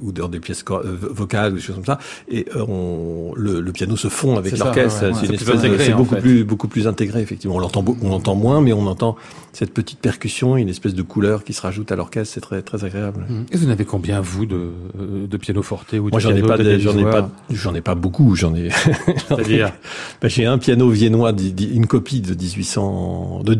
ou 0.00 0.12
dans 0.12 0.28
des 0.28 0.40
pièces 0.40 0.64
euh, 0.70 0.96
vocales 1.00 1.52
ou 1.52 1.56
des 1.56 1.60
choses 1.62 1.76
comme 1.76 1.84
ça, 1.84 1.98
et 2.28 2.46
euh, 2.56 2.64
on, 2.68 3.32
le, 3.36 3.60
le 3.60 3.72
piano 3.72 3.96
se 3.96 4.08
fond 4.08 4.36
avec 4.36 4.56
l'orchestre. 4.56 5.02
ouais, 5.02 5.08
ouais. 5.08 5.14
C'est 5.14 5.26
une 5.26 5.78
C'est 5.78 5.92
beaucoup 5.92 6.14
fait. 6.14 6.20
plus, 6.20 6.44
beaucoup 6.44 6.68
plus 6.68 6.86
intégré 6.86 7.20
effectivement. 7.20 7.56
On 7.56 7.58
l'entend, 7.60 7.84
on 8.02 8.08
l'entend 8.10 8.34
moins, 8.34 8.60
mais 8.60 8.72
on 8.72 8.86
entend 8.86 9.16
cette 9.52 9.72
petite 9.74 9.98
percussion, 9.98 10.56
une 10.56 10.68
espèce 10.68 10.94
de 10.94 11.02
couleur 11.02 11.42
qui 11.44 11.52
se 11.52 11.62
rajoute 11.62 11.90
à 11.90 11.96
l'orchestre. 11.96 12.34
C'est 12.34 12.40
très, 12.40 12.62
très 12.62 12.84
agréable. 12.84 13.26
Et 13.50 13.56
vous 13.56 13.66
en 13.66 13.70
avez 13.70 13.84
combien, 13.84 14.20
vous, 14.20 14.46
de, 14.46 14.56
euh, 15.00 15.26
de 15.26 15.36
piano 15.36 15.62
forte 15.62 15.92
ou 15.94 16.06
de 16.06 16.10
Moi, 16.10 16.20
j'en 16.20 16.34
ai 16.34 16.42
pas, 16.42 16.56
j'en 16.78 16.96
ai 16.98 17.04
pas, 17.04 17.30
j'en 17.50 17.74
ai 17.74 17.80
pas 17.80 17.94
beaucoup. 17.94 18.34
J'en 18.36 18.54
ai. 18.54 18.70
C'est-à-dire 19.28 19.72
Ben, 20.20 20.28
j'ai 20.28 20.44
un 20.46 20.58
piano 20.58 20.88
viennois, 20.90 21.32
une 21.32 21.86
copie 21.86 22.20
de 22.20 22.34
1800, 22.34 23.42
de 23.44 23.54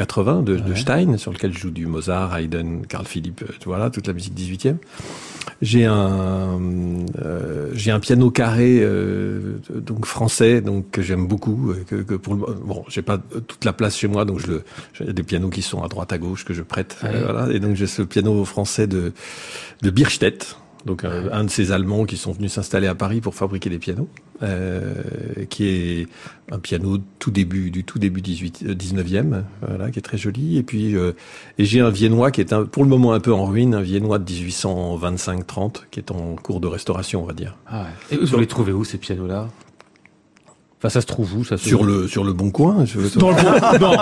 1780 0.00 0.42
de, 0.42 0.56
de 0.56 0.74
Stein, 0.74 1.16
sur 1.18 1.32
lequel 1.32 1.52
je 1.52 1.58
joue 1.58 1.70
du 1.70 1.86
Mozart, 1.86 2.36
Haydn, 2.36 2.82
Carl 2.88 3.06
Philipp, 3.06 3.42
euh, 3.42 3.52
voilà, 3.66 3.90
toute 3.90 4.06
la 4.06 4.12
musique 4.12 4.34
18e. 4.34 4.76
J'ai 5.62 5.84
un, 5.84 6.58
euh, 7.22 7.70
j'ai 7.74 7.90
un 7.90 8.00
piano 8.00 8.30
carré, 8.30 8.78
euh, 8.80 9.58
donc 9.70 10.06
français, 10.06 10.62
donc 10.62 10.90
que 10.90 11.02
j'aime 11.02 11.26
beaucoup. 11.26 11.74
Que, 11.86 11.96
que 11.96 12.14
pour 12.14 12.34
le, 12.34 12.40
bon, 12.40 12.84
j'ai 12.88 13.02
pas 13.02 13.18
toute 13.18 13.64
la 13.64 13.72
place 13.72 13.96
chez 13.96 14.08
moi, 14.08 14.24
donc 14.24 14.38
je 14.38 14.46
le, 14.46 14.62
j'ai 14.94 15.12
des 15.12 15.22
pianos 15.22 15.50
qui 15.50 15.62
sont 15.62 15.82
à 15.82 15.88
droite 15.88 16.12
à 16.12 16.18
gauche 16.18 16.44
que 16.44 16.54
je 16.54 16.62
prête, 16.62 16.96
euh, 17.04 17.24
voilà. 17.24 17.52
Et 17.52 17.60
donc 17.60 17.76
j'ai 17.76 17.86
ce 17.86 18.02
piano 18.02 18.44
français 18.44 18.86
de, 18.86 19.12
de 19.82 19.90
Birstedt. 19.90 20.56
Donc 20.86 21.04
un, 21.04 21.30
un 21.30 21.44
de 21.44 21.50
ces 21.50 21.72
Allemands 21.72 22.04
qui 22.04 22.16
sont 22.16 22.32
venus 22.32 22.52
s'installer 22.52 22.86
à 22.86 22.94
Paris 22.94 23.20
pour 23.20 23.34
fabriquer 23.34 23.68
des 23.68 23.78
pianos, 23.78 24.08
euh, 24.42 24.94
qui 25.50 25.66
est 25.66 26.08
un 26.50 26.58
piano 26.58 26.98
tout 27.18 27.30
début 27.30 27.70
du 27.70 27.84
tout 27.84 27.98
début 27.98 28.22
18, 28.22 28.64
euh, 28.66 28.74
19e, 28.74 29.42
voilà, 29.66 29.90
qui 29.90 29.98
est 29.98 30.02
très 30.02 30.16
joli. 30.16 30.56
Et 30.56 30.62
puis 30.62 30.96
euh, 30.96 31.12
et 31.58 31.64
j'ai 31.64 31.80
un 31.80 31.90
viennois 31.90 32.30
qui 32.30 32.40
est 32.40 32.52
un, 32.52 32.64
pour 32.64 32.82
le 32.82 32.88
moment 32.88 33.12
un 33.12 33.20
peu 33.20 33.32
en 33.32 33.44
ruine, 33.44 33.74
un 33.74 33.82
viennois 33.82 34.18
de 34.18 34.30
1825-30 34.32 35.82
qui 35.90 36.00
est 36.00 36.10
en 36.10 36.36
cours 36.36 36.60
de 36.60 36.66
restauration, 36.66 37.22
on 37.22 37.26
va 37.26 37.34
dire. 37.34 37.56
Ah 37.66 37.82
ouais. 37.82 38.16
Et 38.16 38.24
vous 38.24 38.38
les 38.38 38.46
trouvez 38.46 38.72
où, 38.72 38.84
ces 38.84 38.98
pianos-là? 38.98 39.48
Enfin, 40.82 40.88
ça 40.88 41.02
se 41.02 41.06
trouve 41.06 41.36
où 41.36 41.44
ça 41.44 41.58
se... 41.58 41.68
Sur 41.68 41.84
le 41.84 42.08
sur 42.08 42.24
le 42.24 42.32
bon 42.32 42.50
coin. 42.50 42.86
Je... 42.86 43.00
Dans 43.18 43.28
le 43.30 43.36
bon... 43.36 43.78
Non, 43.86 43.96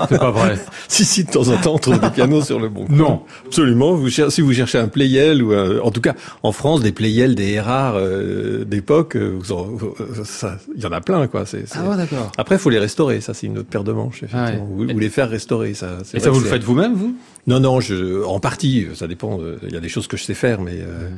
c'est 0.08 0.18
pas 0.20 0.30
vrai. 0.30 0.56
si 0.88 1.04
si 1.04 1.24
de 1.24 1.30
temps 1.32 1.48
en 1.48 1.56
temps 1.56 1.74
on 1.74 1.78
trouve 1.78 1.98
des 1.98 2.10
pianos 2.10 2.42
sur 2.42 2.60
le 2.60 2.68
bon 2.68 2.86
coin. 2.86 2.96
Non. 2.96 3.22
Absolument. 3.46 3.94
Vous 3.94 4.08
cher- 4.08 4.30
si 4.30 4.40
vous 4.40 4.52
cherchez 4.52 4.78
un 4.78 4.86
Playel 4.86 5.42
ou 5.42 5.52
un- 5.52 5.80
en 5.80 5.90
tout 5.90 6.00
cas 6.00 6.14
en 6.44 6.52
France 6.52 6.80
des 6.80 6.92
Playel, 6.92 7.34
des 7.34 7.48
Erard 7.54 7.94
euh, 7.96 8.64
d'époque, 8.64 9.16
euh, 9.16 9.40
en- 9.50 9.66
euh, 10.00 10.22
ça, 10.24 10.58
il 10.76 10.80
y 10.80 10.86
en 10.86 10.92
a 10.92 11.00
plein 11.00 11.26
quoi. 11.26 11.44
C'est, 11.44 11.66
c'est- 11.68 11.78
Ah 11.84 11.90
ouais, 11.90 11.96
d'accord. 11.96 12.30
Après, 12.38 12.54
il 12.54 12.60
faut 12.60 12.70
les 12.70 12.78
restaurer. 12.78 13.20
Ça, 13.20 13.34
c'est 13.34 13.48
une 13.48 13.58
autre 13.58 13.68
paire 13.68 13.82
de 13.82 13.90
manches. 13.92 14.22
Effectivement. 14.22 14.68
Ah 14.78 14.80
ouais. 14.80 14.92
Ou, 14.92 14.96
ou 14.96 14.98
les 15.00 15.10
faire 15.10 15.28
restaurer. 15.28 15.74
Ça. 15.74 15.98
c'est 16.04 16.18
Et 16.18 16.20
vrai 16.20 16.24
ça, 16.26 16.30
vous 16.30 16.38
le 16.38 16.46
faites 16.46 16.62
vous-même, 16.62 16.94
vous? 16.94 17.16
Non, 17.48 17.58
non. 17.58 17.80
Je, 17.80 18.22
en 18.24 18.38
partie, 18.38 18.86
ça 18.94 19.08
dépend. 19.08 19.38
de- 19.38 19.58
Il 19.66 19.72
y 19.74 19.76
a 19.76 19.80
des 19.80 19.88
choses 19.88 20.06
que 20.06 20.16
je 20.16 20.22
sais 20.22 20.34
faire, 20.34 20.60
mais. 20.60 20.76
euh, 20.80 21.08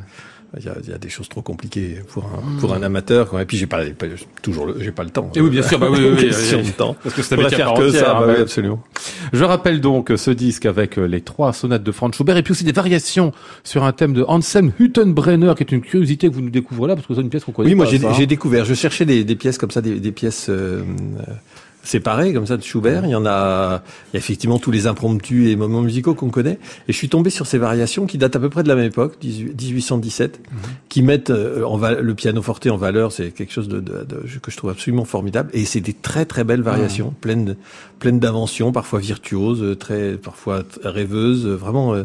il 0.59 0.65
y, 0.67 0.69
a, 0.69 0.75
il 0.85 0.91
y 0.91 0.93
a 0.93 0.99
des 0.99 1.09
choses 1.09 1.29
trop 1.29 1.43
compliquées 1.43 1.97
pour 2.09 2.25
un, 2.25 2.59
pour 2.61 2.75
un 2.75 2.83
amateur. 2.83 3.39
Et 3.41 3.45
puis 3.47 3.57
j'ai 3.57 3.67
pas, 3.67 3.85
pas 3.87 4.07
toujours, 4.43 4.67
le- 4.67 4.77
j'ai 4.81 4.93
pas 4.93 5.05
le 5.05 5.11
temps. 5.11 5.31
Et 5.35 5.41
oui, 5.41 5.51
bien 5.51 5.63
sûr, 5.63 5.79
bah 5.79 5.89
oui, 5.91 5.99
oui, 6.01 6.29
oui, 6.31 6.31
oui, 6.65 6.73
temps. 6.73 6.97
Parce 7.03 7.15
que 7.15 7.35
un 7.35 7.37
va 7.43 7.51
faire 7.51 7.75
que 7.75 7.91
ça. 7.91 8.17
hein, 8.17 8.21
bah 8.21 8.27
oui, 8.29 8.35
oui. 8.37 8.43
absolument. 8.43 8.83
Je 9.33 9.45
rappelle 9.45 9.81
donc 9.81 10.13
ce 10.17 10.31
disque 10.31 10.67
avec 10.67 10.99
euh, 10.99 11.07
les 11.07 11.21
trois 11.21 11.53
sonates 11.53 11.83
de 11.83 11.93
Franz 11.93 12.17
Schubert 12.17 12.37
et 12.37 12.43
puis 12.43 12.53
aussi 12.53 12.65
des 12.65 12.73
variations 12.73 13.33
sur 13.65 13.85
un 13.85 13.93
thème 13.93 14.13
de 14.13 14.23
Anselm 14.27 14.73
Hüttenbrenner, 14.79 15.55
qui 15.57 15.63
est 15.63 15.73
une 15.73 15.81
curiosité 15.81 16.29
que 16.29 16.35
vous 16.35 16.41
nous 16.43 16.51
découvrez 16.51 16.89
là, 16.89 16.95
parce 16.97 17.07
que 17.07 17.15
c'est 17.15 17.21
une 17.21 17.29
pièce 17.31 17.45
qu'on 17.45 17.53
connaît 17.53 17.69
Oui, 17.71 17.75
moi 17.75 17.87
ça, 17.87 17.93
hein. 18.09 18.13
j'ai 18.17 18.27
découvert. 18.27 18.65
Je 18.65 18.75
cherchais 18.75 19.05
des, 19.05 19.25
des 19.25 19.37
pièces 19.37 19.59
comme 19.59 19.71
ça, 19.71 19.81
des, 19.81 19.99
des 20.01 20.13
pièces 20.13 20.49
euh, 20.49 20.83
euh, 21.21 21.33
séparées 21.85 22.33
comme 22.33 22.47
ça 22.47 22.57
de 22.57 22.63
Schubert. 22.63 23.05
Il 23.05 23.11
y 23.11 23.15
en 23.15 23.27
a, 23.27 23.83
il 24.13 24.15
y 24.15 24.17
a 24.17 24.19
effectivement 24.19 24.59
tous 24.59 24.71
les 24.71 24.87
impromptus 24.87 25.49
et 25.49 25.55
moments 25.57 25.83
musicaux 25.83 26.15
qu'on 26.15 26.31
connaît. 26.31 26.59
Et 26.89 26.93
je 26.93 26.97
suis 26.97 27.09
tombé 27.09 27.31
sur 27.31 27.47
ces 27.47 27.59
variations 27.59 28.07
qui 28.07 28.19
datent 28.19 28.35
à 28.37 28.41
peu 28.41 28.49
près 28.51 28.63
de 28.63 28.69
la 28.69 28.75
même 28.75 28.87
époque, 28.87 29.17
18 29.21 29.55
1817, 29.61 30.41
qui 30.89 31.03
mettent 31.03 31.31
euh, 31.31 31.63
en 31.65 31.77
le 31.79 32.15
piano 32.15 32.41
forte 32.43 32.67
en 32.67 32.77
valeur. 32.77 33.13
C'est 33.13 33.31
quelque 33.31 33.53
chose 33.53 33.69
de, 33.69 33.81
de- 33.81 34.05
de- 34.05 34.25
que 34.43 34.51
je 34.51 34.57
trouve 34.57 34.71
absolument 34.71 35.05
formidable. 35.05 35.51
Et 35.53 35.65
c'est 35.67 35.81
des 35.81 35.93
très 35.93 36.25
très 36.25 36.43
belles 36.45 36.63
variations, 36.63 37.15
pleines 37.21 37.45
de- 37.45 37.57
pleines 37.99 38.19
d'inventions, 38.19 38.73
parfois 38.73 38.99
virtuoses, 39.01 39.77
très 39.79 40.13
parfois 40.17 40.63
rêveuses. 40.85 41.47
Vraiment 41.47 41.95
euh, 41.95 42.05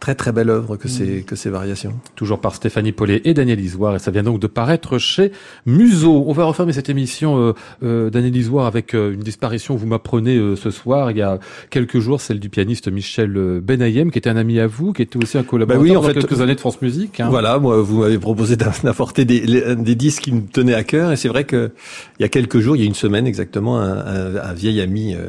très 0.00 0.14
très 0.14 0.32
belle 0.32 0.50
œuvre 0.50 0.76
que 0.76 0.88
ces 0.88 1.22
que 1.22 1.36
ces 1.36 1.50
variations. 1.50 1.92
Toujours 2.16 2.40
par 2.40 2.54
Stéphanie 2.54 2.92
Paulet 2.92 3.20
et 3.24 3.34
Daniel 3.34 3.60
Isoire, 3.60 3.96
et 3.96 3.98
ça 3.98 4.10
vient 4.10 4.22
donc 4.22 4.40
de 4.40 4.46
paraître 4.46 4.98
chez 4.98 5.30
Museau. 5.66 6.24
On 6.26 6.32
va 6.32 6.44
refermer 6.44 6.72
cette 6.72 6.88
émission, 6.88 7.38
euh, 7.38 7.52
euh, 7.82 8.10
Daniel 8.10 8.34
Isoire, 8.36 8.66
avec 8.66 8.94
euh, 8.94 9.12
une 9.12 9.20
disparition, 9.20 9.76
vous 9.76 9.86
m'apprenez 9.86 10.36
euh, 10.36 10.56
ce 10.56 10.70
soir, 10.70 11.10
il 11.10 11.18
y 11.18 11.22
a 11.22 11.38
quelques 11.70 11.98
jours, 12.00 12.20
celle 12.20 12.40
du 12.40 12.48
pianiste 12.48 12.88
Michel 12.90 13.60
Benayem, 13.62 14.10
qui 14.10 14.18
était 14.18 14.30
un 14.30 14.36
ami 14.36 14.58
à 14.58 14.66
vous, 14.66 14.92
qui 14.92 15.02
était 15.02 15.16
aussi 15.22 15.36
un 15.38 15.42
collaborateur 15.42 15.84
Bah 15.84 15.90
oui, 15.90 15.96
en 15.96 16.02
fait, 16.02 16.14
quelques 16.14 16.40
années 16.40 16.54
de 16.54 16.60
France 16.60 16.80
Musique. 16.82 17.20
hein. 17.20 17.28
Voilà, 17.30 17.58
moi, 17.58 17.80
vous 17.82 18.00
m'avez 18.00 18.18
proposé 18.18 18.56
d'apporter 18.82 19.24
des, 19.24 19.40
les- 19.40 19.76
des 19.76 19.94
disques 19.94 20.22
qui 20.22 20.32
me 20.32 20.40
tenaient 20.42 20.74
à 20.74 20.84
cœur, 20.84 21.12
et 21.12 21.16
c'est 21.16 21.28
vrai 21.28 21.44
que 21.44 21.70
il 22.18 22.22
y 22.22 22.24
a 22.24 22.28
quelques 22.28 22.58
jours, 22.60 22.76
il 22.76 22.80
y 22.80 22.84
a 22.84 22.86
une 22.86 22.94
semaine 22.94 23.26
exactement, 23.26 23.78
un, 23.78 23.98
un- 23.98 24.36
un 24.36 24.52
vieil 24.54 24.80
ami, 24.80 25.14
euh, 25.14 25.26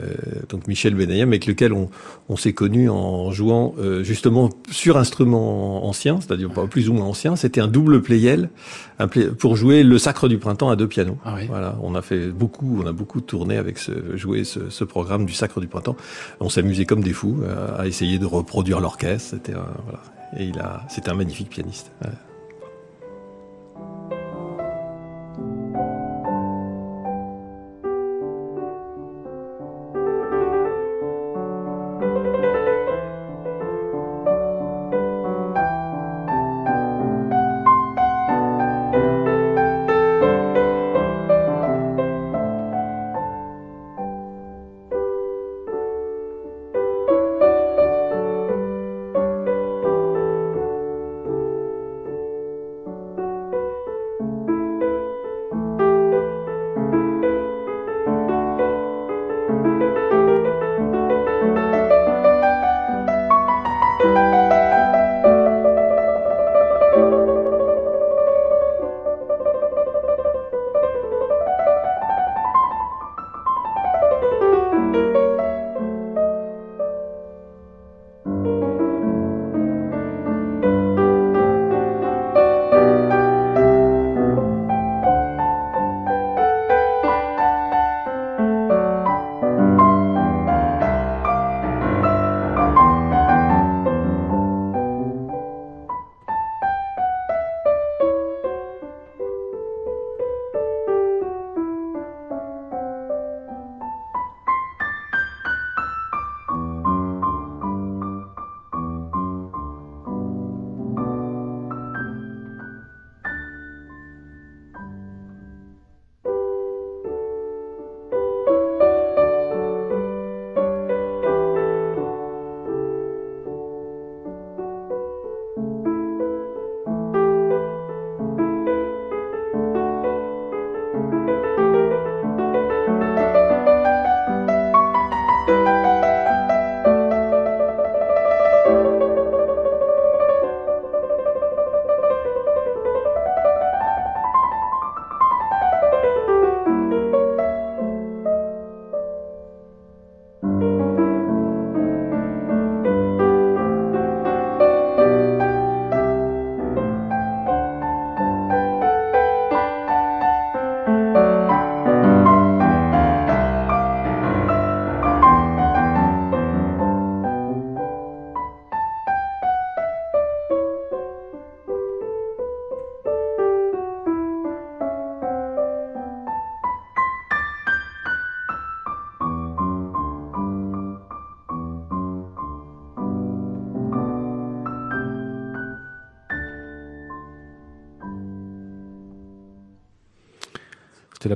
donc 0.50 0.68
Michel 0.68 0.96
Benayem, 0.96 1.30
avec 1.30 1.46
lequel 1.46 1.74
on, 1.74 1.90
on 2.30 2.38
s'est 2.38 2.54
connu 2.54 2.90
en 2.90 3.32
jouant 3.32 3.76
euh, 3.80 4.04
justement 4.04 4.50
sur 4.70 4.98
instruments 4.98 5.86
anciens, 5.88 6.20
c'est-à-dire 6.22 6.50
pas 6.52 6.68
plus 6.68 6.90
ou 6.90 6.94
moins 6.94 7.06
anciens. 7.06 7.36
C'était 7.36 7.62
un 7.62 7.68
double 7.68 8.02
playel 8.02 8.50
un 9.00 9.08
play- 9.08 9.28
pour 9.28 9.56
jouer 9.56 9.84
le 9.84 9.98
Sacre 9.98 10.28
du 10.28 10.38
printemps 10.38 10.70
à 10.70 10.76
deux 10.76 10.88
pianos. 10.88 11.18
Ah 11.26 11.34
oui. 11.38 11.46
Voilà, 11.48 11.78
on 11.82 11.96
a 11.96 12.02
fait 12.02 12.28
beaucoup, 12.28 12.80
on 12.84 12.88
a 12.88 12.92
beaucoup 12.92 13.22
tourné 13.22 13.58
avec 13.58 13.78
ce 13.80 14.16
jouer 14.16 14.44
ce, 14.44 14.70
ce 14.70 14.84
programme 14.84 15.26
du 15.26 15.34
Sacre 15.34 15.60
du 15.60 15.68
printemps. 15.68 15.96
On 16.40 16.50
s'amusait 16.50 16.86
comme 16.86 17.02
des 17.04 17.14
fous 17.14 17.40
euh, 17.44 17.68
à 17.78 17.88
essayer 17.88 18.20
de 18.20 18.26
reproduire 18.26 18.80
l'orchestre. 18.80 19.32
C'était 19.32 19.54
un- 19.54 19.66
voilà. 19.86 20.02
Et 20.38 20.46
il 20.46 20.60
a, 20.60 20.84
c'était 20.90 21.10
un 21.10 21.16
magnifique 21.16 21.50
pianiste. 21.50 21.92
Ouais. 22.04 22.10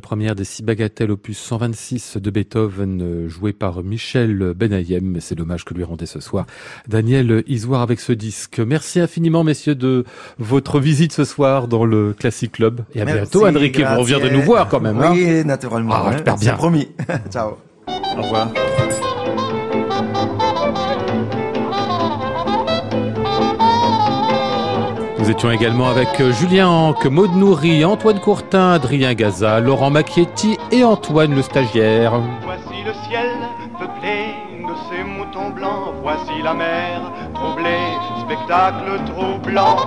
Première 0.05 0.35
des 0.35 0.43
six 0.43 0.61
bagatelles 0.61 1.09
opus 1.09 1.35
126 1.35 2.17
de 2.17 2.29
Beethoven, 2.29 3.01
euh, 3.01 3.27
jouée 3.27 3.53
par 3.53 3.81
Michel 3.81 4.53
Benayem. 4.55 5.17
C'est 5.19 5.33
l'hommage 5.33 5.65
que 5.65 5.73
lui 5.73 5.83
rendait 5.83 6.05
ce 6.05 6.19
soir 6.19 6.45
Daniel 6.87 7.43
Isoire 7.47 7.81
avec 7.81 7.99
ce 7.99 8.13
disque. 8.13 8.59
Merci 8.59 8.99
infiniment, 8.99 9.43
messieurs, 9.43 9.73
de 9.73 10.05
votre 10.37 10.79
visite 10.79 11.11
ce 11.11 11.23
soir 11.23 11.67
dans 11.67 11.85
le 11.85 12.13
Classic 12.13 12.51
Club. 12.51 12.81
Et 12.93 13.01
à 13.01 13.05
bientôt, 13.05 13.47
Enrique. 13.47 13.79
Vous 13.79 13.99
reviendrez 14.01 14.29
nous 14.29 14.43
voir 14.43 14.69
quand 14.69 14.79
même. 14.79 14.99
Oui, 14.99 15.27
hein 15.27 15.43
naturellement. 15.43 15.95
Ah, 15.95 16.09
j'espère 16.11 16.37
bien. 16.37 16.53
promis. 16.53 16.87
Ciao. 17.31 17.57
Au 17.87 18.21
revoir. 18.21 18.53
Nous 25.25 25.31
étions 25.31 25.49
également 25.49 25.89
avec 25.89 26.21
euh, 26.21 26.31
Julien 26.31 26.67
Anque, 26.67 27.07
Maud 27.07 27.35
Nourri, 27.35 27.83
Antoine 27.83 28.19
Courtin, 28.19 28.73
Adrien 28.73 29.15
Gaza, 29.15 29.59
Laurent 29.59 29.89
Macchietti 29.89 30.55
et 30.71 30.83
Antoine 30.83 31.33
le 31.33 31.41
stagiaire. 31.41 32.21
Voici 32.43 32.83
le 32.85 32.93
ciel 33.09 33.31
peuplé 33.79 34.35
de 34.61 34.73
ces 34.87 35.03
moutons 35.03 35.49
blancs. 35.49 35.95
Voici 36.03 36.43
la 36.43 36.53
mer 36.53 37.11
troublée, 37.33 37.87
spectacle 38.23 39.01
troublant. 39.07 39.77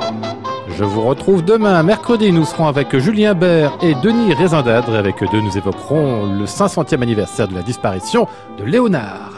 Je 0.77 0.83
vous 0.83 1.03
retrouve 1.03 1.45
demain, 1.45 1.85
mercredi. 1.85 2.33
Nous 2.33 2.45
serons 2.45 2.67
avec 2.67 2.99
Julien 2.99 3.35
Bert 3.35 3.79
et 3.81 3.95
Denis 3.95 4.35
Rézindadre. 4.35 4.93
Et 4.97 4.99
avec 4.99 5.23
eux 5.23 5.29
deux, 5.31 5.41
nous 5.41 5.57
évoquerons 5.57 6.37
le 6.37 6.47
500e 6.47 7.01
anniversaire 7.01 7.47
de 7.47 7.55
la 7.55 7.63
disparition 7.63 8.27
de 8.59 8.65
Léonard. 8.65 9.38